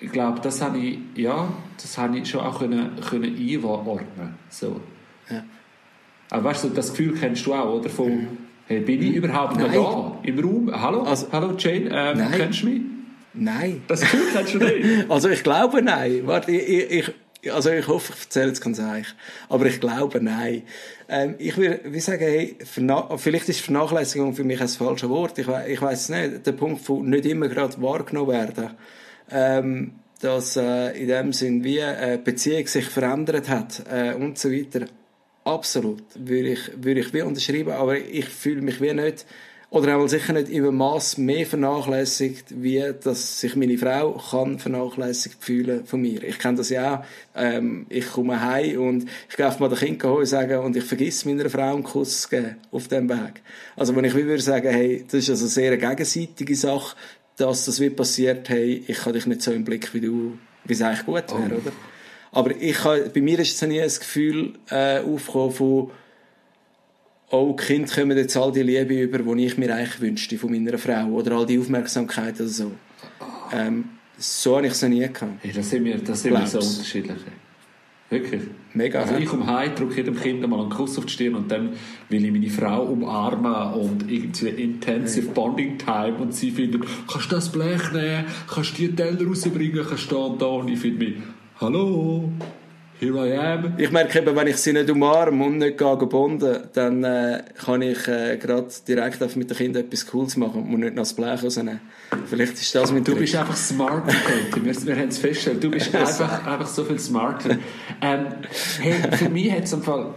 Ich 0.00 0.10
glaube, 0.10 0.40
das 0.40 0.60
habe 0.60 0.78
ich, 0.78 0.98
ja, 1.14 1.52
das 1.80 1.96
habe 1.98 2.18
ich 2.18 2.28
schon 2.28 2.40
auch 2.40 2.58
können, 2.58 2.90
können 3.08 3.36
einordnen. 3.36 4.34
So. 4.48 4.80
Ja. 5.30 5.44
Aber 6.30 6.44
weißt 6.44 6.64
du, 6.64 6.68
das 6.70 6.90
Gefühl 6.90 7.14
kennst 7.14 7.46
du 7.46 7.54
auch, 7.54 7.78
oder? 7.78 7.90
Von, 7.90 8.08
mhm. 8.08 8.28
hey, 8.66 8.80
bin 8.80 9.02
ich 9.02 9.14
überhaupt 9.14 9.58
noch 9.58 9.70
da 9.72 10.18
im 10.22 10.38
Raum? 10.38 10.70
Hallo? 10.72 11.02
Also, 11.02 11.26
Hallo 11.30 11.54
Jane, 11.56 11.90
ähm, 11.92 12.30
kennst 12.32 12.62
du 12.62 12.66
mich? 12.66 12.82
Nein. 13.32 13.82
Das 13.88 14.00
Gefühl 14.00 14.28
hast 14.34 14.54
du 14.54 14.58
nicht? 14.58 15.10
also 15.10 15.28
ich 15.28 15.42
glaube 15.42 15.82
nein. 15.82 16.22
Warte, 16.26 16.50
ich, 16.52 16.90
ich, 17.42 17.52
also 17.52 17.70
ich 17.70 17.86
hoffe, 17.86 18.12
ich 18.14 18.24
erzähle 18.24 18.48
jetzt 18.48 18.60
ganz 18.60 18.78
ehrlich. 18.78 19.06
Aber 19.48 19.66
ich 19.66 19.80
glaube 19.80 20.20
nein. 20.20 20.62
Ähm, 21.08 21.34
ich 21.38 21.56
würde 21.56 21.80
wie 21.84 22.00
sagen, 22.00 22.22
hey, 22.22 22.56
vielleicht 23.16 23.48
ist 23.48 23.60
Vernachlässigung 23.60 24.34
für 24.34 24.44
mich 24.44 24.60
ein 24.60 24.68
falsches 24.68 25.08
Wort. 25.08 25.38
Ich, 25.38 25.48
ich 25.48 25.82
weiß 25.82 26.08
nicht. 26.10 26.46
Der 26.46 26.52
Punkt 26.52 26.82
von 26.82 27.08
nicht 27.08 27.26
immer 27.26 27.48
gerade 27.48 27.80
wahrgenommen 27.80 28.30
werden. 28.30 28.70
Ähm, 29.30 29.92
dass 30.20 30.56
äh, 30.56 30.90
in 31.00 31.08
dem 31.08 31.32
Sinn 31.32 31.64
wie 31.64 31.80
eine 31.80 32.18
Beziehung 32.18 32.66
sich 32.66 32.84
verändert 32.84 33.48
hat 33.48 33.84
äh, 33.90 34.12
und 34.12 34.38
so 34.38 34.50
weiter. 34.50 34.86
Absolut. 35.44 36.02
Würde 36.14 36.50
ich, 36.50 36.70
würde 36.76 37.00
ich 37.00 37.14
wie 37.14 37.22
unterschreiben. 37.22 37.72
Aber 37.72 37.96
ich 37.96 38.28
fühle 38.28 38.60
mich 38.60 38.80
wie 38.82 38.92
nicht 38.92 39.24
oder 39.70 39.92
einmal 39.92 40.08
sicher 40.08 40.32
nicht 40.32 40.48
im 40.48 40.76
Maß 40.76 41.18
mehr 41.18 41.46
vernachlässigt, 41.46 42.60
wie 42.60 42.82
dass 43.02 43.40
sich 43.40 43.54
meine 43.54 43.78
Frau 43.78 44.20
kann 44.30 44.58
vernachlässigt 44.58 45.44
fühlen 45.44 45.84
von 45.86 46.00
mir. 46.00 46.24
Ich 46.24 46.40
kenne 46.40 46.58
das 46.58 46.70
ja 46.70 46.96
auch. 46.96 47.04
Ähm, 47.36 47.86
ich 47.88 48.10
komme 48.10 48.40
heim 48.40 48.80
und 48.80 49.06
ich 49.28 49.36
gehe 49.36 49.56
mal 49.60 49.68
den 49.68 49.78
Kind 49.78 50.02
holen 50.02 50.26
sagen 50.26 50.58
und 50.58 50.76
ich 50.76 50.84
vergesse 50.84 51.28
meiner 51.28 51.48
Frau 51.48 51.72
einen 51.72 51.84
Kuss 51.84 52.22
zu 52.22 52.28
geben 52.30 52.56
auf 52.72 52.88
dem 52.88 53.08
Weg. 53.08 53.42
Also 53.76 53.94
wenn 53.94 54.04
ich 54.04 54.14
würde 54.14 54.42
sagen, 54.42 54.70
hey, 54.70 55.04
das 55.06 55.20
ist 55.20 55.30
also 55.30 55.44
eine 55.44 55.50
sehr 55.50 55.76
gegenseitige 55.76 56.56
Sache, 56.56 56.96
dass 57.36 57.64
das 57.64 57.80
wie 57.80 57.90
passiert, 57.90 58.48
hey, 58.48 58.82
ich 58.88 59.00
habe 59.02 59.12
dich 59.12 59.26
nicht 59.26 59.40
so 59.40 59.52
im 59.52 59.64
Blick 59.64 59.94
wie 59.94 60.00
du, 60.00 60.36
wie 60.64 60.72
es 60.72 60.82
eigentlich 60.82 61.06
gut 61.06 61.30
wäre, 61.30 61.54
oh. 61.54 61.60
oder? 61.60 61.72
Aber 62.32 62.50
ich 62.60 62.82
habe, 62.84 63.10
bei 63.12 63.20
mir 63.20 63.38
ist 63.38 63.54
es 63.54 63.68
nie 63.68 63.78
das 63.78 64.00
Gefühl 64.00 64.54
äh, 64.68 64.98
aufgekommen 64.98 65.52
von 65.52 65.90
oh, 67.30 67.54
Kinder 67.54 67.92
kommen 67.92 68.16
jetzt 68.16 68.36
all 68.36 68.52
die 68.52 68.62
Liebe 68.62 69.02
über, 69.02 69.18
die 69.18 69.46
ich 69.46 69.56
mir 69.56 69.74
eigentlich 69.74 70.00
wünschte 70.00 70.38
von 70.38 70.50
meiner 70.50 70.78
Frau. 70.78 71.06
Oder 71.06 71.36
all 71.36 71.46
die 71.46 71.58
Aufmerksamkeit 71.58 72.38
oder 72.40 72.48
so. 72.48 72.72
Ähm, 73.52 73.84
so 74.18 74.56
habe 74.56 74.66
ich 74.66 74.72
es 74.72 74.82
noch 74.82 74.88
nie 74.88 75.00
gehabt. 75.00 75.24
Hey, 75.40 75.52
das 75.52 75.70
sind 75.70 75.84
wir, 75.84 75.98
das 75.98 76.22
sind 76.22 76.32
wir 76.32 76.46
so 76.46 76.58
unterschiedlich. 76.58 77.18
Wirklich. 78.10 78.42
Mega. 78.74 79.02
Also 79.02 79.14
ich 79.14 79.26
komme 79.26 79.46
heim, 79.46 79.74
drücke 79.76 79.98
jedem 79.98 80.16
Kind 80.16 80.46
mal 80.48 80.60
einen 80.60 80.70
Kuss 80.70 80.98
auf 80.98 81.06
die 81.06 81.12
Stirn 81.12 81.36
und 81.36 81.50
dann 81.50 81.74
will 82.08 82.24
ich 82.24 82.32
meine 82.32 82.50
Frau 82.50 82.82
umarmen 82.82 83.74
und 83.74 84.10
irgendwie 84.10 84.48
intensive. 84.48 85.30
Bonding 85.30 85.78
Time 85.78 86.16
und 86.16 86.34
sie 86.34 86.50
findet, 86.50 86.82
kannst 87.06 87.30
du 87.30 87.36
das 87.36 87.52
Blech 87.52 87.92
nehmen, 87.92 88.24
kannst 88.52 88.76
du 88.78 88.88
die 88.88 88.96
Teller 88.96 89.24
rausbringen, 89.24 89.86
kannst 89.88 90.10
du 90.10 90.16
da 90.16 90.20
und 90.22 90.42
da 90.42 90.46
und 90.46 90.68
ich 90.68 90.80
finde 90.80 91.04
mich, 91.04 91.14
hallo, 91.60 92.32
here 93.00 93.16
I 93.16 93.32
am. 93.36 93.74
Ich 93.78 93.90
merke 93.90 94.18
eben, 94.18 94.36
wenn 94.36 94.46
ich 94.46 94.56
sie 94.56 94.72
nicht 94.72 94.90
umarme 94.90 95.44
und 95.44 95.58
nicht 95.58 95.78
gebunden, 95.78 96.68
dann 96.72 97.02
äh, 97.02 97.42
kann 97.64 97.82
ich 97.82 98.06
äh, 98.06 98.36
gerade 98.36 98.68
direkt 98.86 99.36
mit 99.36 99.50
den 99.50 99.56
Kindern 99.56 99.84
etwas 99.84 100.06
Cooles 100.06 100.36
machen 100.36 100.62
und 100.72 100.80
nicht 100.80 100.94
noch 100.94 101.02
das 101.02 101.14
Blech 101.14 101.42
rausnehmen. 101.42 101.80
Vielleicht 102.26 102.54
ist 102.54 102.74
das 102.74 102.92
mein 102.92 103.02
Du 103.02 103.16
bist 103.16 103.34
einfach 103.34 103.56
smarter, 103.56 104.12
Katie. 104.12 104.64
Wir, 104.64 104.86
wir 104.86 104.96
haben 104.96 105.08
es 105.08 105.18
festgestellt. 105.18 105.64
Du 105.64 105.70
bist 105.70 105.94
einfach, 105.94 106.46
einfach 106.46 106.66
so 106.66 106.84
viel 106.84 106.98
smarter. 106.98 107.56
Ähm, 108.02 108.26
hey, 108.80 108.94
für 109.16 109.28
mich 109.30 109.50
hat 109.50 109.64
es 109.64 109.74
Fall, 109.74 110.14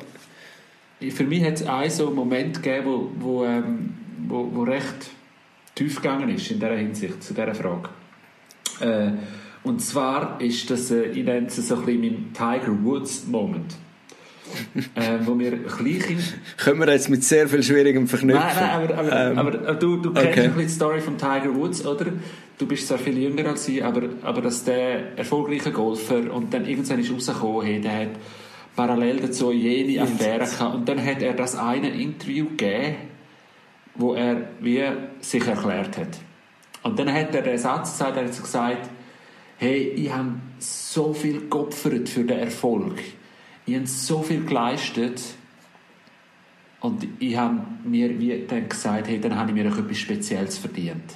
für 1.09 1.23
mich 1.23 1.43
hat 1.43 1.53
es 1.53 1.65
einen 1.65 1.89
so 1.89 2.07
einen 2.07 2.15
Moment 2.15 2.61
gegeben, 2.61 2.85
wo, 2.85 3.11
wo, 3.19 3.45
ähm, 3.45 3.93
wo, 4.27 4.49
wo 4.53 4.63
recht 4.63 5.09
tief 5.75 5.95
gegangen 5.95 6.29
ist 6.29 6.51
in 6.51 6.59
dieser 6.59 6.75
Hinsicht, 6.75 7.23
zu 7.23 7.33
dieser 7.33 7.55
Frage. 7.55 7.89
Äh, 8.79 9.11
und 9.63 9.81
zwar 9.81 10.39
ist 10.41 10.69
das, 10.69 10.91
äh, 10.91 11.05
ich 11.05 11.23
nenne 11.23 11.47
es 11.47 11.55
so 11.55 11.75
ein 11.75 11.85
bisschen 11.85 12.01
mein 12.01 12.33
Tiger 12.33 12.83
Woods 12.83 13.25
Moment. 13.27 13.75
äh, 14.95 15.19
wo 15.21 15.37
wir 15.37 15.63
Kleinkind... 15.63 16.21
Können 16.57 16.79
wir 16.79 16.89
jetzt 16.91 17.09
mit 17.09 17.23
sehr 17.23 17.47
viel 17.47 17.63
Schwierigem 17.63 18.07
verknüpfen? 18.07 18.43
Nein, 18.43 18.55
nein, 18.55 18.69
aber, 18.69 18.97
aber, 18.97 19.31
ähm, 19.31 19.37
aber 19.37 19.51
du, 19.75 19.97
du 19.97 20.13
kennst 20.13 20.29
okay. 20.29 20.41
ein 20.41 20.53
bisschen 20.53 20.67
die 20.67 20.73
Story 20.73 21.01
von 21.01 21.17
Tiger 21.17 21.55
Woods, 21.55 21.85
oder? 21.85 22.07
Du 22.57 22.67
bist 22.67 22.87
zwar 22.87 22.97
viel 22.97 23.17
jünger 23.17 23.49
als 23.49 23.67
ich, 23.67 23.83
aber, 23.83 24.03
aber 24.21 24.41
dass 24.41 24.63
der 24.63 25.17
erfolgreiche 25.17 25.71
Golfer 25.71 26.31
und 26.31 26.53
dann 26.53 26.65
irgendwann 26.65 26.99
ist 26.99 27.11
rausgekommen, 27.11 27.65
hey, 27.65 27.81
der 27.81 27.99
hat 27.99 28.09
parallel 28.75 29.19
dazu 29.21 29.51
jede 29.51 30.01
Affäre 30.01 30.45
gehabt 30.45 30.75
und 30.75 30.87
dann 30.87 31.03
hat 31.03 31.21
er 31.21 31.33
das 31.33 31.55
eine 31.55 31.89
Interview 31.89 32.45
gegeben, 32.49 32.95
wo 33.95 34.13
er 34.13 34.49
wie 34.59 34.83
sich 35.21 35.45
erklärt 35.45 35.97
hat. 35.97 36.19
Und 36.83 36.99
dann 36.99 37.11
hat 37.11 37.33
er 37.33 37.41
den 37.41 37.57
Satz 37.57 37.93
gesagt, 37.93 38.17
er 38.17 38.25
hat 38.25 38.41
gesagt, 38.41 38.89
hey, 39.57 39.89
ich 39.95 40.11
habe 40.11 40.35
so 40.59 41.13
viel 41.13 41.49
geopfert 41.49 42.09
für 42.09 42.23
den 42.23 42.39
Erfolg. 42.39 42.99
Ich 43.65 43.75
habe 43.75 43.87
so 43.87 44.21
viel 44.21 44.43
geleistet. 44.43 45.21
Und 46.81 47.07
ich 47.19 47.37
habe 47.37 47.61
mir 47.85 48.19
wie 48.19 48.45
dann 48.45 48.67
gesagt, 48.67 49.07
hey, 49.07 49.19
dann 49.19 49.35
habe 49.35 49.51
ich 49.51 49.55
mir 49.55 49.71
auch 49.71 49.77
etwas 49.77 49.97
Spezielles 49.97 50.57
verdient. 50.57 51.13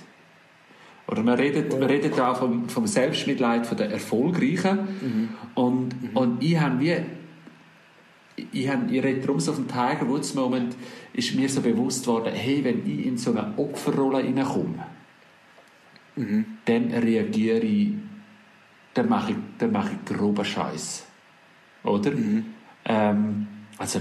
Oder 1.07 1.23
man 1.23 1.35
redet, 1.35 1.77
man 1.77 1.89
redet 1.89 2.19
auch 2.19 2.37
vom, 2.37 2.67
vom 2.69 2.85
Selbstmitleid 2.87 3.65
von 3.65 3.77
der 3.77 3.91
Erfolgreichen. 3.91 4.79
Mhm. 5.01 5.29
Und, 5.55 6.01
mhm. 6.01 6.17
und 6.17 6.43
ich 6.43 6.59
habe 6.59 6.79
wie, 6.79 6.95
ich, 8.51 8.69
habe, 8.69 8.93
ich 8.93 9.03
rede 9.03 9.21
darum, 9.21 9.39
so 9.39 9.51
auf 9.51 9.57
dem 9.57 9.67
Tiger 9.67 10.07
Woods 10.07 10.33
Moment 10.35 10.75
ist 11.13 11.35
mir 11.35 11.49
so 11.49 11.61
bewusst 11.61 12.07
worden, 12.07 12.33
hey, 12.33 12.63
wenn 12.63 12.85
ich 12.85 13.05
in 13.05 13.17
so 13.17 13.31
eine 13.31 13.57
Opferrolle 13.57 14.23
hineinkomme, 14.23 14.85
mhm. 16.15 16.45
dann 16.65 16.91
reagiere 16.91 17.59
ich 17.59 17.93
dann 18.97 19.09
mache 19.09 19.31
ich, 19.31 19.37
dann 19.59 19.71
mache 19.71 19.91
ich 19.93 20.15
groben 20.15 20.43
Scheiß. 20.43 21.05
Oder? 21.83 22.11
Mhm. 22.11 22.45
Ähm, 22.85 23.47
also 23.77 23.99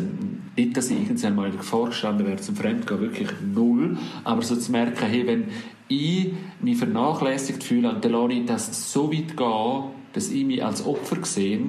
nicht, 0.56 0.76
dass 0.76 0.90
ich 0.90 0.98
irgendwann 0.98 1.34
mal 1.34 1.52
vorgestanden 1.52 2.26
wäre 2.26 2.38
zum 2.38 2.56
Fremdgehen, 2.56 3.00
wirklich 3.00 3.28
null, 3.54 3.98
aber 4.24 4.40
so 4.40 4.56
zu 4.56 4.72
merken, 4.72 5.04
hey, 5.06 5.26
wenn 5.26 5.44
ich 5.88 6.32
mich 6.60 6.78
vernachlässigt 6.78 7.62
fühle 7.62 7.90
und 7.90 8.04
dann 8.04 8.12
lasse 8.12 8.32
ich 8.32 8.46
das 8.46 8.92
so 8.92 9.12
weit 9.12 9.36
gehen, 9.36 9.84
dass 10.14 10.30
ich 10.30 10.44
mich 10.46 10.64
als 10.64 10.84
Opfer 10.86 11.22
sehe, 11.24 11.60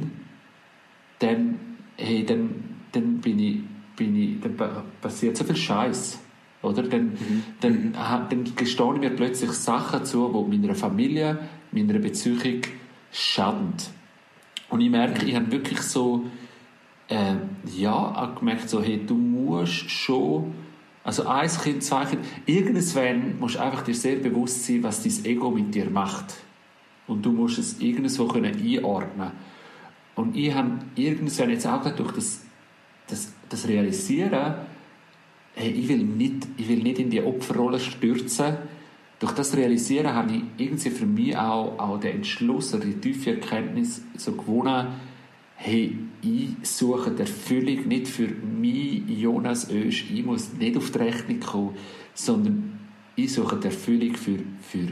dann, 1.20 1.60
hey, 1.98 2.26
dann, 2.26 2.50
dann 2.94 3.18
bin 3.18 3.40
ich, 3.40 3.58
bin 3.98 4.16
ich, 4.16 4.40
dann 4.40 4.56
passiert 5.02 5.36
so 5.36 5.44
viel 5.44 5.58
Scheiß. 5.58 6.20
Oder? 6.62 6.84
Dann, 6.84 7.08
mhm. 7.08 7.44
dann, 7.60 7.94
dann 7.94 8.56
gestehe 8.56 8.94
ich 8.94 9.00
mir 9.02 9.10
plötzlich 9.10 9.52
Sachen 9.52 10.06
zu, 10.06 10.48
die 10.50 10.58
meiner 10.58 10.76
Familie, 10.76 11.40
meiner 11.72 12.00
Beziehung 12.00 12.62
schadend. 13.18 13.90
Und 14.70 14.82
ich 14.82 14.90
merke, 14.90 15.26
ich 15.26 15.36
habe 15.36 15.52
wirklich 15.52 15.82
so, 15.82 16.26
äh, 17.08 17.36
ja, 17.76 18.34
gemerkt, 18.38 18.70
so, 18.70 18.82
hey, 18.82 19.02
du 19.06 19.16
musst 19.16 19.90
schon, 19.90 20.54
also 21.04 21.26
ein 21.26 21.50
Kind, 21.50 21.84
zwei 21.84 22.06
Kinder, 22.06 22.26
irgendwann 22.46 23.40
musst 23.40 23.56
du 23.56 23.60
einfach 23.60 23.82
dir 23.82 23.96
sehr 23.96 24.18
bewusst 24.18 24.66
sein, 24.66 24.84
was 24.84 25.04
dein 25.04 25.26
Ego 25.26 25.50
mit 25.50 25.74
dir 25.74 25.90
macht. 25.90 26.36
Und 27.08 27.26
du 27.26 27.32
musst 27.32 27.58
es 27.58 27.80
irgendwo 27.80 28.28
können 28.28 28.54
einordnen 28.54 29.32
Und 30.16 30.36
ich 30.36 30.54
habe 30.54 30.80
irgendwann 30.96 31.50
jetzt 31.50 31.66
auch 31.66 31.90
durch 31.96 32.12
das, 32.12 32.44
das, 33.08 33.32
das 33.48 33.68
Realisieren, 33.68 34.56
hey, 35.56 35.72
ich 35.72 35.88
will, 35.88 36.04
nicht, 36.04 36.46
ich 36.58 36.68
will 36.68 36.84
nicht 36.84 37.00
in 37.00 37.10
die 37.10 37.24
Opferrolle 37.24 37.80
stürzen, 37.80 38.58
durch 39.20 39.32
das 39.34 39.56
Realisieren 39.56 40.14
habe 40.14 40.32
ich 40.32 40.42
irgendwie 40.58 40.90
für 40.90 41.06
mich 41.06 41.36
auch, 41.36 41.80
auch 41.80 42.00
den 42.00 42.18
Entschluss 42.18 42.74
oder 42.74 42.86
die 42.86 43.00
tiefe 43.00 43.32
Erkenntnis 43.32 44.04
so 44.16 44.34
gewonnen, 44.34 44.88
hey, 45.56 45.98
ich 46.22 46.50
suche 46.62 47.12
die 47.12 47.22
Erfüllung 47.22 47.88
nicht 47.88 48.08
für 48.08 48.28
mich, 48.28 49.02
Jonas 49.08 49.72
Oesch, 49.72 50.12
ich 50.12 50.24
muss 50.24 50.54
nicht 50.54 50.78
auf 50.78 50.92
die 50.92 51.00
Rechnung 51.00 51.40
kommen, 51.40 51.76
sondern 52.14 52.80
ich 53.16 53.34
suche 53.34 53.58
die 53.58 53.68
Erfüllung 53.68 54.16
für, 54.16 54.38
für, 54.62 54.88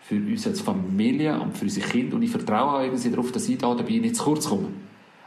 für 0.00 0.16
uns 0.16 0.46
als 0.48 0.60
Familie 0.60 1.38
und 1.40 1.56
für 1.56 1.64
unsere 1.64 1.88
Kinder 1.88 2.16
und 2.16 2.22
ich 2.22 2.30
vertraue 2.30 2.78
auch 2.78 2.82
irgendwie 2.82 3.10
darauf, 3.10 3.30
dass 3.30 3.48
ich 3.48 3.58
da 3.58 3.72
dabei 3.72 3.98
nicht 3.98 4.16
zu 4.16 4.24
kurz 4.24 4.48
komme. 4.48 4.68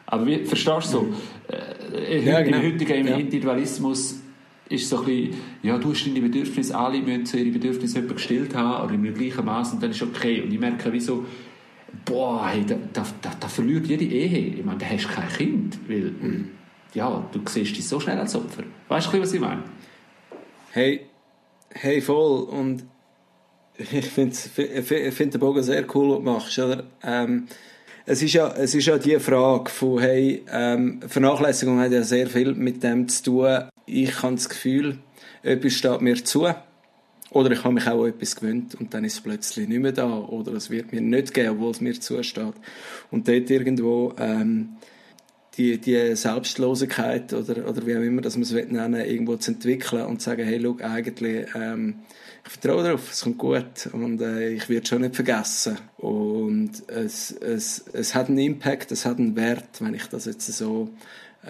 Aber 0.05 0.27
wie, 0.27 0.43
verstehst 0.43 0.93
du 0.93 0.97
so? 0.97 1.07
Äh, 1.47 2.25
ja, 2.25 2.41
genau. 2.41 2.57
Im 2.57 2.73
heutigen 2.73 3.07
ja. 3.07 3.15
Individualismus 3.15 4.19
ist 4.69 4.89
so 4.89 4.99
ein 4.99 5.05
bisschen, 5.05 5.35
ja, 5.61 5.77
du 5.77 5.91
hast 5.91 6.05
deine 6.05 6.21
Bedürfnisse, 6.21 6.77
alle 6.77 7.01
müssen 7.01 7.37
ihre 7.37 7.51
Bedürfnisse 7.51 8.01
gestillt 8.03 8.55
haben, 8.55 8.85
oder 8.85 8.93
im 8.93 9.13
gleichen 9.13 9.45
Maß, 9.45 9.73
und 9.73 9.83
dann 9.83 9.91
ist 9.91 10.01
okay. 10.01 10.41
Und 10.41 10.51
ich 10.51 10.59
merke, 10.59 10.91
wie 10.91 10.99
so, 10.99 11.25
boah, 12.05 12.47
hey, 12.47 12.65
da, 12.65 12.75
da, 12.93 13.05
da, 13.21 13.31
da 13.39 13.47
verliert 13.47 13.87
jede 13.87 14.05
Ehe. 14.05 14.55
Ich 14.55 14.65
meine, 14.65 14.77
da 14.77 14.85
hast 14.85 15.05
du 15.05 15.09
kein 15.09 15.29
Kind, 15.29 15.79
weil, 15.87 16.11
mhm. 16.11 16.49
ja, 16.93 17.23
du 17.31 17.39
siehst 17.47 17.75
dich 17.75 17.87
so 17.87 17.99
schnell 17.99 18.19
als 18.19 18.35
Opfer. 18.35 18.63
Weißt 18.87 19.13
du, 19.13 19.21
was 19.21 19.33
ich 19.33 19.41
meine? 19.41 19.63
Hey, 20.71 21.01
hey, 21.69 22.01
voll. 22.01 22.43
Und 22.43 22.83
ich 23.77 24.05
finde 24.05 25.11
find 25.11 25.33
den 25.33 25.39
Bogen 25.39 25.63
sehr 25.63 25.85
cool, 25.95 26.09
was 26.09 26.17
du 26.17 26.23
machst, 26.23 26.59
oder? 26.59 26.83
Ähm, 27.03 27.47
es 28.05 28.21
ist 28.21 28.33
ja, 28.33 28.51
es 28.51 28.75
ist 28.75 28.85
ja 28.85 28.97
die 28.97 29.19
Frage 29.19 29.69
von, 29.69 29.99
hey, 29.99 30.43
ähm, 30.51 30.99
Vernachlässigung 31.07 31.79
hat 31.79 31.91
ja 31.91 32.03
sehr 32.03 32.27
viel 32.27 32.53
mit 32.53 32.83
dem 32.83 33.07
zu 33.07 33.23
tun. 33.23 33.69
Ich 33.85 34.21
habe 34.21 34.35
das 34.35 34.49
Gefühl, 34.49 34.99
etwas 35.41 35.73
steht 35.73 36.01
mir 36.01 36.23
zu. 36.23 36.47
Oder 37.31 37.51
ich 37.51 37.63
habe 37.63 37.73
mich 37.73 37.87
auch 37.87 38.05
etwas 38.05 38.35
gewöhnt 38.35 38.75
und 38.75 38.93
dann 38.93 39.03
ist 39.03 39.13
es 39.13 39.21
plötzlich 39.21 39.67
nicht 39.67 39.81
mehr 39.81 39.91
da. 39.91 40.19
Oder 40.19 40.53
es 40.53 40.69
wird 40.69 40.93
mir 40.93 41.01
nicht 41.01 41.33
geben, 41.33 41.49
obwohl 41.49 41.71
es 41.71 41.81
mir 41.81 41.99
zusteht. 41.99 42.53
Und 43.09 43.27
dort 43.27 43.49
irgendwo, 43.49 44.13
ähm, 44.19 44.77
die, 45.57 45.77
die 45.77 46.15
Selbstlosigkeit 46.15 47.33
oder, 47.33 47.67
oder 47.67 47.85
wie 47.85 47.95
auch 47.95 48.01
immer, 48.01 48.21
dass 48.21 48.35
man 48.35 48.43
es 48.43 48.51
nennen 48.51 48.95
irgendwo 48.95 49.35
zu 49.37 49.51
entwickeln 49.51 50.05
und 50.05 50.19
zu 50.19 50.25
sagen, 50.25 50.45
hey, 50.45 50.59
schau, 50.61 50.77
eigentlich, 50.83 51.47
ähm, 51.55 51.99
ich 52.45 52.51
vertraue 52.51 52.83
darauf, 52.83 53.11
es 53.11 53.21
kommt 53.21 53.37
gut 53.37 53.89
und 53.91 54.21
äh, 54.21 54.49
ich 54.49 54.67
werde 54.67 54.85
schon 54.85 55.01
nicht 55.01 55.15
vergessen. 55.15 55.77
Und 55.97 56.71
es, 56.87 57.31
es, 57.31 57.85
es 57.93 58.15
hat 58.15 58.29
einen 58.29 58.39
Impact, 58.39 58.91
es 58.91 59.05
hat 59.05 59.19
einen 59.19 59.35
Wert, 59.35 59.79
wenn 59.79 59.93
ich 59.93 60.07
das 60.07 60.25
jetzt 60.25 60.47
so 60.47 60.89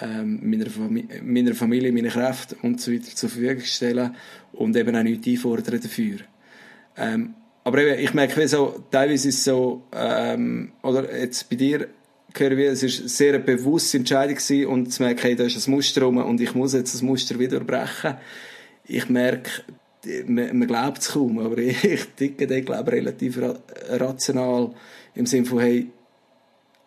ähm, 0.01 0.39
meiner, 0.49 0.69
Fam 0.69 1.01
meiner 1.23 1.55
Familie, 1.55 1.91
meinen 1.91 2.09
Kräften 2.09 2.57
und 2.61 2.81
so 2.81 2.91
weiter 2.91 3.15
zur 3.15 3.29
Verfügung 3.29 3.61
stelle 3.61 4.13
und 4.53 4.75
eben 4.75 4.95
auch 4.95 5.03
nichts 5.03 5.27
einfordern 5.27 5.79
dafür. 5.81 6.19
Ähm, 6.97 7.35
aber 7.63 7.79
eben, 7.79 7.99
ich 7.99 8.13
merke, 8.13 8.41
wie 8.41 8.47
so, 8.47 8.83
teilweise 8.91 9.29
ist 9.29 9.37
es 9.37 9.43
so, 9.45 9.83
ähm, 9.93 10.73
oder 10.81 11.17
jetzt 11.17 11.49
bei 11.49 11.55
dir, 11.55 11.87
höre 12.35 12.57
wie, 12.57 12.65
es 12.65 12.83
ist 12.83 13.09
sehr 13.09 13.35
eine 13.35 13.43
bewusste 13.43 13.97
Entscheidung 13.99 14.35
gewesen 14.35 14.65
und 14.67 14.91
zu 14.91 15.03
merken, 15.03 15.21
hey, 15.21 15.35
da 15.35 15.43
ist 15.43 15.67
ein 15.67 15.71
Muster 15.71 16.01
rum 16.01 16.17
und 16.17 16.41
ich 16.41 16.55
muss 16.55 16.73
jetzt 16.73 16.93
das 16.93 17.01
Muster 17.01 17.37
wieder 17.39 17.59
brechen. 17.59 18.15
Ich 18.85 19.07
merke, 19.09 19.49
man, 20.25 20.57
man 20.57 20.67
glaubt 20.67 20.99
es 20.99 21.09
kaum, 21.09 21.39
aber 21.39 21.57
ich, 21.59 21.83
ich 21.83 22.05
ticke 22.15 22.47
da, 22.47 22.59
glaube 22.59 22.91
relativ 22.91 23.39
rational 23.89 24.73
im 25.15 25.25
Sinne 25.25 25.45
von, 25.45 25.59
hey, 25.59 25.87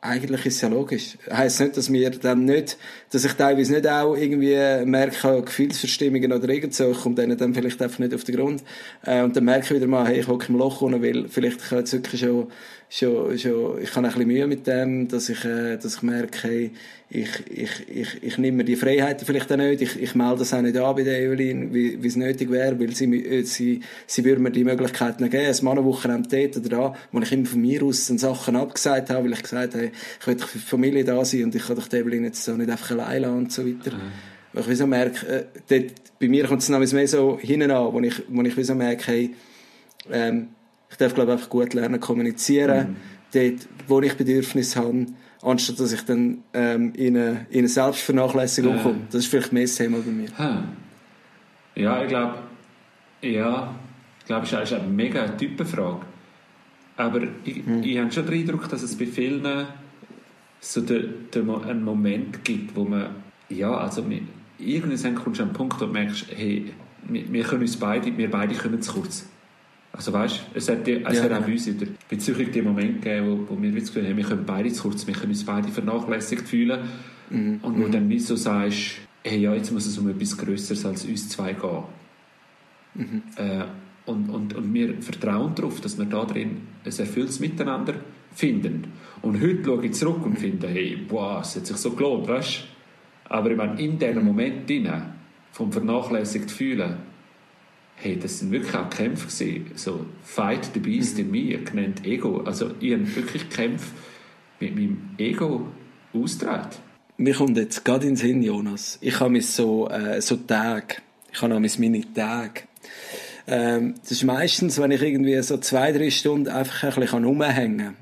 eigentlich 0.07 0.47
ist 0.47 0.57
es 0.57 0.61
ja 0.61 0.69
logisch. 0.69 1.19
Heißt 1.31 1.61
nicht, 1.61 1.77
dass 1.77 1.92
wir 1.92 2.11
dann 2.11 2.45
nicht, 2.45 2.77
dass 3.11 3.25
ich 3.25 3.33
teilweise 3.33 3.75
nicht 3.75 3.87
auch 3.88 4.14
irgendwie 4.14 4.57
merke, 4.85 5.42
Gefühlsverstimmungen 5.42 6.33
oder 6.33 6.49
irgend 6.49 6.75
so, 6.75 6.90
ich 6.90 7.01
komme 7.01 7.14
denen 7.14 7.37
dann 7.37 7.55
vielleicht 7.55 7.81
einfach 7.83 7.99
nicht 7.99 8.14
auf 8.14 8.25
den 8.25 8.37
Grund. 8.37 8.62
Äh, 9.05 9.23
und 9.23 9.37
dann 9.37 9.45
merke 9.45 9.64
ich 9.64 9.71
wieder 9.81 9.87
mal, 9.87 10.07
hey, 10.07 10.21
ich 10.21 10.29
hocke 10.29 10.49
im 10.49 10.59
Loch 10.59 10.81
unten, 10.83 11.03
weil 11.03 11.29
vielleicht 11.29 11.61
ich 11.62 11.71
jetzt 11.71 11.92
wirklich 11.92 12.21
schon, 12.21 12.49
schon, 12.88 13.38
schon, 13.38 13.83
ich 13.83 13.90
habe 13.94 14.07
ein 14.07 14.12
bisschen 14.12 14.27
Mühe 14.27 14.46
mit 14.46 14.66
dem, 14.66 15.09
dass 15.09 15.29
ich, 15.29 15.44
äh, 15.44 15.76
dass 15.76 15.97
ich 15.97 16.03
merke, 16.03 16.49
hey, 16.49 16.70
ich, 17.09 17.28
ich, 17.51 17.70
ich, 17.89 18.22
ich 18.22 18.39
nehme 18.39 18.59
mir 18.59 18.64
die 18.64 18.76
Freiheiten 18.76 19.24
vielleicht 19.24 19.51
auch 19.53 19.57
nicht, 19.57 19.80
ich, 19.80 20.01
ich 20.01 20.14
melde 20.14 20.39
das 20.39 20.53
auch 20.53 20.61
nicht 20.61 20.76
an 20.76 20.95
bei 20.95 21.05
der 21.05 21.20
Evelyn, 21.20 21.72
wie, 21.72 22.03
wie 22.03 22.09
es 22.09 22.16
nötig 22.16 22.51
wäre, 22.51 22.78
weil 22.80 22.95
sie, 22.95 23.05
äh, 23.24 23.43
sie, 23.43 23.80
sie 24.07 24.24
würde 24.24 24.41
mir 24.41 24.51
die 24.51 24.64
Möglichkeiten 24.64 25.28
geben, 25.30 25.47
ein 25.47 25.64
Mannenwochenende 25.64 26.28
dort 26.28 26.57
oder 26.57 26.68
da, 26.68 26.95
wo 27.12 27.20
ich 27.20 27.32
immer 27.32 27.47
von 27.47 27.61
mir 27.61 27.82
aus 27.82 28.07
dann 28.07 28.18
Sachen 28.18 28.57
abgesagt 28.57 29.11
habe, 29.11 29.24
weil 29.24 29.32
ich 29.32 29.43
gesagt 29.43 29.74
habe, 29.74 29.91
ich 30.20 30.26
will 30.26 30.39
für 30.39 30.59
die 30.59 30.64
Familie 30.64 31.05
da 31.05 31.24
sein 31.24 31.45
und 31.45 31.55
ich 31.55 31.66
kann 31.66 31.76
doch 31.76 31.89
die 31.89 31.97
Evelyn 31.97 32.24
jetzt 32.24 32.45
so 32.45 32.57
nicht 32.57 32.70
einfach 32.70 32.93
allein 32.93 33.22
lassen 33.22 33.37
und 33.37 33.53
so 33.53 33.66
weiter. 33.66 33.97
Mhm. 33.97 34.12
Weil 34.53 34.62
ich 34.62 34.68
wie 34.68 34.74
so 34.74 34.87
merke, 34.87 35.26
äh, 35.26 35.45
dort, 35.68 35.93
bei 36.18 36.28
mir 36.28 36.47
kommt 36.47 36.62
es 36.62 36.68
noch 36.68 36.78
mehr 36.78 37.09
so 37.09 37.39
hinten 37.41 37.70
an, 37.70 37.93
wo 37.93 38.01
ich, 38.01 38.22
wo 38.28 38.43
ich 38.43 38.57
wie 38.57 38.64
so 38.64 38.74
merke, 38.74 39.07
hey, 39.07 39.34
ähm, 40.11 40.49
ich 40.97 40.99
darf 40.99 41.14
glaube 41.14 41.32
einfach 41.32 41.51
gut 41.51 41.74
lernen 41.74 42.01
kommunizieren, 42.01 42.88
mhm. 42.88 42.97
dort, 43.34 43.68
wo 43.86 44.01
ich 44.01 44.14
Bedürfnisse 44.14 44.80
habe, 44.80 45.07
anstatt 45.42 45.78
dass 45.78 45.92
ich 45.92 46.01
dann 46.07 46.38
ähm, 46.55 46.94
in, 46.94 47.18
eine, 47.18 47.47
in 47.51 47.59
eine 47.59 47.68
Selbstvernachlässigung 47.68 48.78
Äh. 48.78 48.82
komme. 48.82 49.01
Das 49.11 49.24
ist 49.24 49.26
vielleicht 49.26 49.53
mehr 49.53 49.64
das 49.64 49.74
Thema 49.74 49.99
bei 49.99 50.11
mir. 50.11 50.28
Hm. 50.38 50.64
Ja, 51.74 52.03
ich 52.03 52.09
glaube, 52.09 52.38
ja, 53.20 53.74
ich 54.20 54.24
glaube, 54.24 54.47
es 54.47 54.53
ist 54.53 54.72
eine 54.72 54.88
mega 54.88 55.28
Typenfrage. 55.28 56.01
Aber 56.97 57.20
ich, 57.44 57.59
ich 57.82 57.99
habe 57.99 58.11
schon 58.11 58.24
den 58.24 58.40
Eindruck, 58.40 58.70
dass 58.70 58.82
es 58.82 58.97
bei 58.97 59.05
vielen 59.05 59.66
so 60.61 60.80
den, 60.80 61.28
den, 61.34 61.51
einen 61.51 61.84
Moment 61.84 62.42
gibt, 62.42 62.74
wo 62.74 62.84
man, 62.84 63.11
ja, 63.51 63.76
also 63.76 64.03
irgendwann 64.59 65.14
kommst 65.14 65.40
du 65.40 65.42
an 65.42 65.51
einen 65.51 65.57
Punkt, 65.59 65.78
wo 65.78 65.84
du 65.84 65.92
merkst, 65.92 66.28
hey, 66.34 66.72
wir, 67.03 67.30
wir 67.30 67.44
können 67.44 67.61
uns 67.61 67.76
beide, 67.76 68.16
wir 68.16 68.30
beide 68.30 68.55
kommen 68.55 68.80
zu 68.80 68.94
kurz. 68.94 69.26
Also 69.97 70.12
weißt, 70.12 70.40
es 70.55 70.68
hat, 70.68 70.86
die, 70.86 71.03
es 71.05 71.16
Ja, 71.16 71.24
hat 71.24 71.32
auch 71.32 71.36
genau. 71.36 71.47
bei 71.47 71.53
uns 71.53 71.66
in 71.66 71.78
der 71.78 71.86
Beziehung 72.09 72.53
den 72.53 72.64
Moment 72.64 73.03
gegeben, 73.03 73.47
wo, 73.49 73.55
wo 73.57 73.62
wir 73.62 73.72
das 73.72 73.86
Gefühl 73.86 74.07
haben, 74.09 74.16
wir 74.16 74.24
können 74.24 74.44
beide 74.44 74.70
zu 74.70 74.82
kurz, 74.82 75.07
wir 75.07 75.14
können 75.14 75.30
uns 75.30 75.44
beide 75.44 75.68
vernachlässigt 75.68 76.47
fühlen. 76.47 76.80
Mhm. 77.30 77.61
Und 77.62 77.82
wo 77.82 77.88
dann 77.88 78.09
wie 78.09 78.18
so 78.18 78.36
sagst, 78.36 78.99
hey, 79.24 79.40
ja, 79.40 79.55
jetzt 79.55 79.72
muss 79.72 79.86
es 79.86 79.99
um 79.99 80.09
etwas 80.09 80.36
Größeres 80.36 80.84
als 80.86 81.05
uns 81.05 81.28
zwei 81.28 81.55
gehen. 81.55 81.82
Mhm. 82.94 83.22
Äh, 83.36 83.64
und, 84.05 84.30
und, 84.30 84.55
und 84.55 84.72
wir 84.72 84.94
vertrauen 85.03 85.55
darauf, 85.55 85.80
dass 85.80 85.99
wir 85.99 86.05
da 86.05 86.24
drin 86.24 86.59
ein 86.84 86.92
erfülltes 86.97 87.40
Miteinander 87.40 87.94
finden. 88.32 88.92
Und 89.22 89.40
heute 89.40 89.64
schaue 89.64 89.86
ich 89.86 89.94
zurück 89.94 90.24
und 90.24 90.38
finde, 90.38 90.68
hey, 90.68 90.99
wow, 91.09 91.40
es 91.42 91.57
hat 91.57 91.66
sich 91.66 91.76
so 91.76 91.90
gelohnt, 91.90 92.28
weißt? 92.28 92.64
Aber 93.28 93.51
ich 93.51 93.57
meine, 93.57 93.80
in 93.80 93.99
diesem 93.99 94.24
Moment 94.24 94.68
drin, 94.68 94.88
vom 95.51 95.72
vernachlässigt 95.72 96.51
fühlen, 96.51 96.99
hey, 97.97 98.18
das 98.18 98.38
sind 98.38 98.53
wirklich 98.53 98.74
auch 98.74 98.88
Kämpfe 98.88 99.26
gewesen. 99.26 99.72
So, 99.74 100.07
Fight 100.22 100.70
the 100.74 100.80
Beast 100.80 101.18
in 101.18 101.30
mir, 101.30 101.59
genannt 101.59 102.05
Ego. 102.05 102.42
Also, 102.42 102.70
ich 102.80 102.92
habe 102.92 103.16
wirklich 103.16 103.49
Kämpfe 103.51 103.88
mit 104.61 104.74
meinem 104.74 105.11
Ego 105.18 105.68
austragen. 106.14 106.76
Mir 107.18 107.34
kommt 107.34 107.57
jetzt 107.57 107.84
gerade 107.84 108.07
in 108.07 108.14
den 108.14 108.16
Sinn, 108.16 108.42
Jonas. 108.42 108.99
Ich 109.01 109.18
habe 109.20 109.30
mich 109.30 109.47
so, 109.47 109.88
äh, 109.88 110.20
so 110.20 110.36
Tage. 110.36 110.97
Ich 111.32 111.40
habe 111.40 111.59
noch 111.59 111.78
meine 111.78 112.14
Tage. 112.14 112.62
Ähm, 113.47 113.94
das 114.01 114.12
ist 114.12 114.24
meistens, 114.24 114.78
wenn 114.80 114.90
ich 114.90 115.03
irgendwie 115.03 115.40
so 115.42 115.57
zwei, 115.59 115.92
drei 115.92 116.11
Stunden 116.11 116.49
einfach 116.49 116.82
ein 116.84 117.01
bisschen 117.01 117.24
rumhängen 117.24 117.97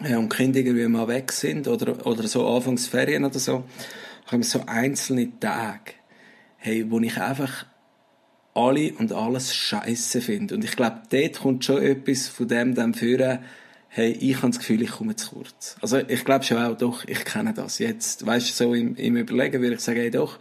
kann. 0.00 0.10
Ja, 0.10 0.18
und 0.18 0.32
die 0.32 0.36
Kinder 0.36 0.58
irgendwie 0.58 0.88
mal 0.88 1.06
weg 1.08 1.30
sind 1.32 1.68
oder, 1.68 2.04
oder 2.06 2.24
so 2.24 2.46
Anfangsferien 2.46 3.24
oder 3.24 3.38
so. 3.38 3.64
Habe 4.26 4.42
ich 4.42 4.48
so 4.48 4.62
einzelne 4.66 5.28
Tage, 5.38 5.92
hey, 6.56 6.90
wo 6.90 6.98
ich 7.00 7.18
einfach 7.20 7.66
alle 8.54 8.92
und 8.94 9.12
alles 9.12 9.54
scheiße 9.54 10.20
finde. 10.20 10.54
Und 10.54 10.64
ich 10.64 10.76
glaube, 10.76 11.02
dort 11.10 11.40
kommt 11.40 11.64
schon 11.64 11.82
etwas 11.82 12.28
von 12.28 12.48
dem 12.48 12.74
dann 12.74 12.94
führen, 12.94 13.40
hey, 13.88 14.10
ich 14.12 14.36
habe 14.38 14.48
das 14.48 14.58
Gefühl, 14.58 14.82
ich 14.82 14.90
komme 14.90 15.16
zu 15.16 15.30
kurz. 15.30 15.76
Also 15.80 15.98
ich 15.98 16.24
glaube 16.24 16.44
schon 16.44 16.58
auch, 16.58 16.76
doch, 16.76 17.04
ich 17.04 17.24
kenne 17.24 17.52
das. 17.54 17.78
Jetzt, 17.78 18.26
weißt 18.26 18.48
du, 18.48 18.64
so 18.64 18.74
im, 18.74 18.96
im 18.96 19.16
Überlegen 19.16 19.60
würde 19.60 19.74
ich 19.74 19.80
sagen, 19.80 20.00
hey, 20.00 20.10
doch, 20.10 20.38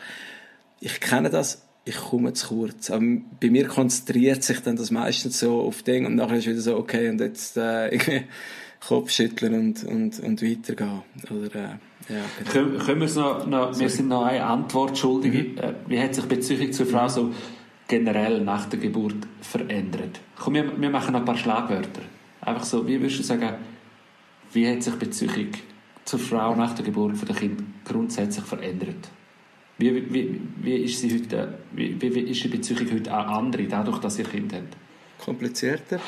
ich 0.80 1.00
kenne 1.00 1.30
das, 1.30 1.64
ich 1.86 1.96
komme 1.96 2.34
zu 2.34 2.48
kurz. 2.48 2.90
Aber 2.90 3.06
bei 3.40 3.50
mir 3.50 3.68
konzentriert 3.68 4.44
sich 4.44 4.60
dann 4.62 4.76
das 4.76 4.92
meistens 4.92 5.40
so 5.40 5.62
auf 5.62 5.84
Dinge 5.84 6.08
und 6.08 6.16
nachher 6.16 6.38
ist 6.38 6.48
wieder 6.48 6.62
so, 6.62 6.78
okay, 6.78 7.10
und 7.10 7.20
jetzt 7.20 7.58
äh, 7.58 7.88
irgendwie 7.92 8.24
Kopf 8.88 9.12
schütteln 9.12 9.54
und, 9.54 9.84
und, 9.84 10.20
und 10.20 10.42
weitergehen. 10.42 11.02
Oder, 11.30 11.56
äh, 11.56 12.14
ja, 12.14 12.22
genau. 12.38 12.52
Können, 12.52 12.78
können 12.80 13.00
wir 13.00 13.08
es 13.08 13.16
noch, 13.16 13.46
noch 13.46 13.80
wir 13.80 13.90
sind 13.90 14.10
noch 14.10 14.26
eine 14.26 14.44
Antwort 14.44 14.98
schuldig. 14.98 15.34
Mhm. 15.34 15.58
Äh, 15.58 15.74
Wie 15.88 16.00
hat 16.00 16.16
sich 16.16 16.26
Beziehung 16.26 16.72
zur 16.74 16.86
Frau 16.86 17.08
so 17.08 17.32
generell 17.88 18.42
nach 18.42 18.66
der 18.66 18.80
Geburt 18.80 19.28
verändert? 19.42 20.20
Komm, 20.38 20.56
wir, 20.56 20.82
wir 20.82 20.90
machen 20.90 21.14
noch 21.14 21.20
ein 21.22 21.26
paar 21.26 21.38
Schlagwörter. 21.38 22.02
Einfach 22.42 22.64
so, 22.64 22.88
wie 22.88 23.00
würdest 23.00 23.20
du 23.20 23.24
sagen, 23.24 23.56
wie 24.52 24.70
hat 24.70 24.84
sich 24.84 24.94
die 24.94 25.06
Beziehung 25.06 25.50
zur 26.06 26.20
Frau 26.20 26.56
nach 26.56 26.74
der 26.76 26.86
Geburt 26.86 27.18
von 27.18 27.28
der 27.28 27.36
Kind 27.36 27.64
grundsätzlich 27.86 28.46
verändert? 28.46 29.10
Wie, 29.78 30.14
wie, 30.14 30.42
wie 30.62 30.76
ist 30.76 31.00
sie 31.00 31.14
heute, 31.14 31.58
wie, 31.72 32.00
wie, 32.00 32.20
ist 32.20 32.44
die 32.44 32.48
Beziehung 32.50 32.92
heute 32.94 33.12
auch 33.12 33.28
andere, 33.28 33.64
dadurch, 33.64 34.00
dass 34.00 34.20
ihr 34.20 34.26
Kind 34.26 34.54
habt? 34.54 34.76
Komplizierter. 35.24 36.00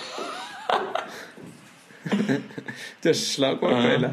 du 2.05 3.09
hast 3.09 3.21
ein 3.21 3.33
Schlagwort. 3.33 4.11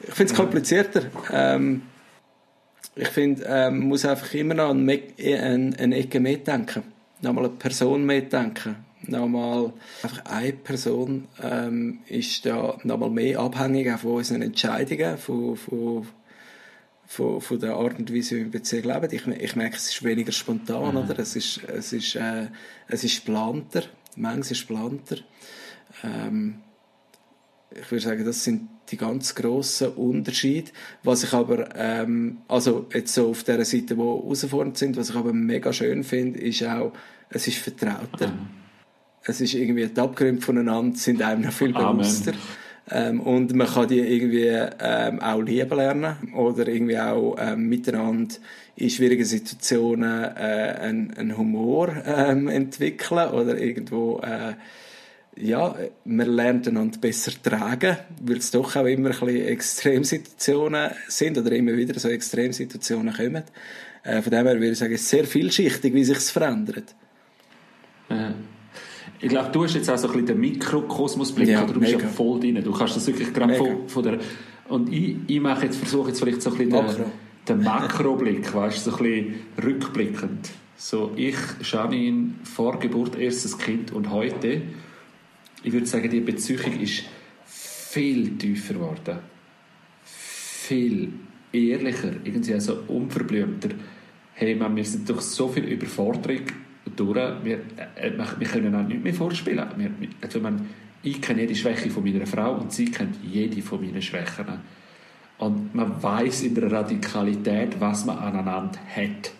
Ich 0.00 0.14
finde 0.14 0.32
es 0.32 0.34
komplizierter. 0.34 1.02
Ähm, 1.30 1.82
ich 2.98 3.08
finde, 3.08 3.44
ähm, 3.46 3.78
man 3.78 3.88
muss 3.88 4.04
einfach 4.04 4.32
immer 4.34 4.54
noch 4.54 4.70
an 4.70 4.88
eine, 4.88 5.02
eine, 5.18 5.78
eine 5.78 5.96
Ecke 5.96 6.20
mitdenken. 6.20 6.82
Nochmal 7.20 7.46
eine 7.46 7.54
Person 7.54 8.04
mitdenken. 8.04 8.76
Nochmal 9.02 9.72
einfach 10.02 10.24
eine 10.24 10.52
Person 10.52 11.28
ähm, 11.42 12.00
ist 12.08 12.44
da 12.44 12.76
nochmal 12.82 13.10
mehr 13.10 13.38
abhängig 13.38 13.96
von 13.98 14.16
unseren 14.16 14.42
Entscheidungen, 14.42 15.16
von, 15.16 15.56
von, 15.56 16.06
von, 17.06 17.40
von 17.40 17.60
der 17.60 17.74
Art 17.74 17.98
und 17.98 18.12
Weise, 18.12 18.32
wie 18.32 18.38
wir 18.40 18.44
in 18.46 18.50
Beziehung 18.50 18.84
leben. 18.84 19.08
Ich, 19.12 19.26
ich 19.26 19.56
merke, 19.56 19.76
es 19.76 19.90
ist 19.90 20.02
weniger 20.02 20.32
spontan, 20.32 20.96
oder? 20.96 21.18
Es 21.18 21.36
ist, 21.36 21.60
es 21.68 21.92
ist, 21.92 22.16
äh, 22.16 22.48
es 22.88 23.04
ist 23.04 23.24
planter. 23.24 23.84
Manches 24.16 24.50
ist 24.50 24.66
planter. 24.66 25.18
Ähm, 26.02 26.56
ich 27.70 27.90
würde 27.90 28.04
sagen, 28.04 28.24
das 28.24 28.44
sind 28.44 28.68
die 28.90 28.96
ganz 28.96 29.34
grossen 29.34 29.88
Unterschiede. 29.88 30.70
Was 31.02 31.24
ich 31.24 31.32
aber, 31.32 31.68
ähm, 31.76 32.38
also 32.48 32.86
jetzt 32.92 33.14
so 33.14 33.30
auf 33.30 33.44
der 33.44 33.64
Seite, 33.64 33.94
die 33.94 33.96
herausfordernd 33.96 34.78
sind, 34.78 34.96
was 34.96 35.10
ich 35.10 35.16
aber 35.16 35.32
mega 35.32 35.72
schön 35.72 36.02
finde, 36.04 36.40
ist 36.40 36.64
auch, 36.64 36.92
es 37.30 37.46
ist 37.46 37.58
vertrauter. 37.58 38.32
Es 39.22 39.40
ist 39.40 39.54
irgendwie, 39.54 39.86
die 39.86 40.00
Abgründe 40.00 40.40
voneinander 40.40 40.96
sind 40.96 41.20
einem 41.20 41.42
noch 41.42 41.52
viel 41.52 41.76
Amen. 41.76 41.98
bewusster. 41.98 42.32
Ähm, 42.90 43.20
und 43.20 43.54
man 43.54 43.66
kann 43.66 43.88
die 43.88 44.00
irgendwie 44.00 44.48
ähm, 44.80 45.20
auch 45.20 45.42
lieben 45.42 45.76
lernen 45.76 46.16
oder 46.34 46.66
irgendwie 46.66 46.98
auch 46.98 47.36
ähm, 47.38 47.68
miteinander 47.68 48.36
in 48.76 48.88
schwierigen 48.88 49.24
Situationen 49.24 50.24
äh, 50.24 50.78
einen, 50.80 51.12
einen 51.14 51.36
Humor 51.36 51.92
ähm, 52.06 52.48
entwickeln 52.48 53.28
oder 53.28 53.58
irgendwo 53.58 54.20
äh, 54.20 54.54
ja, 55.40 55.74
man 56.04 56.26
lernt 56.28 56.66
einander 56.68 56.98
besser 56.98 57.32
tragen, 57.42 57.96
weil 58.22 58.38
es 58.38 58.50
doch 58.50 58.74
auch 58.76 58.84
immer 58.86 59.10
ein 59.10 59.18
bisschen 59.20 59.46
Extremsituationen 59.46 60.90
sind 61.06 61.38
oder 61.38 61.52
immer 61.52 61.76
wieder 61.76 61.98
so 61.98 62.08
Extremsituationen 62.08 63.14
kommen. 63.14 63.44
Äh, 64.02 64.22
von 64.22 64.30
dem 64.30 64.46
her 64.46 64.54
würde 64.54 64.70
ich 64.70 64.78
sagen, 64.78 64.94
es 64.94 65.02
ist 65.02 65.10
sehr 65.10 65.24
vielschichtig, 65.24 65.94
wie 65.94 66.04
sich 66.04 66.16
es 66.18 66.30
verändert. 66.30 66.94
Ja. 68.10 68.34
Ich 69.20 69.28
glaube, 69.28 69.50
du 69.50 69.64
hast 69.64 69.74
jetzt 69.74 69.90
auch 69.90 69.96
so 69.98 70.06
ein 70.08 70.12
bisschen 70.12 70.26
den 70.26 70.40
Mikrokosmosblick, 70.40 71.48
Ja, 71.48 71.64
oder 71.64 71.72
du 71.72 71.80
bist 71.80 71.92
ja 71.92 71.98
mega. 71.98 72.08
voll 72.08 72.38
drin. 72.40 72.62
Du 72.62 72.72
kannst 72.72 72.96
das 72.96 73.06
wirklich 73.06 73.32
gerade 73.32 73.52
Mega. 73.52 73.64
von, 73.64 73.88
von 73.88 74.02
der... 74.04 74.18
Und 74.68 74.92
ich, 74.92 75.16
ich 75.26 75.40
mache 75.40 75.64
jetzt, 75.66 75.78
versuche 75.78 76.08
jetzt 76.08 76.20
vielleicht 76.20 76.42
so 76.42 76.50
ein 76.50 76.56
bisschen 76.58 76.72
Makro. 76.72 77.04
den, 77.48 77.56
den 77.58 77.62
Makroblick, 77.64 78.54
weißt 78.54 78.86
du, 78.86 78.90
so 78.90 78.96
ein 78.98 79.02
bisschen 79.02 79.34
rückblickend. 79.64 80.50
So, 80.76 81.12
ich, 81.16 81.34
Janine, 81.62 82.34
vor 82.44 82.78
Geburt, 82.78 83.18
erstes 83.18 83.58
Kind 83.58 83.90
und 83.92 84.10
heute, 84.10 84.62
ich 85.62 85.72
würde 85.72 85.86
sagen, 85.86 86.10
die 86.10 86.20
Beziehung 86.20 86.80
ist 86.80 87.04
viel 87.44 88.36
tiefer 88.38 88.74
geworden. 88.74 89.18
Viel 90.04 91.12
ehrlicher, 91.52 92.12
irgendwie 92.24 92.54
also 92.54 92.82
unverblümter. 92.88 93.70
Hey, 94.34 94.54
man, 94.54 94.76
wir 94.76 94.84
sind 94.84 95.08
durch 95.08 95.22
so 95.22 95.48
viel 95.48 95.64
Überforderung 95.64 96.42
durch, 96.98 97.44
wir, 97.44 97.58
äh, 97.96 98.12
wir 98.38 98.46
können 98.46 98.74
auch 98.74 98.86
nicht 98.86 99.02
mehr 99.02 99.14
vorspielen. 99.14 99.66
Wir, 99.76 99.90
also 100.20 100.40
man, 100.40 100.68
ich 101.02 101.20
kenne 101.20 101.42
jede 101.42 101.54
Schwäche 101.54 101.90
von 101.90 102.02
meiner 102.02 102.26
Frau 102.26 102.54
und 102.54 102.72
sie 102.72 102.90
kennt 102.90 103.16
jede 103.22 103.62
von 103.62 103.80
meinen 103.80 104.02
Schwächen. 104.02 104.46
Und 105.38 105.74
man 105.74 106.02
weiß 106.02 106.42
in 106.42 106.54
der 106.54 106.70
Radikalität, 106.70 107.80
was 107.80 108.04
man 108.04 108.18
aneinander 108.18 108.80
hat. 108.94 109.32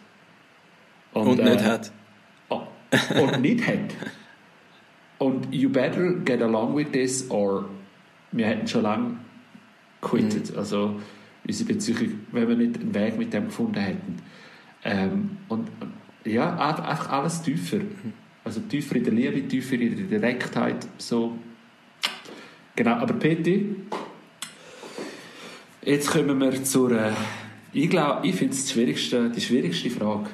Und, 1.12 1.40
äh, 1.40 1.50
nicht 1.50 1.64
hat. 1.64 1.92
Oh, 2.48 2.62
und 3.20 3.40
nicht 3.40 3.66
hat. 3.66 3.94
Und 5.18 5.52
you 5.52 5.68
better 5.68 6.12
get 6.24 6.42
along 6.42 6.76
with 6.76 6.92
this 6.92 7.28
or 7.30 7.68
wir 8.32 8.46
hätten 8.46 8.66
schon 8.68 8.82
lange 8.82 9.16
quittet. 10.00 10.56
Also 10.56 11.00
unsere 11.46 11.72
Beziehung, 11.72 12.20
wenn 12.32 12.48
wir 12.48 12.56
nicht 12.56 12.80
einen 12.80 12.94
Weg 12.94 13.18
mit 13.18 13.32
dem 13.32 13.46
gefunden 13.46 13.80
hätten. 13.80 14.16
Ähm, 14.84 15.38
und, 15.48 15.68
ja, 16.24 16.56
einfach 16.56 17.10
alles 17.10 17.42
tiefer. 17.42 17.78
Also 18.44 18.60
tiefer 18.60 18.96
in 18.96 19.04
der 19.04 19.12
Liebe, 19.12 19.48
tiefer 19.48 19.74
in 19.74 20.08
der 20.08 20.20
Direktheit. 20.20 20.86
So. 20.98 21.38
Genau, 22.76 22.92
aber 22.92 23.14
Peti, 23.14 23.74
jetzt 25.84 26.10
kommen 26.10 26.38
wir 26.40 26.62
zur, 26.62 26.92
äh, 26.92 27.10
ich 27.72 27.90
glaube, 27.90 28.26
ich 28.26 28.36
finde 28.36 28.54
es 28.54 28.66
die 28.66 28.72
schwierigste, 28.72 29.30
die 29.30 29.40
schwierigste 29.40 29.90
Frage. 29.90 30.30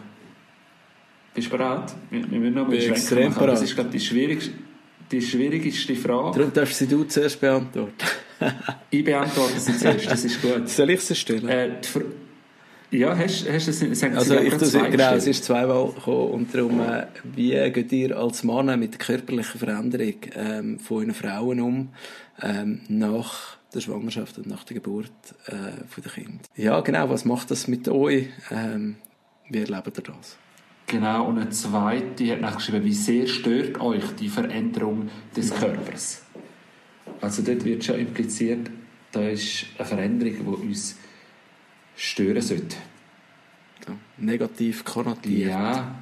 Bist 1.35 1.49
du 1.49 1.57
bereit? 1.57 1.95
Wir, 2.11 2.31
wir 2.31 2.39
müssen 2.39 2.55
noch 2.55 2.69
mal 2.69 2.77
Bin 2.77 2.91
extrem 2.91 3.33
machen, 3.33 3.47
Das 3.47 3.63
ist, 3.63 3.75
glaube 3.75 3.89
ich, 3.89 4.03
die 4.03 4.07
schwierigste, 4.07 4.53
die 5.11 5.23
schwierigste 5.23 5.95
Frage. 5.95 6.39
Darum 6.39 6.53
darfst 6.53 6.79
sie 6.79 6.87
du 6.87 7.05
zuerst 7.05 7.41
beantworten. 7.41 7.93
Ich 8.91 9.05
beantworte 9.05 9.59
sie 9.59 9.77
zuerst, 9.77 10.11
das 10.11 10.25
ist 10.25 10.43
gut. 10.43 10.69
Soll 10.69 10.91
ich 10.91 11.01
sie 11.01 11.15
stellen? 11.15 11.49
Äh, 11.49 11.81
ja, 12.91 13.17
hast, 13.17 13.51
hast 13.51 13.67
du 13.67 13.87
es 13.91 14.03
Also 14.03 14.39
Sie 14.39 14.45
ich 14.45 14.55
tue, 14.55 14.91
genau, 14.91 15.15
es 15.15 15.27
ist 15.27 15.45
zweimal 15.45 15.89
gekommen 15.89 16.31
und 16.31 16.55
darum, 16.55 16.81
äh, 16.81 17.07
wie 17.25 17.71
geht 17.71 17.91
ihr 17.93 18.17
als 18.17 18.45
Mann 18.45 18.79
mit 18.79 18.93
der 18.93 18.99
körperlichen 18.99 19.59
Veränderung 19.59 20.15
ähm, 20.35 20.79
von 20.79 20.99
euren 20.99 21.15
Frauen 21.15 21.61
um 21.61 21.89
ähm, 22.41 22.83
nach 22.89 23.57
der 23.75 23.81
Schwangerschaft 23.81 24.39
und 24.39 24.47
nach 24.47 24.63
der 24.65 24.75
Geburt 24.75 25.11
äh, 25.47 25.85
von 25.89 26.05
der 26.05 26.13
Kind. 26.13 26.47
Ja, 26.57 26.81
genau. 26.81 27.09
Was 27.09 27.25
macht 27.25 27.51
das 27.51 27.67
mit 27.67 27.89
euch? 27.89 28.29
Ähm, 28.51 28.97
wie 29.49 29.59
erlebt 29.59 29.99
ihr 29.99 30.05
das? 30.05 30.39
Genau, 30.87 31.27
und 31.27 31.39
eine 31.39 31.51
zweite 31.51 32.31
hat 32.31 32.41
nachgeschrieben, 32.41 32.85
wie 32.85 32.93
sehr 32.93 33.27
stört 33.27 33.81
euch 33.81 34.05
die 34.19 34.29
Veränderung 34.29 35.09
des 35.35 35.55
Körpers? 35.55 36.23
Also 37.21 37.43
dort 37.43 37.65
wird 37.65 37.85
schon 37.85 37.99
impliziert, 37.99 38.71
da 39.13 39.29
ist 39.29 39.67
eine 39.79 39.87
Veränderung, 39.87 40.35
die 40.35 40.67
uns 40.69 40.99
stören 41.97 42.43
sollte. 42.43 42.77
Ja, 43.87 43.95
negativ 44.19 44.85
konnotiert. 44.85 45.51
Ja. 45.51 45.95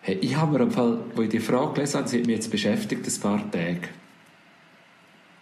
Hey, 0.00 0.18
ich 0.20 0.36
habe 0.36 0.58
mir 0.58 0.64
im 0.64 0.70
Fall, 0.70 1.00
wo 1.14 1.22
ich 1.22 1.28
die 1.28 1.40
Frage 1.40 1.74
gelesen 1.74 1.98
habe, 1.98 2.08
sie 2.08 2.18
hat 2.18 2.26
mich 2.26 2.36
jetzt 2.36 2.50
beschäftigt, 2.50 3.06
ein 3.06 3.20
paar 3.20 3.50
Tage. 3.50 3.88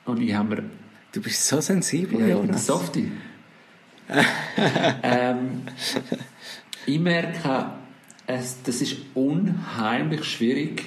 Und 0.04 0.20
ich 0.20 0.34
habe 0.34 0.48
mir... 0.48 0.64
Du 1.12 1.22
bist 1.22 1.46
so 1.46 1.60
sensibel, 1.60 2.20
ja, 2.20 2.36
Jonas. 2.36 2.66
Softie. 2.66 3.10
ähm, 5.02 5.62
ich 6.84 6.98
merke, 6.98 7.70
es, 8.26 8.62
das 8.62 8.82
ist 8.82 8.96
unheimlich 9.14 10.24
schwierig, 10.24 10.84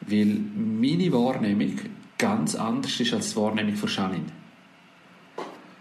weil 0.00 0.40
meine 0.56 1.12
Wahrnehmung 1.12 1.72
ganz 2.18 2.54
anders 2.54 2.98
ist 3.00 3.14
als 3.14 3.30
die 3.30 3.36
Wahrnehmung 3.36 3.74
von 3.74 3.88
Janine. 3.88 4.24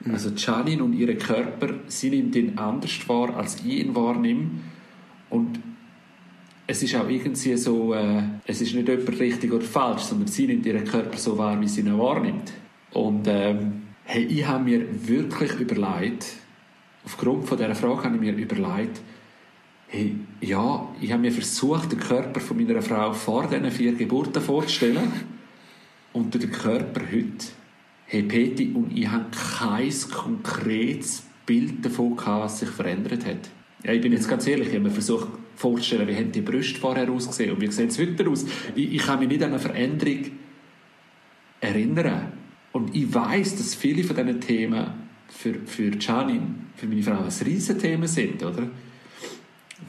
Mhm. 0.01 0.13
Also 0.13 0.29
Janine 0.35 0.83
und 0.83 0.93
ihre 0.93 1.15
Körper, 1.15 1.73
sie 1.87 2.09
nimmt 2.09 2.35
ihn 2.35 2.57
anders 2.57 3.07
wahr, 3.07 3.35
als 3.35 3.57
ich 3.57 3.65
ihn 3.65 3.95
wahrnehme. 3.95 4.49
Und 5.29 5.59
es 6.67 6.83
ist 6.83 6.95
auch 6.95 7.09
irgendwie 7.09 7.57
so, 7.57 7.93
äh, 7.93 8.21
es 8.45 8.61
ist 8.61 8.75
nicht 8.75 8.87
jemand 8.87 9.19
richtig 9.19 9.51
oder 9.51 9.65
falsch, 9.65 10.03
sondern 10.03 10.27
sie 10.27 10.47
nimmt 10.47 10.65
ihren 10.65 10.85
Körper 10.85 11.17
so 11.17 11.37
wahr, 11.37 11.59
wie 11.59 11.67
sie 11.67 11.81
ihn 11.81 11.97
wahrnimmt. 11.97 12.53
Und 12.91 13.27
ähm, 13.27 13.81
hey, 14.03 14.23
ich 14.23 14.47
habe 14.47 14.63
mir 14.63 15.07
wirklich 15.07 15.59
überlegt, 15.59 16.25
aufgrund 17.05 17.47
von 17.47 17.57
dieser 17.57 17.75
Frage 17.75 18.03
habe 18.03 18.15
ich 18.15 18.21
mir 18.21 18.33
überlegt, 18.33 19.01
hey, 19.89 20.15
ja, 20.39 20.87
ich 21.01 21.11
habe 21.11 21.21
mir 21.21 21.31
versucht, 21.31 21.91
den 21.91 21.99
Körper 21.99 22.39
von 22.39 22.57
meiner 22.57 22.81
Frau 22.81 23.11
vor 23.13 23.47
diesen 23.47 23.71
vier 23.71 23.93
Geburten 23.93 24.41
vorzustellen 24.41 25.11
und 26.13 26.33
den 26.33 26.51
Körper 26.51 27.01
heute. 27.11 27.47
Hey, 28.05 28.23
Peti 28.23 28.71
und 28.73 28.95
ich 28.95 29.07
habe 29.07 29.25
kein 29.31 29.91
konkretes 30.11 31.23
Bild 31.45 31.83
davon 31.83 32.15
gehabt, 32.15 32.43
was 32.45 32.59
sich 32.59 32.69
verändert 32.69 33.25
hat. 33.25 33.49
Ja, 33.83 33.93
ich 33.93 34.01
bin 34.01 34.11
jetzt 34.11 34.29
ganz 34.29 34.45
ehrlich, 34.47 34.67
ich 34.67 34.75
habe 34.75 34.85
mir 34.85 34.91
versucht 34.91 35.27
vorzustellen, 35.55 36.07
wie 36.07 36.15
haben 36.15 36.31
die 36.31 36.41
Brüste 36.41 36.79
vorher 36.79 37.09
ausgesehen 37.09 37.51
und 37.51 37.61
wie 37.61 37.71
sehen 37.71 37.89
sie 37.89 38.05
heute 38.05 38.29
aus. 38.29 38.45
Ich, 38.75 38.93
ich 38.93 39.01
kann 39.01 39.19
mich 39.19 39.27
nicht 39.27 39.43
an 39.43 39.49
eine 39.49 39.59
Veränderung 39.59 40.25
erinnern. 41.61 42.33
Und 42.71 42.95
ich 42.95 43.11
weiß, 43.13 43.57
dass 43.57 43.73
viele 43.73 44.03
von 44.03 44.15
diesen 44.15 44.41
Themen 44.41 44.85
für, 45.27 45.55
für 45.65 45.91
Janine, 45.99 46.55
für 46.75 46.87
meine 46.87 47.03
Frau, 47.03 47.23
ein 47.23 47.45
Riesenthema 47.45 48.07
sind, 48.07 48.43
oder? 48.43 48.69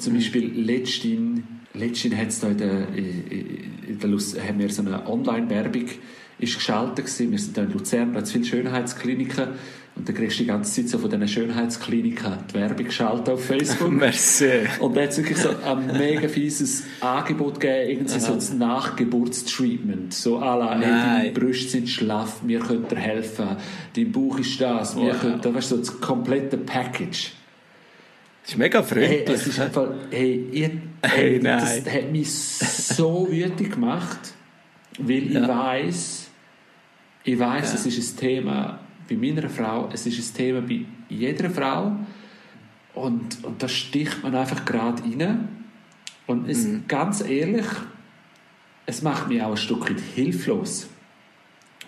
Zum 0.01 0.15
Beispiel 0.15 0.51
letztens, 0.55 1.43
letztens 1.75 2.17
hat 2.17 2.29
es 2.29 2.41
da 2.41 2.49
in 2.49 2.59
der, 2.59 2.89
in 2.97 3.99
der 4.01 4.09
Luz, 4.09 4.35
haben 4.37 4.59
wir 4.59 4.71
so 4.71 4.83
eine 4.83 5.07
Online-Werbung 5.07 5.87
ist 6.39 6.55
geschaltet 6.55 7.05
gewesen. 7.05 7.31
Wir 7.31 7.39
sind 7.39 7.57
da 7.57 7.63
in 7.63 7.73
Luzern, 7.73 8.13
da 8.13 8.21
hat 8.21 8.29
viele 8.29 8.45
Schönheitskliniken 8.45 9.49
und 9.97 10.09
da 10.09 10.13
kriegst 10.13 10.39
du 10.39 10.45
die 10.45 10.49
ganze 10.49 10.73
Zeit 10.73 10.89
so 10.89 10.99
von 10.99 11.11
diesen 11.11 11.29
Schönheitskliniken 11.29 12.33
die 12.51 12.55
Werbung 12.55 12.87
geschaltet 12.87 13.29
auf 13.29 13.45
Facebook. 13.45 13.91
Merci. 13.93 14.61
Und 14.79 14.97
da 14.97 15.03
hat 15.03 15.11
es 15.11 15.19
wirklich 15.19 15.39
so 15.39 15.51
ein 15.51 15.87
mega 15.99 16.29
fieses 16.29 16.85
Angebot 17.01 17.61
gegeben, 17.61 17.91
irgendwie 17.91 18.21
so 18.21 18.33
ein 18.33 18.59
Nachgeburtstreatment. 18.59 20.15
So 20.15 20.39
à 20.39 20.57
la, 20.57 20.79
hey, 20.79 20.81
deine 20.81 21.31
Brüste 21.33 21.69
sind 21.71 21.89
schlaff, 21.89 22.41
wir 22.47 22.61
können 22.61 22.89
dir 22.89 22.97
helfen, 22.97 23.57
dein 23.95 24.13
Bauch 24.13 24.39
ist 24.39 24.61
das, 24.61 24.97
wir 24.97 25.13
wow. 25.13 25.21
können, 25.21 25.41
da 25.43 25.55
weißt 25.55 25.73
du, 25.73 25.77
so 25.77 25.81
das 25.83 26.01
komplette 26.01 26.57
Package. 26.57 27.33
Ist 28.51 28.59
mega 28.59 28.83
freundlich. 28.83 29.27
Hey, 29.27 29.35
es 29.35 29.47
ist 29.47 29.61
einfach, 29.61 29.89
hey, 30.11 30.49
ich, 30.51 30.63
hey, 31.03 31.41
hey 31.41 31.41
das 31.41 31.87
hat 31.87 32.11
mich 32.11 32.33
so 32.33 33.29
wütend 33.31 33.71
gemacht, 33.71 34.35
weil 34.99 35.33
ja. 35.33 35.43
ich 35.43 35.49
weiß 35.49 36.31
ich 37.23 37.39
weiß, 37.39 37.69
ja. 37.69 37.75
es 37.75 37.87
ist 37.87 38.15
ein 38.15 38.17
Thema 38.19 38.81
bei 39.09 39.15
meiner 39.15 39.49
Frau, 39.49 39.89
es 39.93 40.05
ist 40.05 40.19
ein 40.19 40.37
Thema 40.37 40.63
bei 40.63 40.81
jeder 41.09 41.49
Frau 41.49 41.97
und, 42.95 43.45
und 43.45 43.63
da 43.63 43.69
sticht 43.69 44.21
man 44.25 44.35
einfach 44.35 44.65
gerade 44.65 45.03
rein. 45.05 45.49
Und 46.27 46.49
es, 46.49 46.65
mhm. 46.65 46.85
ganz 46.89 47.21
ehrlich, 47.21 47.67
es 48.87 49.03
macht 49.03 49.29
mich 49.29 49.41
auch 49.43 49.53
ein 49.53 49.57
Stück 49.57 49.89
weit 49.89 50.01
hilflos. 50.01 50.89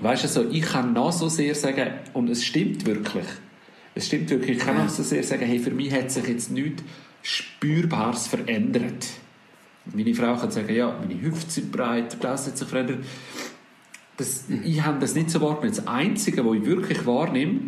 Weißt 0.00 0.22
du, 0.22 0.28
also 0.28 0.48
ich 0.48 0.62
kann 0.62 0.92
noch 0.92 1.10
so 1.10 1.28
sehr 1.28 1.56
sagen, 1.56 1.90
und 2.12 2.30
es 2.30 2.44
stimmt 2.44 2.86
wirklich, 2.86 3.26
es 3.95 4.07
stimmt 4.07 4.30
wirklich, 4.30 4.59
ich 4.59 4.64
kann 4.64 4.76
noch 4.76 4.88
so 4.88 5.03
sehr 5.03 5.22
sagen, 5.22 5.45
hey, 5.45 5.59
für 5.59 5.70
mich 5.70 5.93
hat 5.93 6.11
sich 6.11 6.26
jetzt 6.26 6.51
nichts 6.51 6.82
Spürbares 7.22 8.26
verändert. 8.26 9.07
Meine 9.93 10.14
Frau 10.14 10.36
kann 10.36 10.51
sagen, 10.51 10.74
ja, 10.74 10.97
meine 11.01 11.20
Hüfte 11.20 11.51
sind 11.51 11.72
breiter, 11.72 12.16
das 12.20 12.47
hat 12.47 12.57
sich 12.59 12.68
verändert 12.68 13.01
das, 14.16 14.45
ich 14.64 14.82
habe 14.82 14.99
das 15.01 15.14
nicht 15.14 15.30
so 15.30 15.40
wahrgenommen. 15.40 15.74
Das 15.76 15.86
Einzige, 15.86 16.45
was 16.45 16.57
ich 16.57 16.66
wirklich 16.66 17.07
wahrnehme, 17.07 17.61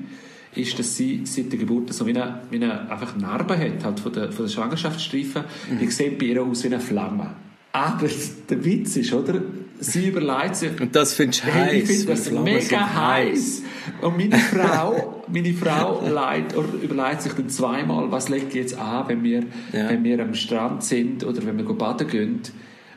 ist, 0.54 0.78
dass 0.78 0.96
sie 0.96 1.22
seit 1.24 1.50
der 1.50 1.58
Geburt 1.58 1.92
so 1.92 2.06
wie 2.06 2.10
eine, 2.10 2.42
wie 2.50 2.56
eine 2.56 2.90
einfach 2.90 3.16
Narbe 3.16 3.58
hat, 3.58 3.84
halt 3.84 4.00
von 4.00 4.12
der, 4.12 4.30
von 4.30 4.46
der 4.46 4.52
Schwangerschaftsstreifen. 4.52 5.44
Mhm. 5.70 5.80
Ich 5.80 5.96
sehe 5.96 6.12
bei 6.12 6.26
ihr 6.26 6.42
aus 6.42 6.62
wie 6.62 6.68
eine 6.68 6.80
Flamme. 6.80 7.34
Aber 7.72 8.08
der 8.48 8.64
Witz 8.64 8.96
ist, 8.96 9.12
oder? 9.12 9.42
Sie 9.80 10.08
überlegt 10.08 10.56
sich. 10.56 10.80
Und 10.80 10.94
das 10.94 11.14
findest 11.14 11.44
du 11.44 11.52
heiß. 11.52 11.72
Ich 11.72 11.86
finde 11.86 12.06
das 12.06 12.30
mega 12.30 12.94
heiß. 12.94 13.62
Und 14.00 14.16
meine 14.16 14.38
Frau, 14.38 15.24
meine 15.28 15.52
Frau 15.52 16.06
leid, 16.08 16.56
oder 16.56 16.68
überlegt 16.80 17.22
sich 17.22 17.32
dann 17.32 17.48
zweimal, 17.48 18.10
was 18.10 18.30
ich 18.30 18.54
jetzt 18.54 18.78
an, 18.78 19.08
wenn 19.08 19.22
wir, 19.22 19.40
ja. 19.72 19.88
wenn 19.88 20.04
wir 20.04 20.20
am 20.20 20.34
Strand 20.34 20.84
sind 20.84 21.24
oder 21.24 21.44
wenn 21.44 21.56
wir 21.56 21.64
baden 21.74 22.08
gehen 22.08 22.40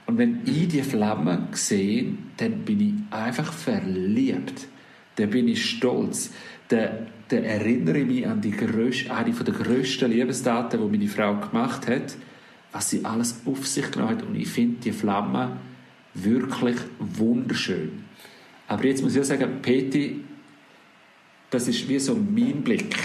und 0.06 0.18
wenn 0.18 0.42
ich 0.46 0.70
die 0.70 0.82
Flammen 0.82 1.48
sehe, 1.52 2.14
dann 2.38 2.60
bin 2.60 2.80
ich 2.80 2.94
einfach 3.16 3.52
verliebt. 3.52 4.68
Dann 5.16 5.30
bin 5.30 5.48
ich 5.48 5.70
stolz. 5.70 6.32
Dann, 6.70 7.08
dann 7.28 7.44
erinnere 7.44 8.00
ich 8.00 8.08
mich 8.08 8.28
an 8.28 8.40
die 8.40 8.52
grösste, 8.52 9.14
eine 9.14 9.32
der 9.32 9.54
grössten 9.54 10.12
Liebestaten, 10.12 10.80
die 10.80 10.98
meine 10.98 11.10
Frau 11.10 11.36
gemacht 11.36 11.88
hat, 11.88 12.16
was 12.72 12.90
sie 12.90 13.04
alles 13.04 13.42
auf 13.46 13.68
sich 13.68 13.92
genommen 13.92 14.18
hat. 14.18 14.24
Und 14.24 14.36
ich 14.36 14.48
finde 14.48 14.78
die 14.82 14.92
Flammen 14.92 15.58
wirklich 16.24 16.78
wunderschön. 17.00 18.06
Aber 18.68 18.86
jetzt 18.86 19.02
muss 19.02 19.16
ich 19.16 19.24
sagen, 19.24 19.62
Peti, 19.62 20.24
das 21.50 21.68
ist 21.68 21.88
wie 21.88 22.00
so 22.00 22.16
mein 22.16 22.64
Blick. 22.64 22.96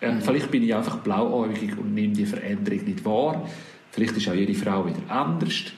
Äh, 0.00 0.12
mhm. 0.12 0.20
Vielleicht 0.20 0.50
bin 0.50 0.62
ich 0.62 0.74
einfach 0.74 0.98
blauäugig 0.98 1.76
und 1.78 1.94
nehme 1.94 2.14
die 2.14 2.26
Veränderung 2.26 2.84
nicht 2.84 3.04
wahr. 3.04 3.48
Vielleicht 3.90 4.16
ist 4.16 4.28
auch 4.28 4.34
jede 4.34 4.54
Frau 4.54 4.86
wieder 4.86 5.10
anders. 5.10 5.72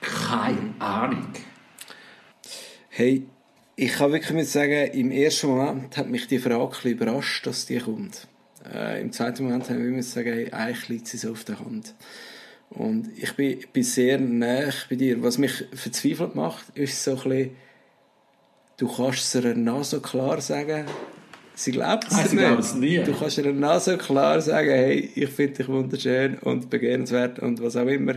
Keine 0.00 0.74
Ahnung. 0.78 1.28
Hey, 2.88 3.26
ich 3.76 3.92
kann 3.92 4.12
wirklich 4.12 4.48
sagen, 4.48 4.90
im 4.92 5.10
ersten 5.10 5.48
Moment 5.48 5.96
hat 5.96 6.08
mich 6.08 6.26
die 6.26 6.38
Frage 6.38 6.76
ein 6.84 6.90
überrascht, 6.90 7.46
dass 7.46 7.66
die 7.66 7.78
kommt. 7.78 8.28
Äh, 8.72 9.00
Im 9.00 9.12
zweiten 9.12 9.44
Moment 9.44 9.68
habe 9.70 9.80
ich 9.80 9.86
immer 9.86 10.02
sagen, 10.02 10.32
hey, 10.32 10.50
eigentlich 10.50 10.88
liegt 10.88 11.08
sie 11.08 11.16
so 11.16 11.32
auf 11.32 11.44
der 11.44 11.58
Hand. 11.58 11.94
Und 12.74 13.10
ich 13.16 13.34
bin, 13.34 13.58
bin 13.72 13.82
sehr 13.82 14.18
nah 14.18 14.70
bei 14.88 14.96
dir. 14.96 15.22
Was 15.22 15.38
mich 15.38 15.64
verzweifelt 15.74 16.34
macht, 16.34 16.76
ist 16.76 17.02
so 17.02 17.12
ein 17.12 17.16
bisschen, 17.16 17.50
du 18.78 18.88
kannst 18.88 19.34
es 19.34 19.44
ihr 19.44 19.84
so 19.84 20.00
klar 20.00 20.40
sagen, 20.40 20.86
sie 21.54 21.72
glaubt 21.72 22.10
es 22.10 22.32
nicht. 22.32 22.42
Es 22.58 22.74
nie. 22.74 22.98
Du 22.98 23.12
kannst 23.12 23.38
ihr 23.38 23.80
so 23.80 23.96
klar 23.98 24.40
sagen, 24.40 24.70
hey, 24.70 25.10
ich 25.14 25.28
finde 25.30 25.54
dich 25.54 25.68
wunderschön 25.68 26.38
und 26.38 26.70
begehrenswert 26.70 27.38
und 27.40 27.62
was 27.62 27.76
auch 27.76 27.86
immer. 27.86 28.16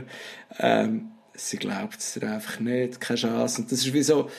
Ähm, 0.59 1.11
sie 1.33 1.57
glaubt 1.57 1.99
es 1.99 2.17
einfach 2.21 2.59
nicht, 2.59 3.01
keine 3.01 3.19
Chance. 3.19 3.61
Und 3.61 3.71
das 3.71 3.79
ist 3.79 3.93
wie 3.93 4.03
so, 4.03 4.29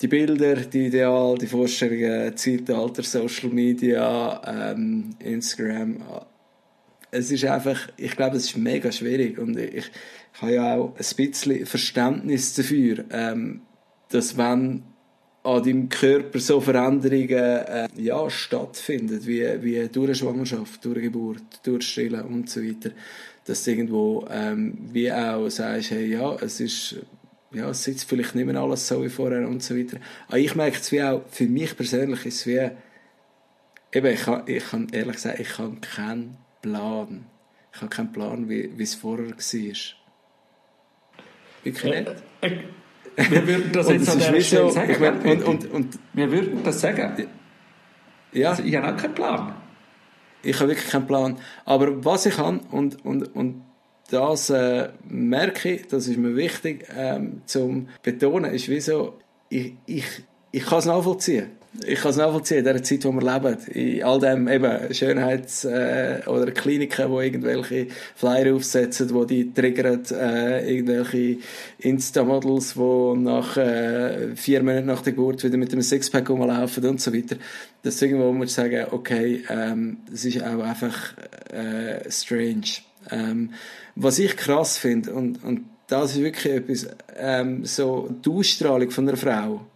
die 0.00 0.08
Bilder, 0.08 0.56
die 0.56 0.86
Ideale, 0.86 1.38
die 1.38 1.46
Vorstellungen, 1.46 2.36
Zeitalter, 2.36 3.02
Social 3.02 3.50
Media, 3.50 4.40
ähm, 4.46 5.10
Instagram. 5.20 5.98
Es 7.12 7.30
ist 7.30 7.44
einfach, 7.44 7.88
ich 7.96 8.16
glaube, 8.16 8.36
es 8.36 8.46
ist 8.46 8.56
mega 8.56 8.90
schwierig 8.90 9.38
und 9.38 9.56
ich, 9.56 9.74
ich 10.34 10.42
habe 10.42 10.54
ja 10.54 10.76
auch 10.76 10.96
ein 10.96 11.16
bisschen 11.16 11.66
Verständnis 11.66 12.54
dafür, 12.54 13.04
ähm, 13.10 13.60
dass 14.08 14.36
wenn 14.36 14.82
an 15.44 15.62
deinem 15.62 15.88
Körper 15.88 16.38
so 16.40 16.60
Veränderungen 16.60 17.30
äh, 17.30 17.88
ja, 17.96 18.30
stattfinden, 18.30 19.26
wie, 19.26 19.62
wie 19.62 19.88
durch 19.88 20.06
eine 20.06 20.14
Schwangerschaft, 20.14 20.84
durch 20.84 20.96
eine 20.96 21.04
Geburt, 21.04 21.42
durch 21.64 21.86
Stillen 21.86 22.22
und 22.22 22.48
so 22.48 22.62
weiter, 22.62 22.90
dass 23.44 23.64
du 23.64 23.70
irgendwo 23.72 24.26
ähm, 24.30 24.78
wie 24.92 25.12
auch 25.12 25.48
sagst, 25.48 25.90
hey, 25.90 26.06
ja, 26.06 26.34
es 26.36 26.60
ist 26.60 26.96
ja, 27.54 27.68
es 27.68 27.84
sitzt 27.84 28.08
vielleicht 28.08 28.34
nicht 28.34 28.46
mehr 28.46 28.60
alles 28.60 28.88
so 28.88 29.04
wie 29.04 29.08
vorher 29.08 29.46
und 29.46 29.62
so 29.62 29.76
weiter. 29.76 29.98
Aber 30.28 30.38
ich 30.38 30.54
merke 30.54 30.78
es 30.78 30.90
wie 30.90 31.02
auch, 31.02 31.22
für 31.28 31.44
mich 31.44 31.76
persönlich 31.76 32.24
ist 32.24 32.40
es 32.40 32.46
wie, 32.46 32.70
eben, 33.92 34.06
ich 34.06 34.22
kann, 34.22 34.42
ich 34.46 34.64
kann 34.64 34.88
ehrlich 34.92 35.18
sagen, 35.18 35.42
ich 35.42 35.58
habe 35.58 35.76
keinen 35.80 36.36
Plan. 36.62 37.26
Ich 37.74 37.80
habe 37.80 37.90
keinen 37.90 38.12
Plan, 38.12 38.48
wie, 38.48 38.72
wie 38.76 38.82
es 38.82 38.94
vorher 38.94 39.30
war. 39.30 39.36
Wirklich 41.64 41.84
nicht? 41.84 42.22
Äh, 42.40 42.46
äh, 43.16 43.30
Wir 43.30 43.46
würden 43.46 43.72
das 43.72 43.88
jetzt 43.90 44.08
an 44.08 44.18
dieser 44.18 44.40
Stelle 44.40 44.62
so, 44.62 44.70
sagen. 44.70 44.90
Ich 44.90 45.00
mein, 45.00 45.22
und, 45.22 45.44
und, 45.44 45.70
und, 45.70 45.98
wir 46.12 46.30
würden 46.30 46.62
das 46.64 46.80
sagen. 46.80 47.28
Ja. 48.32 48.50
Also 48.50 48.62
ich 48.62 48.74
habe 48.76 48.94
auch 48.94 48.96
keinen 48.96 49.14
Plan. 49.14 49.54
Ich 50.42 50.58
habe 50.58 50.70
wirklich 50.70 50.88
keinen 50.88 51.06
Plan. 51.06 51.38
Aber 51.64 52.04
was 52.04 52.26
ich 52.26 52.36
kann, 52.36 52.60
und, 52.70 53.04
und, 53.04 53.34
und 53.34 53.64
das 54.10 54.50
äh, 54.50 54.90
merke 55.04 55.74
ich, 55.74 55.86
das 55.88 56.06
ist 56.06 56.18
mir 56.18 56.36
wichtig 56.36 56.86
ähm, 56.96 57.42
zum 57.46 57.88
betonen, 58.02 58.52
ist 58.52 58.68
wieso, 58.68 59.18
ich, 59.48 59.74
ich, 59.86 60.04
ich 60.50 60.64
kann 60.64 60.78
es 60.78 60.86
nachvollziehen 60.86 61.61
ich 61.86 62.00
kann 62.00 62.10
es 62.10 62.18
nachvollziehen, 62.18 62.58
in 62.58 62.64
der 62.64 62.82
Zeit, 62.82 63.04
wo 63.04 63.12
wir 63.12 63.32
leben. 63.32 63.56
In 63.68 64.02
all 64.02 64.20
dem 64.20 64.46
eben 64.46 64.92
Schönheits- 64.92 65.64
äh, 65.64 66.20
oder 66.26 66.50
Kliniken, 66.52 67.10
wo 67.10 67.20
irgendwelche 67.20 67.86
Flyer 68.14 68.54
aufsetzen, 68.54 69.12
wo 69.14 69.24
die 69.24 69.52
triggern, 69.54 70.02
äh, 70.10 70.70
irgendwelche 70.70 71.38
Insta-Models, 71.78 72.74
die 72.74 73.18
nach 73.18 73.56
äh, 73.56 74.36
vier 74.36 74.62
Monaten 74.62 74.86
nach 74.86 75.00
der 75.00 75.14
Geburt 75.14 75.42
wieder 75.44 75.56
mit 75.56 75.72
einem 75.72 75.82
Sixpack 75.82 76.28
rumlaufen 76.28 76.84
und 76.84 77.00
so 77.00 77.12
weiter. 77.12 77.36
Das 77.82 77.94
ist 77.94 78.02
irgendwo, 78.02 78.34
wo 78.34 78.38
wir 78.38 78.48
sagen, 78.48 78.86
okay, 78.90 79.42
ähm, 79.48 79.98
das 80.10 80.26
ist 80.26 80.42
auch 80.42 80.62
einfach 80.62 81.14
äh, 81.50 82.10
strange. 82.10 82.82
Ähm, 83.10 83.50
was 83.94 84.18
ich 84.18 84.36
krass 84.36 84.76
finde, 84.76 85.12
und, 85.14 85.42
und 85.42 85.62
das 85.88 86.12
ist 86.12 86.22
wirklich 86.22 86.54
etwas, 86.54 86.86
ähm, 87.16 87.64
so 87.64 88.08
die 88.24 88.30
Ausstrahlung 88.30 88.90
von 88.90 89.08
einer 89.08 89.16
Frau, 89.16 89.66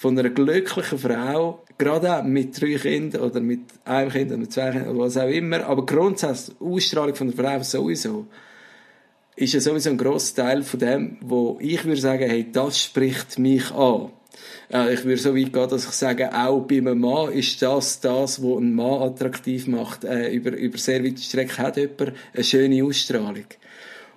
von 0.00 0.18
einer 0.18 0.30
glücklichen 0.30 0.98
Frau, 0.98 1.62
gerade 1.76 2.16
auch 2.16 2.24
mit 2.24 2.58
drei 2.58 2.76
Kindern 2.76 3.20
oder 3.20 3.38
mit 3.40 3.60
einem 3.84 4.10
Kind 4.10 4.32
oder 4.32 4.48
zwei 4.48 4.70
Kindern 4.70 4.88
oder 4.88 5.00
was 5.00 5.18
auch 5.18 5.28
immer, 5.28 5.66
aber 5.66 5.84
grundsätzlich 5.84 6.56
die 6.58 6.64
Ausstrahlung 6.64 7.14
von 7.14 7.30
der 7.30 7.44
Frau 7.44 7.62
sowieso, 7.62 8.26
ist 9.36 9.52
ja 9.52 9.60
sowieso 9.60 9.90
ein 9.90 9.98
grosser 9.98 10.36
Teil 10.36 10.62
von 10.62 10.80
dem, 10.80 11.18
wo 11.20 11.58
ich 11.60 11.84
würde 11.84 12.00
sagen, 12.00 12.30
hey, 12.30 12.50
das 12.50 12.80
spricht 12.80 13.38
mich 13.38 13.70
an. 13.72 14.08
Ich 14.90 15.04
würde 15.04 15.18
so 15.18 15.36
weit 15.36 15.52
gehen, 15.52 15.68
dass 15.68 15.84
ich 15.84 15.92
sage, 15.92 16.34
auch 16.34 16.60
bei 16.60 16.78
einem 16.78 16.98
Mann 16.98 17.32
ist 17.32 17.60
das 17.60 18.00
das, 18.00 18.42
was 18.42 18.56
einen 18.56 18.74
Mann 18.74 19.02
attraktiv 19.02 19.66
macht. 19.66 20.04
Äh, 20.04 20.30
über, 20.30 20.52
über 20.52 20.78
sehr 20.78 21.04
weite 21.04 21.20
Strecke 21.20 21.58
hat 21.58 21.76
jemand 21.76 22.14
eine 22.32 22.44
schöne 22.44 22.82
Ausstrahlung. 22.82 23.44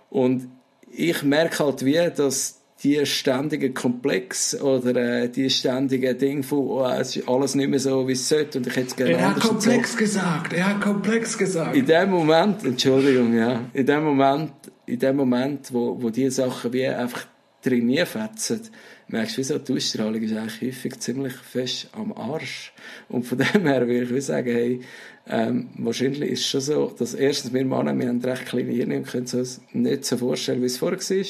Und 0.09 0.47
ich 0.89 1.23
merke 1.23 1.65
halt 1.65 1.83
wie, 1.83 2.09
dass 2.15 2.62
die 2.83 3.05
ständige 3.05 3.71
Komplex 3.71 4.59
oder 4.59 4.95
äh, 5.23 5.29
die 5.29 5.49
ständige 5.49 6.15
Ding 6.15 6.43
von 6.43 6.59
oh, 6.59 6.87
es 6.87 7.15
ist 7.15 7.27
alles 7.27 7.55
nicht 7.55 7.69
mehr 7.69 7.79
so, 7.79 8.07
wie 8.07 8.11
es 8.11 8.27
sollte 8.27 8.57
und 8.57 8.67
ich 8.67 8.75
hätte 8.75 8.95
gerne 8.95 9.13
Er 9.13 9.29
hat 9.29 9.39
komplex 9.39 9.93
so. 9.93 9.97
gesagt, 9.97 10.53
er 10.53 10.67
hat 10.69 10.81
komplex 10.81 11.37
gesagt. 11.37 11.75
In 11.75 11.85
dem 11.85 12.09
Moment, 12.09 12.63
Entschuldigung, 12.65 13.33
ja, 13.35 13.61
in 13.73 13.85
dem 13.85 14.03
Moment, 14.03 14.51
in 14.85 14.99
dem 14.99 15.15
Moment, 15.15 15.73
wo, 15.73 16.01
wo 16.01 16.09
die 16.09 16.29
Sachen 16.29 16.73
wie 16.73 16.85
einfach 16.85 17.25
trainieren 17.61 18.05
fetzen, 18.05 18.61
merkst 19.07 19.37
du, 19.37 19.39
wieso 19.39 19.57
die 19.57 19.73
Ausstrahlung 19.73 20.21
ist 20.21 20.35
eigentlich 20.35 20.61
häufig 20.61 20.99
ziemlich 20.99 21.33
fest 21.33 21.89
am 21.93 22.11
Arsch. 22.13 22.73
Und 23.07 23.25
von 23.25 23.37
dem 23.53 23.65
her 23.65 23.87
würde 23.87 24.17
ich 24.17 24.25
sagen, 24.25 24.51
hey, 24.51 24.81
ähm, 25.27 25.69
wahrscheinlich 25.77 26.31
ist 26.31 26.39
es 26.41 26.47
schon 26.47 26.61
so, 26.61 26.93
dass 26.97 27.13
erstens 27.13 27.53
wir 27.53 27.63
Männer, 27.63 27.97
wir 27.97 28.09
haben 28.09 28.21
recht 28.21 28.45
kleine 28.45 28.71
Hirne 28.71 28.97
und 28.97 29.07
können 29.07 29.27
uns 29.31 29.61
nicht 29.71 30.05
so 30.05 30.17
vorstellen, 30.17 30.61
wie 30.61 30.65
es 30.65 30.77
vorher 30.77 30.99
war. 30.99 31.25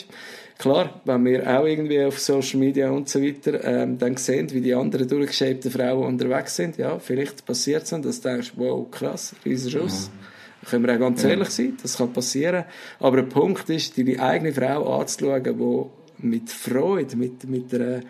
Klar, 0.57 1.01
wenn 1.05 1.25
wir 1.25 1.59
auch 1.59 1.65
irgendwie 1.65 2.03
auf 2.03 2.19
Social 2.19 2.59
Media 2.59 2.89
und 2.89 3.09
so 3.09 3.21
weiter 3.21 3.63
ähm, 3.63 3.97
dann 3.97 4.17
sehen, 4.17 4.51
wie 4.51 4.61
die 4.61 4.73
anderen 4.73 5.07
durchgeschäbten 5.07 5.71
Frauen 5.71 6.05
unterwegs 6.05 6.55
sind, 6.55 6.77
ja, 6.77 6.99
vielleicht 6.99 7.45
passiert 7.45 7.83
es 7.83 7.89
dann, 7.89 8.01
dass 8.01 8.21
du 8.21 8.29
denkst, 8.29 8.53
wow, 8.55 8.89
krass, 8.89 9.35
riesen 9.45 9.71
Schuss. 9.71 10.11
Da 10.61 10.69
können 10.69 10.85
wir 10.85 10.93
auch 10.95 10.99
ganz 10.99 11.23
ehrlich 11.23 11.49
sein, 11.49 11.77
das 11.81 11.97
kann 11.97 12.13
passieren. 12.13 12.65
Aber 12.99 13.17
der 13.17 13.23
Punkt 13.23 13.69
ist, 13.69 13.97
deine 13.97 14.19
eigene 14.19 14.53
Frau 14.53 14.99
anzuschauen, 14.99 15.43
die 15.43 16.25
mit 16.25 16.49
Freude, 16.49 17.17
mit, 17.17 17.43
mit 17.49 17.73
einer 17.73 18.01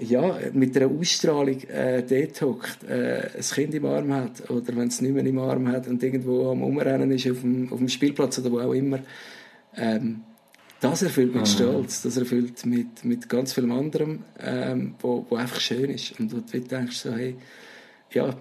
ja, 0.00 0.38
mit 0.52 0.76
einer 0.76 0.90
Ausstrahlung 0.90 1.60
äh, 1.64 2.02
dort 2.02 2.42
hockt, 2.42 2.84
äh, 2.84 3.30
ein 3.36 3.42
Kind 3.42 3.74
im 3.74 3.84
Arm 3.86 4.14
hat 4.14 4.48
oder 4.50 4.76
wenn 4.76 4.88
es 4.88 5.00
nicht 5.00 5.12
mehr 5.12 5.24
im 5.24 5.38
Arm 5.38 5.68
hat 5.68 5.88
und 5.88 6.02
irgendwo 6.02 6.50
am 6.50 6.62
Umrennen 6.62 7.10
ist 7.10 7.28
auf 7.28 7.40
dem, 7.40 7.72
auf 7.72 7.78
dem 7.78 7.88
Spielplatz 7.88 8.38
oder 8.38 8.52
wo 8.52 8.60
auch 8.60 8.74
immer, 8.74 9.00
ähm, 9.76 10.22
das 10.80 11.02
erfüllt 11.02 11.34
mit 11.34 11.42
ah. 11.42 11.46
Stolz, 11.46 12.02
das 12.02 12.16
erfüllt 12.16 12.64
mit, 12.64 13.04
mit 13.04 13.28
ganz 13.28 13.52
viel 13.52 13.70
anderem, 13.70 14.20
ähm, 14.38 14.94
wo, 15.00 15.26
wo 15.28 15.36
einfach 15.36 15.60
schön 15.60 15.90
ist. 15.90 16.18
Und 16.20 16.32
wo 16.32 16.38
du 16.38 16.60
denkst 16.60 16.96
so, 16.96 17.12
hey, 17.12 17.36
ja, 18.12 18.34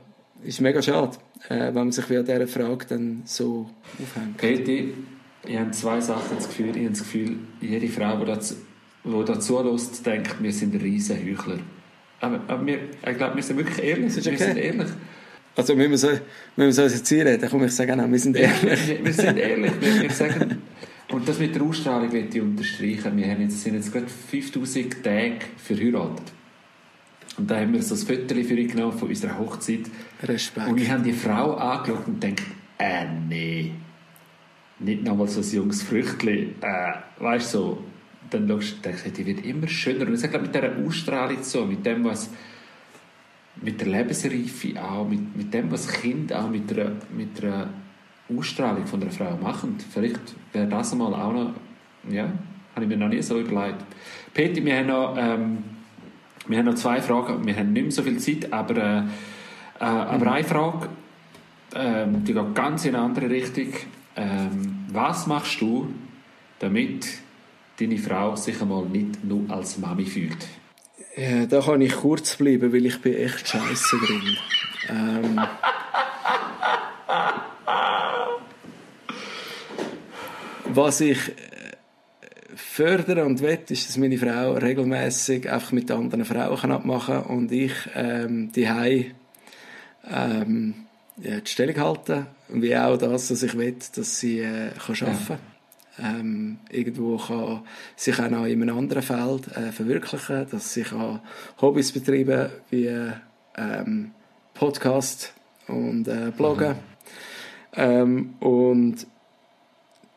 ist 0.43 0.61
mega 0.61 0.81
schade, 0.81 1.17
äh, 1.49 1.67
wenn 1.67 1.73
man 1.73 1.91
sich 1.91 2.09
wie 2.09 2.17
an 2.17 2.25
dieser 2.25 2.47
Frage 2.47 2.85
dann 2.89 3.23
so 3.25 3.69
aufhängt. 4.01 4.38
Katie, 4.38 4.93
ich 5.45 5.57
habe 5.57 5.71
zwei 5.71 5.99
Sachen 5.99 6.35
das 6.35 6.47
Gefühl. 6.47 6.69
Ich 6.69 6.83
habe 6.83 6.89
das 6.89 6.99
Gefühl, 6.99 7.38
jede 7.61 7.88
Frau, 7.88 8.19
die 8.19 8.25
dazu, 8.25 8.55
die 9.03 9.25
dazu 9.25 9.63
lässt, 9.63 10.05
denkt, 10.05 10.41
wir 10.41 10.53
sind 10.53 10.81
riesen 10.81 11.17
Heuchler. 11.17 11.59
Aber, 12.19 12.41
aber 12.47 12.65
wir, 12.65 12.79
ich 13.07 13.17
glaube, 13.17 13.35
wir 13.35 13.43
sind 13.43 13.57
wirklich 13.57 13.83
ehrlich. 13.83 14.17
Okay. 14.17 14.31
Wir 14.31 14.38
sind 14.38 14.57
ehrlich. 14.57 14.88
Also, 15.55 15.75
wenn 15.75 15.89
wir 15.89 15.97
so, 15.97 16.09
wenn 16.55 16.67
wir 16.67 16.73
so 16.73 16.83
jetzt 16.83 17.11
reden, 17.11 17.39
dann 17.39 17.49
komme 17.49 17.65
ich 17.65 17.75
sagen, 17.75 18.11
wir 18.11 18.19
sind 18.19 18.35
ehrlich. 18.38 18.88
wir, 18.88 19.05
wir 19.05 19.13
sind 19.13 19.38
ehrlich. 19.38 19.71
Wir, 19.79 20.01
wir 20.03 20.09
sagen, 20.11 20.61
und 21.10 21.28
das 21.28 21.39
mit 21.39 21.55
der 21.55 21.62
Ausstrahlung 21.62 22.12
möchte 22.12 22.38
ich 22.38 22.43
unterstreichen. 22.43 23.16
Wir 23.16 23.32
haben 23.32 23.41
jetzt, 23.41 23.62
sind 23.64 23.76
jetzt 23.76 23.91
gerade 23.91 24.08
5000 24.08 25.03
Tage 25.03 25.39
verheiratet. 25.58 26.34
Und 27.38 27.49
da 27.49 27.60
haben 27.60 27.74
wir 27.74 27.82
so 27.82 27.95
ein 27.95 27.99
Foto 27.99 28.36
für 28.36 28.60
ihn 28.60 28.68
genommen 28.68 28.97
von 28.97 29.08
unserer 29.08 29.38
Hochzeit. 29.38 29.89
Respekt. 30.24 30.68
Und 30.68 30.82
ich 30.82 30.89
habe 30.89 31.03
die 31.03 31.14
Frau 31.14 31.53
angeschaut 31.53 32.08
und 32.08 32.22
denke, 32.22 32.43
äh, 32.78 33.05
nee. 33.30 33.72
Nicht 34.80 35.03
nochmal 35.03 35.28
so 35.28 35.41
ein 35.41 35.55
junges 35.55 35.84
Früchtchen. 35.84 36.55
Äh, 36.62 36.93
weißt 37.20 37.53
du, 37.53 37.58
so. 37.58 37.84
Dann 38.30 38.47
schaust 38.49 38.78
du, 38.78 38.82
denkst, 38.82 39.03
die 39.16 39.26
wird 39.26 39.45
immer 39.45 39.68
schöner. 39.68 40.05
Und 40.05 40.14
das 40.14 40.24
hat, 40.24 40.32
glaube 40.32 40.47
mit 40.47 40.55
dieser 40.55 40.86
Ausstrahlung 40.86 41.43
so, 41.43 41.66
mit 41.66 41.86
dem, 41.86 42.03
was 42.03 42.30
mit 43.62 43.80
der 43.80 43.88
Lebensreife 43.88 44.84
auch, 44.84 45.08
mit, 45.08 45.36
mit 45.36 45.53
dem, 45.53 45.72
was 45.72 45.88
Kind 45.88 46.34
auch 46.34 46.49
mit 46.49 46.72
einer, 46.72 46.91
mit 47.16 47.43
einer 47.43 47.70
Ausstrahlung 48.36 48.86
von 48.86 49.01
einer 49.01 49.11
Frau 49.11 49.38
machen. 49.38 49.78
Vielleicht 49.91 50.19
wäre 50.53 50.67
das 50.67 50.91
einmal 50.91 51.13
auch 51.13 51.34
noch, 51.34 51.53
ja, 52.09 52.30
habe 52.75 52.86
ich 52.86 52.89
mir 52.89 52.97
noch 52.97 53.09
nie 53.09 53.21
so 53.21 53.39
überlegt. 53.39 53.84
Peter, 54.34 54.63
wir 54.63 54.78
haben 54.78 54.88
noch, 54.88 55.15
ähm, 55.17 55.63
wir 56.47 56.59
haben 56.59 56.65
noch 56.65 56.75
zwei 56.75 57.01
Fragen. 57.01 57.45
Wir 57.45 57.55
haben 57.55 57.73
nicht 57.73 57.84
mehr 57.84 57.91
so 57.91 58.03
viel 58.03 58.17
Zeit, 58.17 58.51
aber, 58.51 58.75
äh, 58.75 58.99
äh, 59.80 59.84
aber 59.84 60.25
mhm. 60.25 60.28
eine 60.28 60.43
Frage, 60.43 60.89
ähm, 61.75 62.23
die 62.23 62.34
geht 62.34 62.55
ganz 62.55 62.86
in 62.86 62.95
eine 62.95 63.05
andere 63.05 63.30
Richtung. 63.30 63.73
Ähm, 64.15 64.86
was 64.91 65.28
machst 65.28 65.61
du, 65.61 65.88
damit 66.59 67.07
deine 67.80 67.97
Frau 67.97 68.36
sich 68.36 68.61
einmal 68.61 68.86
nicht 68.86 69.23
nur 69.23 69.49
als 69.49 69.78
Mami 69.78 70.05
fühlt? 70.05 70.47
Ja, 71.15 71.45
da 71.45 71.61
kann 71.61 71.82
ich 71.82 71.95
kurz 71.95 72.36
bleiben, 72.36 72.71
weil 72.71 72.86
ich 72.86 73.01
bin 73.01 73.15
echt 73.15 73.47
scheiße 73.47 73.97
drin. 73.97 74.38
Ähm, 74.89 75.41
Was 80.78 81.01
ich 81.01 81.30
äh, 81.30 81.34
fördere 82.55 83.25
und 83.25 83.41
will, 83.41 83.57
ist, 83.67 83.89
dass 83.89 83.97
meine 83.97 84.15
Frau 84.19 84.53
regelmäßig 84.53 85.49
einfach 85.49 85.71
mit 85.71 85.89
anderen 85.89 86.23
Frauen 86.23 86.71
abmachen 86.71 87.23
kann 87.23 87.36
und 87.36 87.51
ich 87.51 87.73
ähm, 87.95 88.51
die 88.51 88.67
ähm, 90.07 90.75
ja, 91.17 91.39
die 91.39 91.49
Stellung 91.49 91.78
halten, 91.78 92.28
wie 92.49 92.78
auch 92.78 92.95
das, 92.95 93.30
dass 93.30 93.41
ich 93.41 93.57
will, 93.57 93.75
dass 93.95 94.19
sie 94.19 94.41
äh, 94.41 94.69
kann 94.78 94.95
arbeiten 95.01 95.25
kann. 95.28 95.39
Ja. 95.97 96.19
Ähm, 96.19 96.59
irgendwo 96.69 97.17
kann 97.17 97.63
sich 97.95 98.19
auch 98.19 98.30
noch 98.30 98.45
in 98.45 98.61
einem 98.61 98.78
anderen 98.78 99.01
Feld 99.01 99.47
äh, 99.57 99.71
verwirklichen, 99.71 100.45
dass 100.51 100.75
sie 100.75 100.84
kann 100.84 101.21
Hobbys 101.59 101.91
betreiben 101.91 102.51
wie 102.69 102.95
ähm, 103.57 104.11
Podcast 104.53 105.34
und 105.67 106.07
äh, 106.07 106.32
Bloggen. 106.38 106.73
Mhm. 106.73 106.75
Ähm, 107.73 108.34
und 108.41 109.07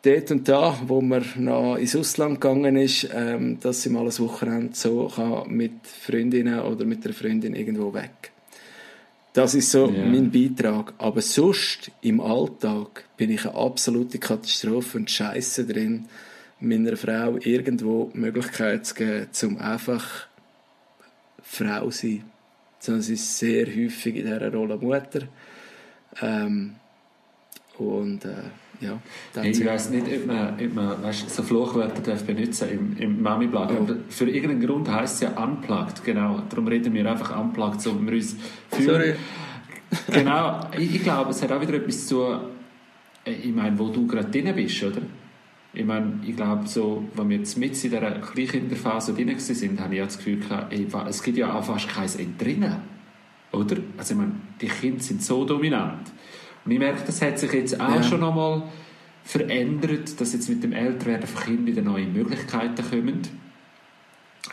dort 0.02 0.30
und 0.30 0.48
da, 0.48 0.78
wo 0.86 1.00
man 1.00 1.24
noch 1.36 1.76
ins 1.76 1.96
Ausland 1.96 2.40
gegangen 2.40 2.76
ist, 2.76 3.08
ähm, 3.12 3.58
dass 3.60 3.82
sie 3.82 3.90
mal 3.90 4.06
ein 4.06 4.18
Wochenende 4.18 4.74
so 4.74 5.08
kann 5.14 5.50
mit 5.50 5.72
Freundinnen 5.84 6.60
oder 6.60 6.84
mit 6.84 7.04
einer 7.04 7.14
Freundin 7.14 7.54
irgendwo 7.54 7.92
weg. 7.92 8.32
Das 9.32 9.54
ist 9.54 9.70
so 9.70 9.88
yeah. 9.88 10.06
mein 10.06 10.30
Beitrag. 10.30 10.94
Aber 10.98 11.20
sonst, 11.20 11.92
im 12.00 12.20
Alltag, 12.20 13.04
bin 13.16 13.30
ich 13.30 13.46
eine 13.46 13.54
absolute 13.54 14.18
Katastrophe 14.18 14.98
und 14.98 15.10
Scheiße 15.10 15.66
drin, 15.66 16.06
meiner 16.58 16.96
Frau 16.96 17.36
irgendwo 17.36 18.10
die 18.12 18.18
Möglichkeit 18.18 18.86
zu 18.86 18.94
geben, 18.94 19.28
zum 19.30 19.58
einfach 19.58 20.26
Frau 21.42 21.90
zu 21.90 22.06
sein. 22.08 22.24
Sondern 22.80 23.02
sie 23.02 23.14
ist 23.14 23.38
sehr 23.38 23.66
häufig 23.66 24.16
in 24.16 24.24
dieser 24.24 24.52
Rolle 24.52 24.76
Mutter. 24.78 25.28
Ähm, 26.20 26.76
und 27.78 28.24
äh, 28.24 28.34
ja, 28.80 28.98
ich 29.42 29.64
weiß 29.64 29.90
nicht, 29.90 30.06
ob 30.06 30.26
man, 30.26 30.54
ob 30.54 30.74
man 30.74 31.02
weißt, 31.02 31.28
so 31.28 31.42
Fluchwörter 31.42 32.00
darf 32.00 32.24
benutzen 32.24 32.68
im, 32.70 32.96
im 32.96 33.22
Mami-Blog. 33.22 33.70
Oh. 33.70 33.94
Für 34.08 34.28
irgendeinen 34.28 34.66
Grund 34.66 34.90
heisst 34.90 35.16
es 35.16 35.20
ja 35.20 35.42
unplugged, 35.42 36.02
genau. 36.02 36.42
Darum 36.48 36.66
reden 36.66 36.94
wir 36.94 37.10
einfach 37.10 37.38
unplugged, 37.38 37.82
so 37.82 37.94
wir 38.00 38.12
uns 38.12 38.36
fühlen. 38.70 38.86
Sorry. 38.86 39.14
genau, 40.10 40.60
ich, 40.78 40.94
ich, 40.94 41.02
glaube, 41.02 41.30
es 41.30 41.42
hat 41.42 41.52
auch 41.52 41.60
wieder 41.60 41.74
etwas 41.74 42.06
zu, 42.06 42.22
äh, 43.24 43.32
ich 43.32 43.54
meine, 43.54 43.78
wo 43.78 43.88
du 43.88 44.06
gerade 44.06 44.30
drin 44.30 44.54
bist, 44.54 44.82
oder? 44.82 45.02
Ich 45.72 45.84
meine, 45.84 46.20
ich 46.26 46.34
glaube, 46.34 46.66
so, 46.66 47.04
wenn 47.14 47.28
wir 47.28 47.38
jetzt 47.38 47.56
mit 47.58 47.72
in 47.84 47.90
dieser 47.90 48.10
Kleinkinderphase 48.12 49.14
drin 49.14 49.28
waren, 49.28 49.80
habe 49.80 49.94
ich 49.94 50.00
das 50.00 50.16
Gefühl 50.16 50.40
gehabt, 50.40 50.72
ey, 50.72 50.86
es 51.08 51.22
gibt 51.22 51.38
ja 51.38 51.54
auch 51.54 51.64
fast 51.64 51.88
kein 51.88 52.08
Entrinnen. 52.18 52.76
Oder? 53.52 53.76
Also, 53.96 54.14
ich 54.14 54.18
meine, 54.18 54.32
die 54.60 54.68
Kinder 54.68 55.02
sind 55.02 55.22
so 55.22 55.44
dominant. 55.44 56.10
Ich 56.66 56.78
merke, 56.78 57.02
das 57.06 57.22
hat 57.22 57.38
sich 57.38 57.52
jetzt 57.52 57.80
auch 57.80 57.96
ja. 57.96 58.02
schon 58.02 58.22
einmal 58.22 58.62
verändert, 59.24 60.20
dass 60.20 60.32
jetzt 60.32 60.48
mit 60.48 60.62
dem 60.62 60.72
Älterwerden 60.72 61.26
von 61.26 61.42
Kindern 61.42 61.66
wieder 61.66 61.82
neue 61.82 62.06
Möglichkeiten 62.06 62.84
kommen. 62.88 63.22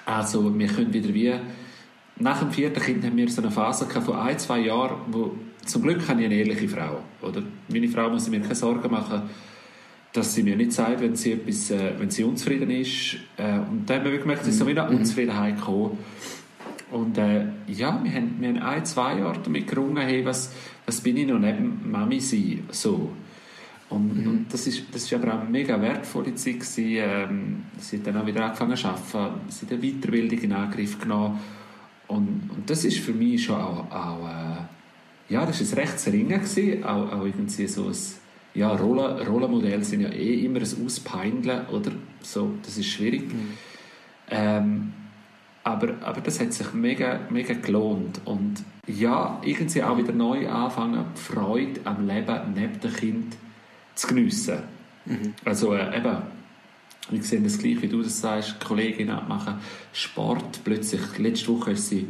Also, 0.05 0.57
wir 0.57 0.67
können 0.67 0.93
wieder 0.93 1.13
wie, 1.13 1.33
nach 2.19 2.39
dem 2.39 2.51
vierten 2.51 2.81
Kind 2.81 3.05
haben 3.05 3.17
wir 3.17 3.29
so 3.29 3.41
eine 3.41 3.51
Phase 3.51 3.85
von 3.85 4.15
ein, 4.15 4.39
zwei 4.39 4.59
Jahren, 4.59 4.97
wo, 5.07 5.35
zum 5.65 5.83
Glück 5.83 6.07
habe 6.07 6.21
ich 6.21 6.25
eine 6.27 6.35
ehrliche 6.35 6.67
Frau. 6.67 7.03
Oder? 7.21 7.43
Meine 7.67 7.87
Frau 7.87 8.09
muss 8.09 8.29
mir 8.29 8.39
keine 8.39 8.55
Sorgen 8.55 8.89
machen, 8.89 9.23
dass 10.13 10.33
sie 10.33 10.43
mir 10.43 10.55
nicht 10.55 10.71
sagt, 10.71 11.01
wenn 11.01 11.15
sie, 11.15 11.33
etwas, 11.33 11.71
äh, 11.71 11.93
wenn 11.99 12.09
sie 12.09 12.23
unzufrieden 12.23 12.71
ist. 12.71 13.17
Äh, 13.37 13.59
und 13.59 13.85
dann 13.85 13.99
haben 13.99 14.11
wir 14.11 14.17
gemerkt, 14.17 14.43
es 14.43 14.49
ist 14.49 14.59
so 14.59 14.67
wieder 14.67 14.87
eine 14.87 14.97
Unzufriedenheit 14.97 15.57
gekommen. 15.57 15.97
Und 16.91 17.17
äh, 17.17 17.45
ja, 17.67 17.99
wir 18.01 18.13
haben, 18.13 18.35
wir 18.39 18.49
haben 18.49 18.59
ein, 18.59 18.85
zwei 18.85 19.19
Jahre 19.19 19.39
damit 19.43 19.67
gerungen, 19.67 20.03
hey, 20.03 20.23
was, 20.25 20.53
was 20.85 21.01
bin 21.01 21.17
ich 21.17 21.27
noch 21.27 21.39
neben 21.39 21.89
Mami 21.89 22.19
sein, 22.19 22.63
so. 22.71 23.11
Und, 23.89 24.17
mhm. 24.17 24.27
und 24.27 24.53
das 24.53 24.67
ist 24.67 24.83
das 24.91 25.03
ist 25.03 25.13
aber 25.13 25.33
auch 25.33 25.41
eine 25.41 25.49
mega 25.49 25.81
wertvolle 25.81 26.35
Zeit 26.35 26.59
gewesen. 26.59 26.97
Ähm, 26.97 27.63
sie 27.77 27.97
hat 27.97 28.07
dann 28.07 28.17
auch 28.17 28.25
wieder 28.25 28.45
angefangen 28.45 28.75
zu 28.75 28.87
arbeiten, 28.87 29.39
sie 29.49 29.65
hat 29.65 29.71
eine 29.71 29.81
Weiterbildung 29.81 30.39
in 30.39 30.53
Angriff 30.53 30.99
genommen 30.99 31.39
und, 32.07 32.49
und 32.53 32.69
das 32.69 32.83
ist 32.85 32.99
für 32.99 33.13
mich 33.13 33.45
schon 33.45 33.55
auch, 33.55 33.89
auch 33.91 34.27
äh, 34.27 35.33
ja, 35.33 35.45
das 35.45 35.61
ist 35.61 35.73
ein 35.73 35.79
rechtes 35.79 36.07
Ringen 36.07 36.41
gewesen, 36.41 36.83
auch, 36.83 37.11
auch 37.11 37.25
irgendwie 37.25 37.67
so 37.67 37.87
ein 37.87 37.95
ja, 38.53 38.73
Rollen, 38.73 39.25
Rollenmodelle 39.27 39.83
sind 39.83 40.01
ja 40.01 40.09
eh 40.09 40.45
immer 40.45 40.59
ein 40.59 40.85
Auspeindeln, 40.85 41.67
oder 41.67 41.91
so, 42.21 42.53
das 42.63 42.77
ist 42.77 42.87
schwierig. 42.87 43.31
Mhm. 43.31 43.49
Ähm, 44.29 44.93
aber, 45.67 45.95
aber 46.01 46.21
das 46.21 46.39
hat 46.39 46.53
sich 46.53 46.73
mega, 46.73 47.19
mega 47.29 47.53
gelohnt. 47.53 48.21
Und 48.23 48.63
ja, 48.87 49.41
irgendwie 49.43 49.83
auch 49.83 49.97
wieder 49.97 50.13
neu 50.13 50.47
anfangen, 50.47 51.03
Freude 51.15 51.81
am 51.83 52.07
Leben 52.07 52.53
neben 52.55 52.79
dem 52.79 52.93
Kind 52.93 53.37
zu 53.93 54.07
geniessen. 54.07 54.59
Mhm. 55.05 55.33
Also 55.43 55.73
äh, 55.73 55.97
eben, 55.97 56.17
wir 57.09 57.21
sehen 57.23 57.43
das 57.43 57.57
gleich, 57.57 57.81
wie 57.81 57.89
du 57.89 58.01
das 58.01 58.21
sagst, 58.21 58.63
Kolleginnen 58.63 59.19
machen 59.27 59.55
Sport. 59.91 60.61
Plötzlich, 60.63 61.01
letzte 61.17 61.49
Woche 61.49 61.71
ist 61.71 61.89
sie 61.89 62.07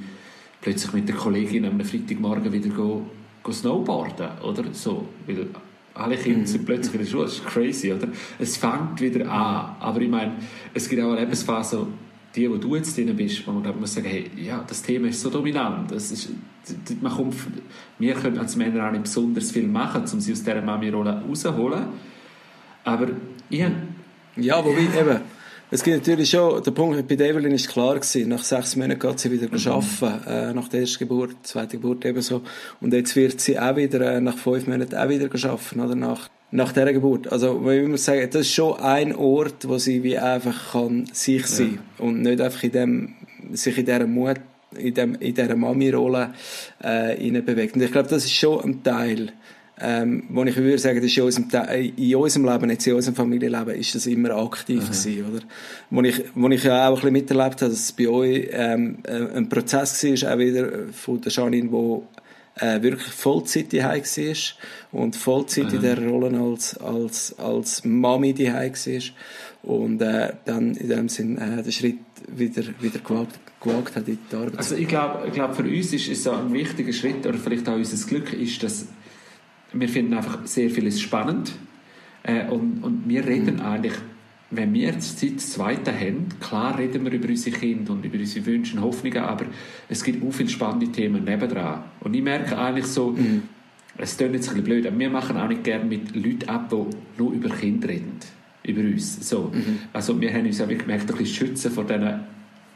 plötzlich 0.61 0.93
mit 0.93 1.09
der 1.09 1.15
Kollegin 1.15 1.65
am 1.65 1.81
Freitagmorgen 1.81 2.53
wieder 2.53 2.69
go, 2.69 3.07
go 3.41 3.51
snowboarden, 3.51 4.41
oder? 4.43 4.65
So, 4.71 5.07
weil 5.25 5.47
alle 5.95 6.15
Kinder 6.15 6.45
sind 6.45 6.63
plötzlich 6.63 6.93
in 6.93 6.99
der 7.01 7.07
Schule. 7.07 7.23
Das 7.23 7.33
ist 7.33 7.45
crazy, 7.47 7.91
oder? 7.91 8.07
Es 8.37 8.57
fängt 8.57 9.01
wieder 9.01 9.31
an. 9.31 9.77
Aber 9.79 9.99
ich 9.99 10.09
meine, 10.09 10.33
es 10.75 10.87
gibt 10.87 11.01
auch 11.01 11.13
eine 11.13 11.21
Lebensphase, 11.21 11.87
die, 12.37 12.49
wo 12.49 12.57
du 12.57 12.75
jetzt 12.75 12.95
drin 12.95 13.15
bist, 13.15 13.45
wo 13.45 13.51
man 13.51 13.63
glaub, 13.63 13.79
muss 13.79 13.95
sagen, 13.95 14.07
hey, 14.07 14.29
ja, 14.37 14.63
das 14.67 14.81
Thema 14.81 15.07
ist 15.07 15.21
so 15.21 15.29
dominant. 15.29 15.91
Das 15.91 16.11
ist, 16.11 16.29
man 17.01 17.11
kommt, 17.11 17.35
wir 17.99 18.13
können 18.13 18.37
als 18.37 18.55
Männer 18.55 18.87
auch 18.87 18.91
nicht 18.91 19.03
besonders 19.03 19.51
viel 19.51 19.67
machen, 19.67 20.03
um 20.11 20.19
sie 20.21 20.31
aus 20.31 20.43
dieser 20.43 20.61
Mami-Rolle 20.61 21.23
rauszuholen. 21.27 21.87
Aber 22.83 23.07
ich 23.49 23.65
Ja, 24.37 24.63
wobei 24.63 24.81
eben, 24.81 25.19
es 25.69 25.83
gibt 25.83 25.97
natürlich 25.97 26.29
schon, 26.29 26.63
der 26.63 26.71
Punkt 26.71 27.07
bei 27.09 27.15
Evelyn 27.15 27.51
ist 27.51 27.67
klar 27.67 27.95
gewesen, 27.95 28.29
nach 28.29 28.43
sechs 28.43 28.77
Monaten 28.77 28.99
geht 28.99 29.19
sie 29.19 29.31
wieder 29.31 29.47
mhm. 29.49 29.67
arbeiten, 29.67 30.29
äh, 30.29 30.53
nach 30.53 30.69
der 30.69 30.81
ersten 30.81 30.99
Geburt, 30.99 31.35
zweite 31.43 31.77
Geburt 31.77 32.05
ebenso. 32.05 32.41
Und 32.79 32.93
jetzt 32.93 33.15
wird 33.17 33.41
sie 33.41 33.59
auch 33.59 33.75
wieder, 33.75 33.99
äh, 33.99 34.21
nach 34.21 34.37
fünf 34.37 34.67
Monaten 34.67 34.95
auch 34.95 35.09
wieder 35.09 35.25
arbeiten, 35.25 35.81
oder 35.81 35.95
nach 35.95 36.29
nach 36.51 36.71
dieser 36.71 36.93
Geburt. 36.93 37.31
Also, 37.31 37.69
ich 37.69 37.87
muss 37.87 38.05
sagen, 38.05 38.27
das 38.31 38.41
ist 38.41 38.53
schon 38.53 38.79
ein 38.79 39.15
Ort, 39.15 39.67
wo 39.67 39.77
sie 39.77 40.03
wie 40.03 40.17
einfach 40.17 40.71
kann 40.71 41.05
sich 41.11 41.45
sein 41.47 41.79
ja. 41.99 42.05
und 42.05 42.21
nicht 42.21 42.39
einfach 42.39 42.63
in 42.63 42.71
dem, 42.71 43.13
sich 43.51 43.77
in 43.77 43.85
dieser 43.85 44.07
Mut, 44.07 44.39
in, 44.77 44.93
dem, 44.93 45.15
in 45.15 45.33
dieser 45.33 45.55
Mami-Rolle 45.55 46.33
äh, 46.81 47.41
bewegt. 47.41 47.75
Und 47.75 47.81
ich 47.81 47.91
glaube, 47.91 48.09
das 48.09 48.25
ist 48.25 48.33
schon 48.33 48.63
ein 48.63 48.83
Teil, 48.83 49.31
ähm, 49.79 50.23
wo 50.29 50.43
ich 50.43 50.55
würde 50.55 50.79
sagen, 50.79 50.97
das 50.97 51.05
ist 51.05 51.17
in 51.17 51.23
unserem, 51.23 51.47
in 51.97 52.15
unserem 52.15 52.45
Leben, 52.45 52.69
jetzt 52.69 52.87
in 52.87 52.93
unserem 52.93 53.15
Familienleben, 53.15 53.75
ist 53.75 53.93
das 53.93 54.07
immer 54.07 54.31
aktiv 54.31 54.79
Aha. 54.79 54.87
gewesen, 54.87 55.25
oder? 55.25 55.43
Wo 55.91 56.01
ich, 56.01 56.23
wo 56.33 56.49
ich 56.49 56.63
ja 56.63 56.87
auch 56.87 56.89
ein 56.89 56.95
bisschen 56.95 57.13
miterlebt 57.13 57.61
habe, 57.61 57.71
dass 57.71 57.79
es 57.79 57.91
bei 57.91 58.07
euch 58.07 58.49
ähm, 58.51 58.97
ein 59.05 59.47
Prozess 59.49 60.03
war, 60.03 60.33
auch 60.33 60.39
wieder 60.39 60.69
von 60.91 61.21
der 61.21 61.31
Janine, 61.31 61.71
wo 61.71 62.07
äh, 62.59 62.81
wirklich 62.81 63.07
Vollzeit 63.07 63.73
daheim 63.73 64.03
war 64.03 64.35
und 64.91 65.15
Vollzeit 65.15 65.73
in 65.73 65.81
der 65.81 66.07
Rolle 66.07 66.39
als, 66.39 66.77
als, 66.77 67.37
als 67.37 67.83
Mami 67.85 68.33
daheim 68.33 68.73
war 68.73 69.01
und 69.63 70.01
äh, 70.01 70.33
dann 70.45 70.75
in 70.75 70.89
dem 70.89 71.09
Sinn 71.09 71.37
äh, 71.37 71.63
den 71.63 71.71
Schritt 71.71 71.99
wieder, 72.27 72.63
wieder 72.79 72.99
gewagt, 72.99 73.39
gewagt 73.61 73.95
hat 73.95 74.07
in 74.07 74.19
die 74.31 74.35
Arbeit. 74.35 74.57
Also 74.57 74.75
ich 74.75 74.87
glaube, 74.87 75.27
ich 75.27 75.33
glaub, 75.33 75.55
für 75.55 75.63
uns 75.63 75.93
ist 75.93 76.07
es 76.07 76.23
so 76.23 76.31
ein 76.31 76.51
wichtiger 76.53 76.93
Schritt, 76.93 77.25
oder 77.25 77.37
vielleicht 77.37 77.67
auch 77.67 77.75
unser 77.75 78.07
Glück, 78.07 78.33
ist, 78.33 78.63
dass 78.63 78.87
wir 79.73 79.89
finden 79.89 80.13
einfach 80.13 80.45
sehr 80.45 80.69
vieles 80.69 81.01
spannend 81.01 81.53
äh, 82.23 82.47
und, 82.47 82.83
und 82.83 83.03
wir 83.07 83.25
reden 83.25 83.55
mhm. 83.55 83.61
eigentlich 83.61 83.93
wenn 84.49 84.73
wir 84.73 84.87
jetzt 84.93 85.19
Zeit 85.19 85.37
das 85.37 85.51
Zweite 85.51 85.93
haben, 85.93 86.27
klar 86.39 86.77
reden 86.77 87.03
wir 87.03 87.11
über 87.11 87.27
unsere 87.27 87.57
Kinder 87.57 87.93
und 87.93 88.05
über 88.05 88.17
unsere 88.17 88.45
Wünsche 88.45 88.77
und 88.77 88.83
Hoffnungen, 88.83 89.17
aber 89.17 89.45
es 89.89 90.03
gibt 90.03 90.23
auch 90.23 90.31
viele 90.31 90.49
spannende 90.49 90.87
Themen 90.91 91.25
nebendran. 91.25 91.83
Und 91.99 92.13
ich 92.13 92.23
merke 92.23 92.57
eigentlich 92.57 92.85
so, 92.85 93.11
mhm. 93.11 93.43
es 93.97 94.15
klingt 94.15 94.35
jetzt 94.35 94.49
ein 94.49 94.55
bisschen 94.55 94.63
blöd, 94.63 94.87
aber 94.87 94.97
wir 94.97 95.09
machen 95.09 95.37
auch 95.37 95.49
nicht 95.49 95.63
gerne 95.63 95.85
mit 95.85 96.15
Leuten 96.15 96.47
ab, 96.47 96.69
die 96.69 97.21
nur 97.21 97.33
über 97.33 97.49
Kinder 97.49 97.89
reden. 97.89 98.19
Über 98.63 98.81
uns. 98.81 99.27
So. 99.27 99.51
Mhm. 99.53 99.79
Also 99.93 100.19
wir 100.19 100.33
haben 100.33 100.45
uns 100.45 100.61
auch 100.61 100.67
gemerkt, 100.67 101.09
ein 101.09 101.17
bisschen 101.17 101.47
schützen 101.47 101.71
vor 101.71 101.83
diesen 101.83 102.21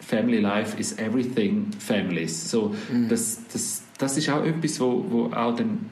Family 0.01 0.39
Life 0.39 0.77
is 0.79 0.97
Everything 0.97 1.67
Families. 1.79 2.49
So, 2.49 2.75
mhm. 2.91 3.07
das, 3.07 3.39
das, 3.51 3.83
das 3.97 4.17
ist 4.17 4.29
auch 4.29 4.43
etwas, 4.43 4.79
wo, 4.79 5.05
wo 5.09 5.25
auch 5.33 5.55
dann 5.55 5.89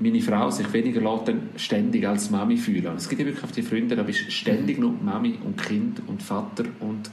meine 0.00 0.20
Frau 0.20 0.50
sich 0.50 0.72
weniger 0.72 1.00
lässt, 1.00 1.32
ständig 1.56 2.06
als 2.06 2.30
Mami 2.30 2.56
fühlen. 2.56 2.96
Es 2.96 3.08
gibt 3.08 3.20
ja 3.20 3.26
wirklich 3.26 3.44
auf 3.44 3.52
die 3.52 3.62
Freunde, 3.62 3.96
da 3.96 4.02
bist 4.02 4.32
ständig 4.32 4.78
nur 4.78 4.92
Mami 4.92 5.38
und 5.44 5.60
Kind 5.60 6.02
und 6.06 6.22
Vater 6.22 6.64
und, 6.80 7.10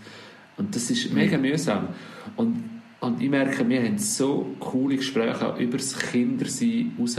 und 0.57 0.75
das 0.75 0.89
ist 0.89 1.13
mega 1.13 1.37
mühsam. 1.37 1.89
Und, 2.35 2.63
und 2.99 3.21
ich 3.21 3.29
merke, 3.29 3.67
wir 3.67 3.83
haben 3.83 3.97
so 3.97 4.55
coole 4.59 4.95
Gespräche 4.95 5.55
über 5.59 5.77
das 5.77 5.97
Kindersein 5.97 6.93
raus 6.99 7.17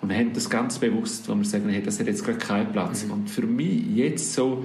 und 0.00 0.12
haben 0.12 0.32
das 0.32 0.48
ganz 0.48 0.78
bewusst, 0.78 1.28
wo 1.28 1.34
wir 1.34 1.44
sagen, 1.44 1.68
hey, 1.70 1.82
das 1.82 1.98
hat 1.98 2.06
jetzt 2.06 2.24
gerade 2.24 2.38
keinen 2.38 2.72
Platz. 2.72 3.04
Mhm. 3.04 3.12
Und 3.12 3.30
für 3.30 3.42
mich 3.42 3.84
jetzt 3.94 4.34
so 4.34 4.64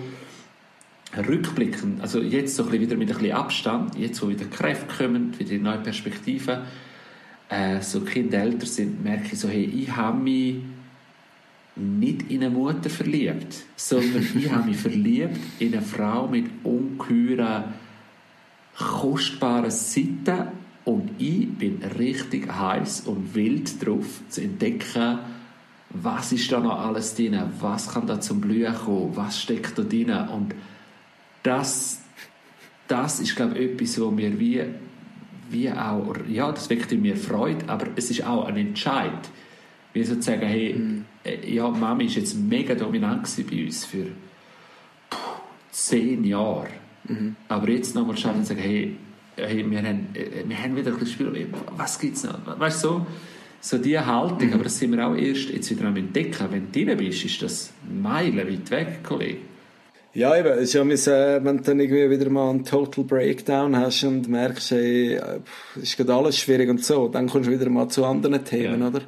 rückblickend, 1.18 2.02
also 2.02 2.22
jetzt 2.22 2.56
so 2.56 2.64
ein 2.64 2.70
bisschen 2.70 2.84
wieder 2.84 2.98
mit 2.98 3.10
ein 3.12 3.18
bisschen 3.18 3.36
Abstand, 3.36 3.98
jetzt 3.98 4.22
wo 4.22 4.30
wieder 4.30 4.46
Kräfte 4.46 5.04
kommen, 5.04 5.38
wieder 5.40 5.58
neue 5.58 5.80
Perspektiven, 5.80 6.60
äh, 7.54 7.82
so 7.82 8.02
Kinder 8.02 8.40
älter 8.40 8.66
sind, 8.66 9.04
merke 9.04 9.30
ich 9.34 9.40
so, 9.40 9.48
hey, 9.48 9.64
ich 9.64 9.96
habe 9.96 10.18
mich 10.18 10.56
nicht 11.76 12.30
in 12.32 12.44
eine 12.44 12.50
Mutter 12.50 12.90
verliebt, 12.90 13.66
sondern 13.76 14.28
ich 14.36 14.52
habe 14.52 14.70
mich 14.70 14.78
verliebt 14.78 15.40
in 15.60 15.74
eine 15.74 15.82
Frau 15.82 16.28
mit 16.28 16.46
ungeheuren, 16.64 17.66
kostbaren 18.78 19.72
Seiten 19.72 20.48
und 20.86 21.12
ich 21.20 21.50
bin 21.50 21.82
richtig 21.98 22.52
heiß 22.52 23.02
und 23.02 23.36
wild 23.36 23.86
drauf 23.86 24.22
zu 24.30 24.42
entdecken, 24.42 25.20
was 25.90 26.32
ist 26.32 26.52
da 26.52 26.60
noch 26.60 26.80
alles 26.80 27.16
drin, 27.16 27.40
was 27.60 27.94
kann 27.94 28.08
da 28.08 28.20
zum 28.20 28.42
Blühen 28.42 28.74
kommen, 28.74 29.16
was 29.16 29.40
steckt 29.40 29.78
da 29.78 29.84
drin? 29.84 30.10
Und 30.10 30.56
das, 31.44 32.02
das 32.88 33.20
ist 33.20 33.36
glaube 33.36 33.60
ich 33.60 33.74
etwas, 33.74 34.02
wo 34.02 34.10
mir 34.10 34.40
wie 34.40 34.64
wie 35.54 35.72
auch, 35.72 36.16
ja, 36.28 36.52
das 36.52 36.70
weckt 36.70 36.92
in 36.92 37.02
mir 37.02 37.16
Freude, 37.16 37.68
aber 37.68 37.88
es 37.96 38.10
ist 38.10 38.26
auch 38.26 38.46
ein 38.46 38.58
Entscheid. 38.58 39.30
Wie 39.94 40.04
sozusagen, 40.04 40.42
hey, 40.42 40.74
mhm. 40.74 41.06
Äh, 41.24 41.54
ja, 41.54 41.70
Mami 41.70 42.06
ist 42.06 42.16
jetzt 42.16 42.36
mega 42.38 42.76
dominant 42.76 43.30
bei 43.50 43.66
uns 43.66 43.86
für 43.86 44.08
puh, 45.10 45.18
zehn 45.72 46.24
Jahre. 46.26 46.68
Mhm. 47.08 47.36
Aber 47.48 47.70
jetzt 47.70 47.96
nochmal 47.96 48.18
schauen 48.18 48.36
und 48.36 48.46
sagen, 48.46 48.60
hey, 48.60 48.96
hey 49.38 49.70
wir, 49.70 49.78
haben, 49.80 50.08
äh, 50.14 50.44
wir 50.46 50.62
haben 50.62 50.76
wieder 50.76 50.92
ein 50.92 51.00
bisschen 51.00 51.30
Spiel, 51.30 51.48
was 51.78 51.98
gibt 52.00 52.18
es 52.18 52.24
noch? 52.26 52.60
Weißt 52.60 52.84
du, 52.84 52.88
so, 52.90 53.08
so 53.62 53.78
diese 53.78 54.06
Haltung, 54.06 54.50
mhm. 54.50 54.54
aber 54.56 54.64
das 54.66 54.78
sind 54.78 54.92
wir 54.92 55.08
auch 55.08 55.16
erst 55.16 55.50
jetzt 55.50 55.72
wieder 55.72 55.88
am 55.88 55.96
Entdecken. 55.96 56.48
Wenn 56.50 56.72
du 56.72 56.86
drin 56.86 56.98
bist, 56.98 57.24
ist 57.24 57.42
das 57.42 57.74
meilenweit 57.90 58.70
weg, 58.72 59.00
Kollege. 59.04 59.38
Ja, 60.16 60.38
eben, 60.38 60.50
es 60.50 60.66
ist 60.66 60.74
ja 60.74 60.84
mis, 60.84 61.08
äh, 61.08 61.44
wenn 61.44 61.58
du 61.58 61.64
dann 61.64 61.80
irgendwie 61.80 62.08
wieder 62.08 62.30
mal 62.30 62.52
einen 62.52 62.64
Total 62.64 63.04
Breakdown 63.04 63.76
hast 63.76 64.04
und 64.04 64.30
merkst, 64.30 64.70
hey, 64.70 65.20
ist 65.76 65.98
gerade 65.98 66.14
alles 66.14 66.38
schwierig 66.38 66.70
und 66.70 66.86
so, 66.86 67.08
dann 67.08 67.28
kommst 67.28 67.50
du 67.50 67.52
wieder 67.52 67.68
mal 67.68 67.88
zu 67.88 68.06
anderen 68.06 68.46
Themen, 68.46 68.82
ja. 68.82 68.88
oder? 68.90 69.02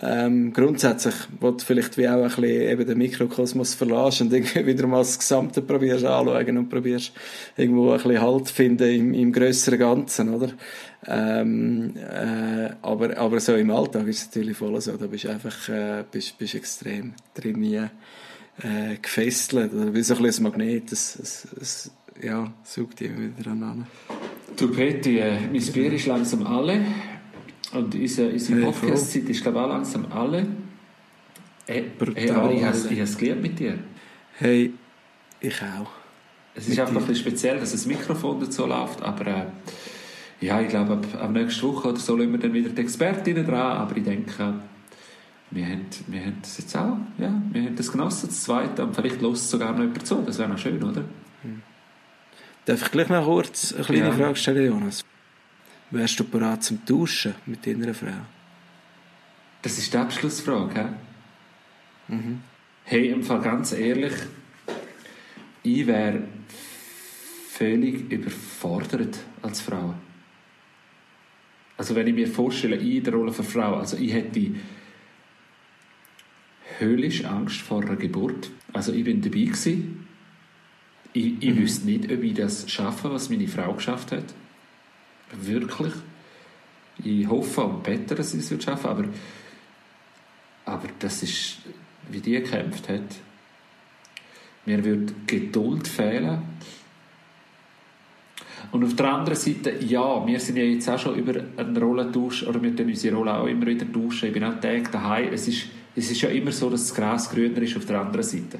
Ähm, 0.00 0.52
grundsätzlich, 0.52 1.14
wo 1.40 1.50
du 1.52 1.64
vielleicht 1.64 1.96
wie 1.96 2.08
auch 2.08 2.16
ein 2.16 2.22
bisschen 2.24 2.44
eben 2.44 2.86
den 2.86 2.98
Mikrokosmos 2.98 3.72
verlässt 3.72 4.20
und 4.20 4.32
irgendwie 4.34 4.66
wieder 4.66 4.86
mal 4.86 4.98
das 4.98 5.18
Gesamte 5.18 5.62
probierst 5.62 6.04
anschauen 6.04 6.58
und 6.58 6.68
probierst 6.68 7.12
irgendwo 7.56 7.92
ein 7.92 7.96
bisschen 7.96 8.20
Halt 8.20 8.50
finden 8.50 8.90
im, 8.90 9.14
im 9.14 9.32
grösseren 9.32 9.78
Ganzen, 9.78 10.34
oder? 10.34 10.50
Ähm, 11.06 11.94
äh, 11.96 12.68
aber, 12.82 13.16
aber 13.16 13.40
so 13.40 13.54
im 13.54 13.70
Alltag 13.70 14.06
ist 14.06 14.18
es 14.18 14.26
natürlich 14.26 14.58
voll 14.58 14.78
so, 14.82 14.94
da 14.98 15.06
bist 15.06 15.24
du 15.24 15.30
einfach, 15.30 15.68
äh, 15.70 16.04
bist, 16.12 16.36
bist 16.38 16.54
extrem 16.54 17.14
trainiert 17.34 17.90
äh, 18.62 18.96
gefesselt, 19.00 19.72
oder 19.72 19.94
wie 19.94 20.02
so 20.02 20.14
ein, 20.14 20.24
ein 20.24 20.42
Magnet, 20.42 20.92
es, 20.92 21.16
es, 21.16 21.48
es 21.60 21.90
ja, 22.22 22.52
saugt 22.64 23.00
immer 23.00 23.36
wieder 23.36 23.50
an. 23.50 23.86
Du 24.56 24.68
Peti, 24.72 25.18
äh, 25.18 25.40
mein 25.40 25.62
Bier 25.72 25.92
ist 25.92 26.06
langsam 26.06 26.46
alle 26.46 26.80
und 27.72 27.94
unsere, 27.94 28.30
unsere 28.30 28.60
Podcast-Zeit 28.60 29.28
ist 29.28 29.42
glaube 29.42 29.58
ich 29.58 29.64
auch 29.64 29.68
langsam 29.68 30.06
alle. 30.10 30.46
Hey, 31.66 31.84
hey 32.14 32.30
aber 32.30 32.52
ich 32.52 32.64
habe 32.64 32.76
es 32.76 33.18
geliebt 33.18 33.42
mit 33.42 33.58
dir. 33.58 33.78
Hey, 34.38 34.72
ich 35.40 35.62
auch. 35.62 35.90
Es 36.54 36.66
ist 36.66 36.80
einfach 36.80 36.94
ein 36.94 37.06
bisschen 37.06 37.16
speziell, 37.16 37.60
dass 37.60 37.72
das 37.72 37.86
Mikrofon 37.86 38.40
dazu 38.40 38.66
läuft, 38.66 39.00
aber 39.02 39.26
äh, 39.26 39.46
ja, 40.40 40.60
ich 40.60 40.68
glaube, 40.68 40.94
ab, 40.94 41.06
ab 41.20 41.30
nächster 41.30 41.68
Woche 41.68 41.88
oder 41.88 41.98
so 41.98 42.16
lassen 42.16 42.32
wir 42.32 42.38
dann 42.38 42.52
wieder 42.52 42.70
die 42.70 42.80
Expertinnen 42.80 43.46
dran, 43.46 43.76
aber 43.76 43.96
ich 43.96 44.04
denke, 44.04 44.54
wir 45.50 45.66
haben, 45.66 45.86
wir 46.08 46.20
haben 46.20 46.38
das 46.42 46.58
jetzt 46.58 46.76
auch, 46.76 46.98
ja, 47.18 47.42
wir 47.52 47.62
haben 47.62 47.76
das 47.76 47.90
genossen, 47.90 48.28
das 48.28 48.42
zweite, 48.42 48.84
und 48.84 48.94
vielleicht 48.94 49.20
lässt 49.22 49.48
sogar 49.48 49.72
noch 49.72 49.80
jemand 49.80 50.06
zu, 50.06 50.22
das 50.22 50.38
wäre 50.38 50.48
noch 50.48 50.58
schön, 50.58 50.82
oder? 50.82 51.04
Hm. 51.42 51.62
Darf 52.66 52.82
ich 52.82 52.90
gleich 52.90 53.08
noch 53.08 53.24
kurz 53.24 53.72
eine 53.72 53.84
kleine 53.84 54.08
ja. 54.08 54.12
Frage 54.12 54.36
stellen, 54.36 54.66
Jonas? 54.66 55.04
Wärst 55.90 56.20
du 56.20 56.24
bereit 56.24 56.62
zum 56.62 56.84
Tauschen 56.84 57.34
mit 57.46 57.66
deiner 57.66 57.94
Frau? 57.94 58.08
Das 59.62 59.78
ist 59.78 59.92
die 59.92 59.96
Abschlussfrage, 59.96 60.80
he? 62.08 62.14
Mhm. 62.14 62.40
Hey, 62.84 63.08
im 63.08 63.22
Fall 63.22 63.40
ganz 63.40 63.72
ehrlich, 63.72 64.12
ich 65.62 65.86
wäre 65.86 66.22
völlig 67.50 68.10
überfordert 68.10 69.18
als 69.42 69.60
Frau. 69.60 69.94
Also 71.76 71.94
wenn 71.94 72.06
ich 72.06 72.14
mir 72.14 72.28
vorstelle, 72.28 72.76
ich 72.76 72.96
in 72.96 73.04
der 73.04 73.14
Rolle 73.14 73.32
von 73.32 73.44
Frau, 73.44 73.76
also 73.76 73.96
ich 73.96 74.12
hätte 74.12 74.40
höllisch 76.80 77.24
Angst 77.24 77.60
vor 77.60 77.82
einer 77.82 77.96
Geburt. 77.96 78.50
Also 78.72 78.92
ich 78.92 79.04
bin 79.04 79.20
dabei 79.20 79.44
gewesen. 79.44 80.06
Ich, 81.12 81.34
ich 81.40 81.54
mhm. 81.54 81.58
wüsste 81.58 81.86
nicht, 81.86 82.12
ob 82.12 82.22
ich 82.22 82.34
das 82.34 82.70
schaffe, 82.70 83.10
was 83.10 83.30
meine 83.30 83.48
Frau 83.48 83.72
geschafft 83.72 84.12
hat. 84.12 84.24
Wirklich. 85.40 85.92
Ich 87.04 87.28
hoffe 87.28 87.62
und 87.62 87.82
bete, 87.82 88.14
dass 88.14 88.32
sie 88.32 88.38
es 88.38 88.62
schaffen 88.62 88.86
aber, 88.88 89.04
aber 90.64 90.88
das 90.98 91.22
ist, 91.22 91.58
wie 92.10 92.20
die 92.20 92.32
gekämpft 92.32 92.88
hat. 92.88 93.16
Mir 94.66 94.84
würde 94.84 95.14
Geduld 95.26 95.86
fehlen. 95.86 96.42
Und 98.72 98.84
auf 98.84 98.96
der 98.96 99.14
anderen 99.14 99.38
Seite, 99.38 99.76
ja, 99.80 100.26
wir 100.26 100.40
sind 100.40 100.56
ja 100.56 100.64
jetzt 100.64 100.88
auch 100.90 100.98
schon 100.98 101.14
über 101.14 101.40
einen 101.56 101.76
Rollentausch, 101.76 102.42
oder 102.42 102.60
wir 102.62 102.74
tun 102.74 102.86
unsere 102.86 103.16
Rolle 103.16 103.34
auch 103.34 103.46
immer 103.46 103.66
wieder 103.66 103.90
tauschen. 103.90 104.26
Ich 104.26 104.32
bin 104.32 104.44
auch 104.44 104.60
Tag 104.60 104.92
daheim. 104.92 105.32
Es 105.32 105.48
ist, 105.48 105.68
es 105.98 106.10
ist 106.10 106.20
ja 106.20 106.28
immer 106.28 106.52
so, 106.52 106.70
dass 106.70 106.88
das 106.88 106.94
Gras 106.94 107.30
grüner 107.30 107.60
ist 107.62 107.76
auf 107.76 107.84
der 107.84 108.00
anderen 108.00 108.22
Seite. 108.22 108.58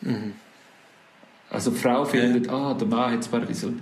Mhm. 0.00 0.34
Also 1.50 1.70
die 1.70 1.78
Frau 1.78 2.04
findet, 2.04 2.48
ah, 2.48 2.74
der 2.74 2.86
Mann 2.86 3.12
hat 3.12 3.20
es 3.20 3.28
Paradies. 3.28 3.64
Und 3.64 3.80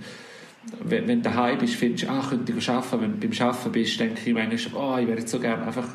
wenn, 0.83 1.07
wenn 1.07 1.21
du 1.21 1.29
daheim 1.29 1.57
bist, 1.57 1.75
findest 1.75 2.03
du, 2.03 2.09
ah, 2.09 2.25
könnte 2.27 2.53
ich 2.55 2.69
arbeiten. 2.69 3.01
Wenn 3.01 3.19
du 3.19 3.27
beim 3.27 3.47
Arbeiten 3.47 3.71
bist, 3.71 3.99
denke 3.99 4.21
ich 4.25 4.33
manchmal, 4.33 4.81
ah, 4.81 4.99
ich 4.99 5.07
wäre 5.07 5.19
jetzt 5.19 5.31
so 5.31 5.39
gerne 5.39 5.65
einfach 5.65 5.87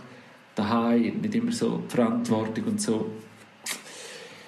daheim, 0.54 1.20
nicht 1.20 1.34
immer 1.34 1.52
so 1.52 1.82
Verantwortung 1.88 2.64
und 2.64 2.80
so. 2.80 3.10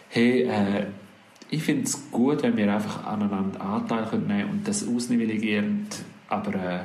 Hey, 0.08 0.42
äh, 0.42 0.86
ich 1.50 1.62
finde 1.62 1.84
es 1.84 2.10
gut, 2.10 2.42
wenn 2.42 2.56
wir 2.56 2.72
einfach 2.72 3.06
aneinander 3.06 3.60
Anteil 3.60 4.02
nehmen 4.12 4.28
können 4.28 4.50
und 4.50 4.68
das 4.68 4.86
ausnivellierend, 4.86 5.96
aber 6.28 6.54
äh, 6.54 6.80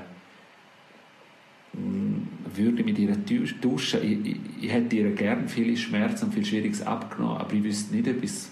würde 2.58 2.84
mit 2.84 2.98
ihr 2.98 3.16
tauschen. 3.62 4.02
Ich, 4.04 4.32
ich, 4.32 4.40
ich 4.62 4.72
hätte 4.72 4.96
ihr 4.96 5.12
gerne 5.12 5.48
viele 5.48 5.76
Schmerzen 5.76 6.26
und 6.26 6.34
viel 6.34 6.46
Schwieriges 6.46 6.82
abgenommen, 6.82 7.38
aber 7.38 7.54
ich 7.54 7.64
wüsste 7.64 7.96
nicht, 7.96 8.08
ob 8.08 8.24
ich 8.24 8.32
es 8.32 8.52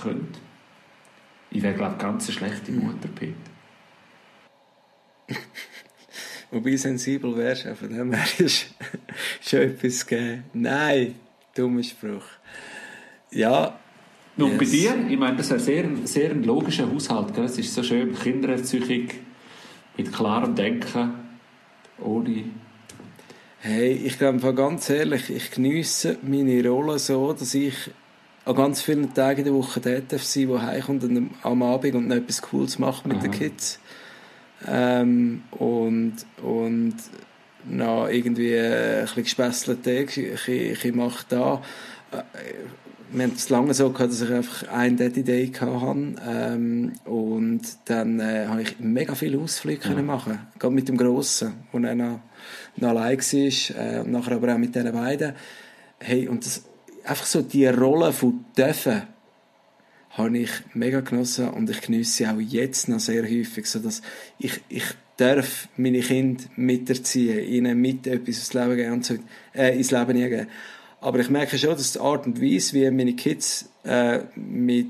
könnte. 0.00 0.38
Ich 1.50 1.62
wäre, 1.62 1.74
glaube 1.74 1.94
ich, 1.96 2.02
ganz 2.02 2.28
eine 2.28 2.36
schlechte 2.36 2.68
hm. 2.68 2.84
Mutter, 2.84 3.08
Peter. 3.14 3.34
Wobei 6.50 6.76
sensibel 6.76 7.36
wärst, 7.36 7.66
von 7.66 7.88
dem 7.88 8.12
her 8.12 8.24
ist 8.38 8.74
schon 9.40 9.60
etwas 9.60 10.06
gegeben. 10.06 10.44
Nein, 10.52 11.14
dummer 11.56 11.82
Spruch. 11.82 12.24
Ja. 13.30 13.78
Nun, 14.36 14.50
yes. 14.52 14.58
bei 14.58 14.64
dir, 14.64 15.06
ich 15.08 15.18
meine, 15.18 15.36
das 15.36 15.46
ist 15.46 15.52
ein 15.52 15.58
sehr, 15.60 15.88
sehr 16.04 16.30
ein 16.30 16.42
logischer 16.42 16.90
Haushalt. 16.90 17.34
Gell? 17.34 17.44
Es 17.44 17.58
ist 17.58 17.72
so 17.72 17.82
schön, 17.82 18.14
Kindererziehung 18.14 19.08
mit 19.96 20.12
klarem 20.12 20.54
Denken, 20.54 21.23
ohne 22.04 22.44
Hey, 23.60 23.92
ich 23.92 24.18
glaube 24.18 24.54
ganz 24.54 24.90
ehrlich, 24.90 25.30
ich 25.30 25.50
genieße 25.50 26.18
meine 26.22 26.68
Rolle 26.68 26.98
so, 26.98 27.32
dass 27.32 27.54
ich 27.54 27.74
an 28.44 28.54
ganz 28.56 28.82
vielen 28.82 29.14
Tagen 29.14 29.38
in 29.38 29.44
der 29.46 29.54
Woche 29.54 29.80
dort 29.80 30.12
darf 30.12 30.22
sein, 30.22 30.50
wo 30.50 30.60
heimkommt 30.60 31.02
und 31.04 31.30
am 31.42 31.62
Abend 31.62 31.94
und 31.94 32.08
noch 32.08 32.16
etwas 32.16 32.42
Cooles 32.42 32.78
macht 32.78 33.06
mit 33.06 33.16
Aha. 33.16 33.22
den 33.22 33.30
Kids. 33.30 33.80
Ähm, 34.66 35.44
und, 35.52 36.14
und 36.42 36.94
noch 37.64 38.08
irgendwie 38.08 38.54
ein 38.58 39.02
bisschen 39.02 39.22
gespässelt 39.22 39.82
Tag, 39.82 40.14
ich, 40.16 40.46
ich, 40.46 40.84
ich 40.84 40.94
mache 40.94 41.24
da. 41.30 41.62
Wir 43.14 43.24
haben 43.24 43.34
es 43.36 43.48
lange 43.48 43.72
so 43.74 43.90
gehabt, 43.90 44.10
dass 44.10 44.22
ich 44.22 44.30
einfach 44.30 44.68
einen 44.68 44.96
Daddy 44.96 45.22
Day 45.22 45.52
hatte. 45.52 46.14
Ähm, 46.28 46.92
und 47.04 47.62
dann 47.84 48.18
äh, 48.18 48.46
habe 48.48 48.62
ich 48.62 48.80
mega 48.80 49.14
viele 49.14 49.38
Ausflüge 49.38 49.88
ja. 49.88 50.02
machen 50.02 50.40
Gerade 50.58 50.74
mit 50.74 50.88
dem 50.88 50.96
Grossen, 50.96 51.54
wo 51.70 51.78
er 51.78 51.94
noch 51.94 52.20
noch 52.76 52.88
allein 52.88 53.18
war, 53.18 53.96
äh, 53.96 54.00
und 54.00 54.10
nachher 54.10 54.34
aber 54.34 54.54
auch 54.54 54.58
mit 54.58 54.74
diesen 54.74 54.92
beiden. 54.92 55.34
Hey, 56.00 56.28
und 56.28 56.44
das, 56.44 56.64
einfach 57.04 57.26
so 57.26 57.42
die 57.42 57.66
Rolle 57.66 58.12
von 58.12 58.44
dürfen, 58.56 59.02
habe 60.10 60.38
ich 60.38 60.50
mega 60.74 61.00
genossen 61.00 61.48
und 61.48 61.70
ich 61.70 61.80
genieße 61.80 62.12
sie 62.12 62.26
auch 62.26 62.40
jetzt 62.40 62.88
noch 62.88 63.00
sehr 63.00 63.24
häufig, 63.24 63.66
so 63.66 63.78
dass 63.78 64.02
ich, 64.38 64.60
ich 64.68 64.84
darf 65.16 65.68
meine 65.76 66.00
Kinder 66.00 66.44
miterziehen, 66.56 67.46
ihnen 67.48 67.80
mit 67.80 68.06
etwas 68.06 68.38
ins 68.38 68.54
Leben 68.54 68.76
geben 68.76 68.92
und 68.92 69.04
so, 69.04 69.14
äh, 69.54 69.76
ins 69.76 69.90
Leben 69.90 70.14
geben. 70.14 70.46
Aber 71.04 71.18
ich 71.18 71.28
merke 71.28 71.58
schon, 71.58 71.76
dass 71.76 71.92
die 71.92 72.00
Art 72.00 72.24
und 72.24 72.40
Weise, 72.40 72.72
wie 72.72 72.90
meine 72.90 73.12
Kids 73.12 73.68
äh, 73.84 74.20
mit 74.36 74.86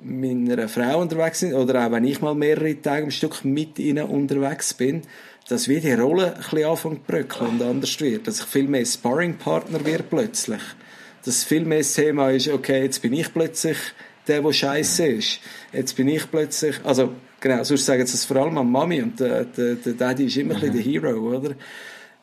meiner 0.00 0.68
Frau 0.68 1.00
unterwegs 1.00 1.40
sind, 1.40 1.54
oder 1.54 1.84
auch 1.84 1.90
wenn 1.90 2.04
ich 2.04 2.20
mal 2.20 2.36
mehrere 2.36 2.80
Tage 2.80 3.02
am 3.02 3.10
Stück 3.10 3.44
mit 3.44 3.80
ihnen 3.80 4.04
unterwegs 4.04 4.74
bin, 4.74 5.02
dass 5.48 5.66
wie 5.66 5.80
die 5.80 5.92
Rolle 5.92 6.36
ein 6.36 6.40
bisschen 6.40 6.64
anfängt 6.64 6.98
zu 6.98 7.12
bröckeln 7.12 7.50
und 7.50 7.62
anders 7.62 7.98
wird. 7.98 8.28
Dass 8.28 8.38
ich 8.38 8.46
viel 8.46 8.68
mehr 8.68 8.86
Sparringpartner 8.86 9.84
wird 9.84 10.08
plötzlich. 10.08 10.62
Dass 11.24 11.42
viel 11.42 11.64
mehr 11.64 11.78
das 11.78 11.94
Thema 11.94 12.30
ist, 12.30 12.46
okay, 12.46 12.84
jetzt 12.84 13.02
bin 13.02 13.12
ich 13.12 13.32
plötzlich 13.34 13.78
der, 14.28 14.40
der 14.40 14.52
scheiße 14.52 15.04
ist. 15.04 15.40
Jetzt 15.72 15.96
bin 15.96 16.06
ich 16.06 16.30
plötzlich, 16.30 16.76
also, 16.84 17.12
genau, 17.40 17.64
sonst 17.64 17.86
sagen 17.86 18.06
sie 18.06 18.14
es 18.14 18.24
vor 18.24 18.36
allem 18.36 18.56
an 18.56 18.70
Mami 18.70 19.02
und 19.02 19.18
der, 19.18 19.46
der, 19.46 19.74
der 19.74 19.94
Daddy 19.94 20.26
ist 20.26 20.36
immer 20.36 20.54
mhm. 20.54 20.62
ein 20.62 20.72
bisschen 20.72 21.02
der 21.02 21.10
Hero, 21.10 21.36
oder? 21.36 21.56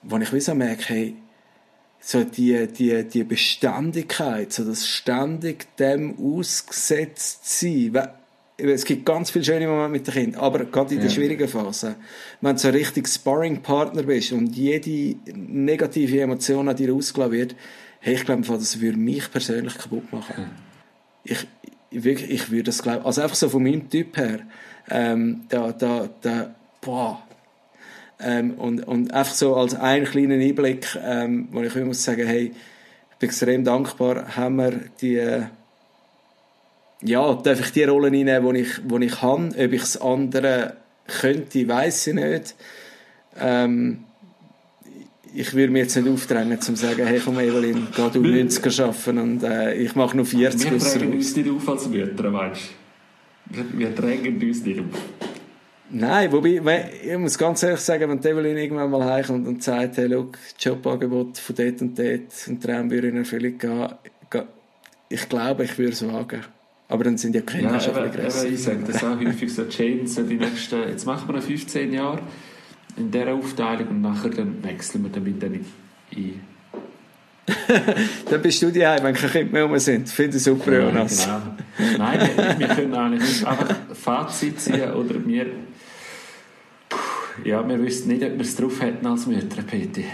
Wo 0.01 0.15
ich 0.15 0.31
wie 0.31 0.39
so 0.39 0.55
merke, 0.55 0.83
hey, 0.85 1.15
so 2.01 2.23
die, 2.23 2.67
die, 2.67 3.03
die 3.03 3.23
Beständigkeit, 3.23 4.51
so 4.51 4.65
das 4.65 4.87
ständig 4.87 5.75
dem 5.77 6.15
ausgesetzt 6.19 7.59
sein, 7.59 7.95
es 8.57 8.85
gibt 8.85 9.05
ganz 9.05 9.31
viele 9.31 9.45
schöne 9.45 9.67
Momente 9.67 9.91
mit 9.91 10.07
den 10.07 10.13
Kindern, 10.13 10.41
aber 10.41 10.65
gerade 10.65 10.93
in 10.93 10.99
der 10.99 11.09
ja. 11.09 11.15
schwierigen 11.15 11.47
Phase, 11.47 11.95
wenn 12.41 12.55
du 12.55 12.61
so 12.61 12.67
ein 12.67 12.75
richtig 12.75 13.07
Sparring-Partner 13.07 14.03
bist 14.03 14.33
und 14.33 14.55
jede 14.55 15.15
negative 15.33 16.21
Emotion 16.21 16.67
an 16.67 16.75
dir 16.75 16.93
ausgelassen 16.93 17.33
wird, 17.33 17.55
hey, 17.99 18.15
ich 18.15 18.25
glaube, 18.25 18.43
das 18.43 18.79
würde 18.79 18.97
mich 18.97 19.31
persönlich 19.31 19.77
kaputt 19.77 20.11
machen. 20.11 20.49
Ja. 21.25 21.35
Ich, 21.89 22.03
wirklich, 22.03 22.29
ich 22.29 22.51
würde 22.51 22.63
das 22.63 22.81
glauben, 22.81 23.05
also 23.05 23.21
einfach 23.21 23.35
so 23.35 23.49
von 23.49 23.63
meinem 23.63 23.89
Typ 23.89 24.17
her, 24.17 24.41
ähm, 24.89 25.41
da, 25.49 25.71
da, 25.71 26.09
da, 26.21 26.55
boah, 26.81 27.23
ähm, 28.21 28.51
und, 28.51 28.87
und 28.87 29.13
einfach 29.13 29.33
so 29.33 29.55
als 29.55 29.75
einen 29.75 30.05
kleinen 30.05 30.41
Einblick, 30.41 30.97
ähm, 31.03 31.47
wo 31.51 31.61
ich 31.61 31.75
muss 31.75 32.03
sagen, 32.03 32.25
hey, 32.25 32.51
ich 33.11 33.17
bin 33.17 33.29
extrem 33.29 33.63
dankbar, 33.63 34.35
haben 34.35 34.55
wir 34.57 34.79
die, 35.01 35.43
ja, 37.03 37.33
darf 37.33 37.59
ich 37.59 37.71
die 37.71 37.83
Rollen 37.83 38.13
einnehmen, 38.13 38.53
die 38.53 38.61
ich, 38.61 38.79
die 38.83 39.05
ich 39.05 39.21
habe. 39.21 39.47
Ob 39.47 39.73
ich 39.73 39.81
das 39.81 40.01
andere 40.01 40.77
könnte, 41.07 41.67
weiß 41.67 42.07
ich 42.07 42.13
nicht. 42.13 42.55
Ähm, 43.39 44.03
ich 45.33 45.53
würde 45.53 45.71
mir 45.71 45.79
jetzt 45.79 45.95
nicht 45.95 46.09
aufdrängen, 46.09 46.53
um 46.53 46.61
zu 46.61 46.75
sagen, 46.75 47.05
hey, 47.05 47.21
komm 47.23 47.39
Evelyn, 47.39 47.87
geh 47.95 48.09
du 48.11 48.19
90er 48.21 48.83
arbeiten 48.83 49.17
und 49.17 49.43
äh, 49.43 49.75
ich 49.75 49.95
mache 49.95 50.15
nur 50.17 50.25
40 50.25 50.71
Wir 50.71 50.77
drängen 50.77 51.13
uns 51.13 51.35
nicht 51.35 51.49
auf 51.49 51.69
als 51.69 51.87
Mütter, 51.87 52.31
meinst 52.31 52.61
du? 53.49 53.77
Wir 53.77 53.91
drängen 53.91 54.41
uns 54.41 54.65
nicht 54.65 54.79
auf. 54.79 55.20
Nein, 55.93 56.31
wobei, 56.31 56.91
ich 57.03 57.17
muss 57.17 57.37
ganz 57.37 57.63
ehrlich 57.63 57.81
sagen, 57.81 58.09
wenn 58.09 58.19
Evelyn 58.19 58.57
irgendwann 58.57 58.89
mal 58.89 59.03
heimkommt 59.03 59.47
und 59.47 59.61
sagt, 59.61 59.97
hey, 59.97 60.07
look, 60.07 60.37
Jobangebot 60.59 61.37
von 61.37 61.55
dort 61.55 61.81
und 61.81 61.99
dort 61.99 62.47
und 62.47 62.63
Traum 62.63 62.89
würde 62.89 63.09
in 63.09 63.17
Erfüllung 63.17 63.57
gehen, 63.57 63.89
ich 65.09 65.27
glaube, 65.27 65.65
ich 65.65 65.77
würde 65.77 65.91
es 65.91 66.07
wagen. 66.07 66.41
Aber 66.87 67.03
dann 67.03 67.17
sind 67.17 67.35
ja 67.35 67.41
Kinder 67.41 67.73
ja, 67.73 67.79
schon 67.79 67.95
eben, 67.97 68.11
grösser. 68.11 68.47
ich 68.47 68.63
sage 68.63 68.79
das 68.85 69.03
auch 69.03 69.19
häufig 69.19 69.53
so, 69.53 69.63
so 69.63 70.23
die 70.23 70.35
nächsten, 70.35 70.89
jetzt 70.89 71.05
machen 71.05 71.27
wir 71.29 71.35
noch 71.35 71.43
15 71.43 71.93
Jahre 71.93 72.19
in 72.97 73.11
dieser 73.11 73.33
Aufteilung 73.33 73.87
und 73.87 74.01
nachher 74.01 74.29
dann 74.29 74.63
wechseln 74.63 75.03
wir 75.03 75.11
damit 75.11 75.41
dann 75.41 75.65
ein. 76.15 76.41
Dann 78.29 78.41
bist 78.41 78.61
du 78.61 78.71
die 78.71 78.85
Heim, 78.85 79.03
wenn 79.03 79.15
keine 79.15 79.31
Kinder 79.31 79.51
mehr 79.51 79.63
rum 79.63 79.77
sind. 79.79 80.07
Finde 80.07 80.37
ich 80.37 80.43
super, 80.43 80.71
Jonas. 80.71 81.25
Ja, 81.25 81.41
genau. 81.77 81.97
Nein, 81.97 82.19
wir, 82.35 82.59
wir, 82.59 82.67
können 82.67 82.93
eigentlich 82.93 83.45
einfach 83.45 83.75
Fazit 83.93 84.61
ziehen 84.61 84.91
oder 84.93 85.25
wir, 85.25 85.47
ja, 87.43 87.67
wir 87.67 87.81
wissen 87.81 88.09
nicht, 88.09 88.23
ob 88.23 88.33
wir 88.33 88.41
es 88.41 88.55
drauf 88.55 88.81
hätten 88.81 89.05
als 89.05 89.27
Mütter, 89.27 89.61
Peti. 89.61 90.05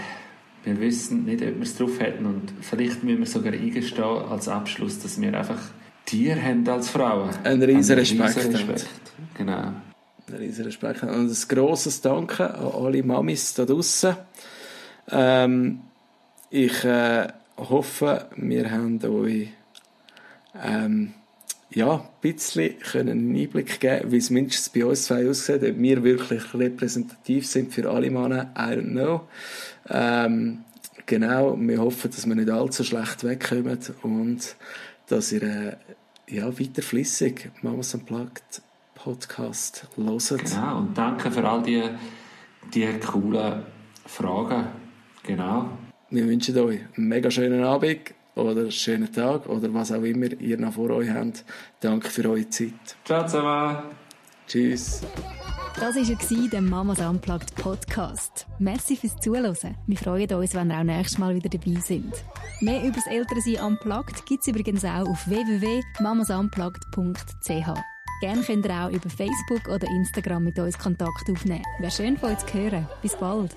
Wir 0.64 0.80
wissen 0.80 1.24
nicht, 1.24 1.42
ob 1.42 1.54
wir 1.54 1.62
es 1.62 1.76
drauf 1.76 2.00
hätten 2.00 2.26
und 2.26 2.52
vielleicht 2.60 3.02
müssen 3.02 3.20
wir 3.20 3.26
sogar 3.26 3.52
eingestehen 3.52 4.04
als 4.04 4.48
Abschluss, 4.48 4.98
dass 4.98 5.20
wir 5.20 5.36
einfach 5.36 5.60
Tiere 6.04 6.42
haben 6.42 6.66
als 6.68 6.90
Frauen. 6.90 7.30
Ein 7.44 7.62
riesen 7.62 7.98
Respekt. 7.98 8.36
Respekt. 8.36 8.86
Genau. 9.36 9.72
Ein 10.28 10.34
riesen 10.38 10.64
Respekt. 10.64 11.02
Und 11.02 11.10
ein 11.10 11.48
grosses 11.48 12.00
Danke 12.00 12.54
an 12.54 12.72
alle 12.72 13.02
Mamis 13.02 13.54
da 13.54 13.64
draussen. 13.64 14.16
Ähm, 15.10 15.80
ich 16.50 16.84
äh, 16.84 17.28
hoffe, 17.56 18.26
wir 18.36 18.70
haben 18.70 19.02
euch 19.04 19.48
ähm, 20.62 21.14
ja, 21.78 21.94
ein 21.94 22.00
bisschen 22.20 22.76
können 22.80 23.10
einen 23.10 23.36
Einblick 23.36 23.78
geben, 23.78 24.10
wie 24.10 24.16
es 24.16 24.30
mindestens 24.30 24.68
bei 24.68 24.84
uns 24.84 25.04
zwei 25.04 25.30
aussieht, 25.30 25.62
ob 25.62 25.78
wir 25.78 26.02
wirklich 26.02 26.52
repräsentativ 26.52 27.46
sind 27.46 27.72
für 27.72 27.88
alle 27.88 28.10
Männer, 28.10 28.52
I 28.58 28.72
don't 28.72 28.90
know. 28.90 29.28
Ähm, 29.88 30.64
genau, 31.06 31.56
wir 31.56 31.78
hoffen, 31.78 32.10
dass 32.10 32.26
wir 32.26 32.34
nicht 32.34 32.50
allzu 32.50 32.82
schlecht 32.82 33.22
wegkommen 33.22 33.78
und 34.02 34.56
dass 35.06 35.30
ihr 35.30 35.42
äh, 35.44 35.76
ja, 36.26 36.46
weiter 36.58 36.82
flüssig 36.82 37.48
Mamas 37.62 37.94
Unplugged 37.94 38.60
Podcast 38.96 39.86
hört. 39.94 40.44
Genau, 40.44 40.78
und 40.78 40.98
danke 40.98 41.30
für 41.30 41.48
all 41.48 41.62
die, 41.62 41.84
die 42.74 42.88
coolen 43.06 43.62
Fragen. 44.04 44.66
Genau. 45.22 45.70
Wir 46.10 46.26
wünschen 46.26 46.58
euch 46.58 46.80
einen 46.96 47.06
mega 47.06 47.30
schönen 47.30 47.62
Abend 47.62 48.17
oder 48.38 48.62
einen 48.62 48.70
schönen 48.70 49.12
Tag 49.12 49.46
oder 49.48 49.74
was 49.74 49.92
auch 49.92 50.02
immer 50.02 50.32
ihr 50.40 50.58
noch 50.58 50.72
vor 50.74 50.90
euch 50.90 51.10
habt. 51.10 51.44
Danke 51.80 52.08
für 52.08 52.28
eure 52.28 52.48
Zeit. 52.48 52.96
Ciao 53.04 53.26
zusammen. 53.26 53.78
Tschüss. 54.46 55.02
Das 55.78 55.94
war 55.94 56.48
der 56.48 56.60
Mamas 56.60 57.00
Unplugged 57.00 57.54
Podcast. 57.54 58.46
Merci 58.58 58.96
fürs 58.96 59.14
Zuhören. 59.16 59.76
Wir 59.86 59.96
freuen 59.96 60.32
uns, 60.32 60.54
wenn 60.54 60.70
ihr 60.70 60.78
auch 60.78 60.82
nächstes 60.82 61.18
Mal 61.18 61.36
wieder 61.36 61.50
dabei 61.50 61.78
sind. 61.80 62.12
Mehr 62.60 62.82
über 62.82 62.96
das 62.96 63.06
Elternsein 63.06 63.64
Unplugged 63.64 64.26
gibt 64.26 64.42
es 64.42 64.48
übrigens 64.48 64.84
auch 64.84 65.08
auf 65.08 65.28
www.mamasunplugged.ch. 65.28 67.80
Gerne 68.20 68.42
könnt 68.42 68.66
ihr 68.66 68.72
auch 68.72 68.90
über 68.90 69.08
Facebook 69.08 69.68
oder 69.68 69.86
Instagram 69.86 70.42
mit 70.42 70.58
uns 70.58 70.76
Kontakt 70.76 71.30
aufnehmen. 71.30 71.62
Wäre 71.78 71.92
schön 71.92 72.16
von 72.16 72.32
euch 72.32 72.38
zu 72.38 72.52
hören. 72.54 72.88
Bis 73.00 73.14
bald. 73.14 73.54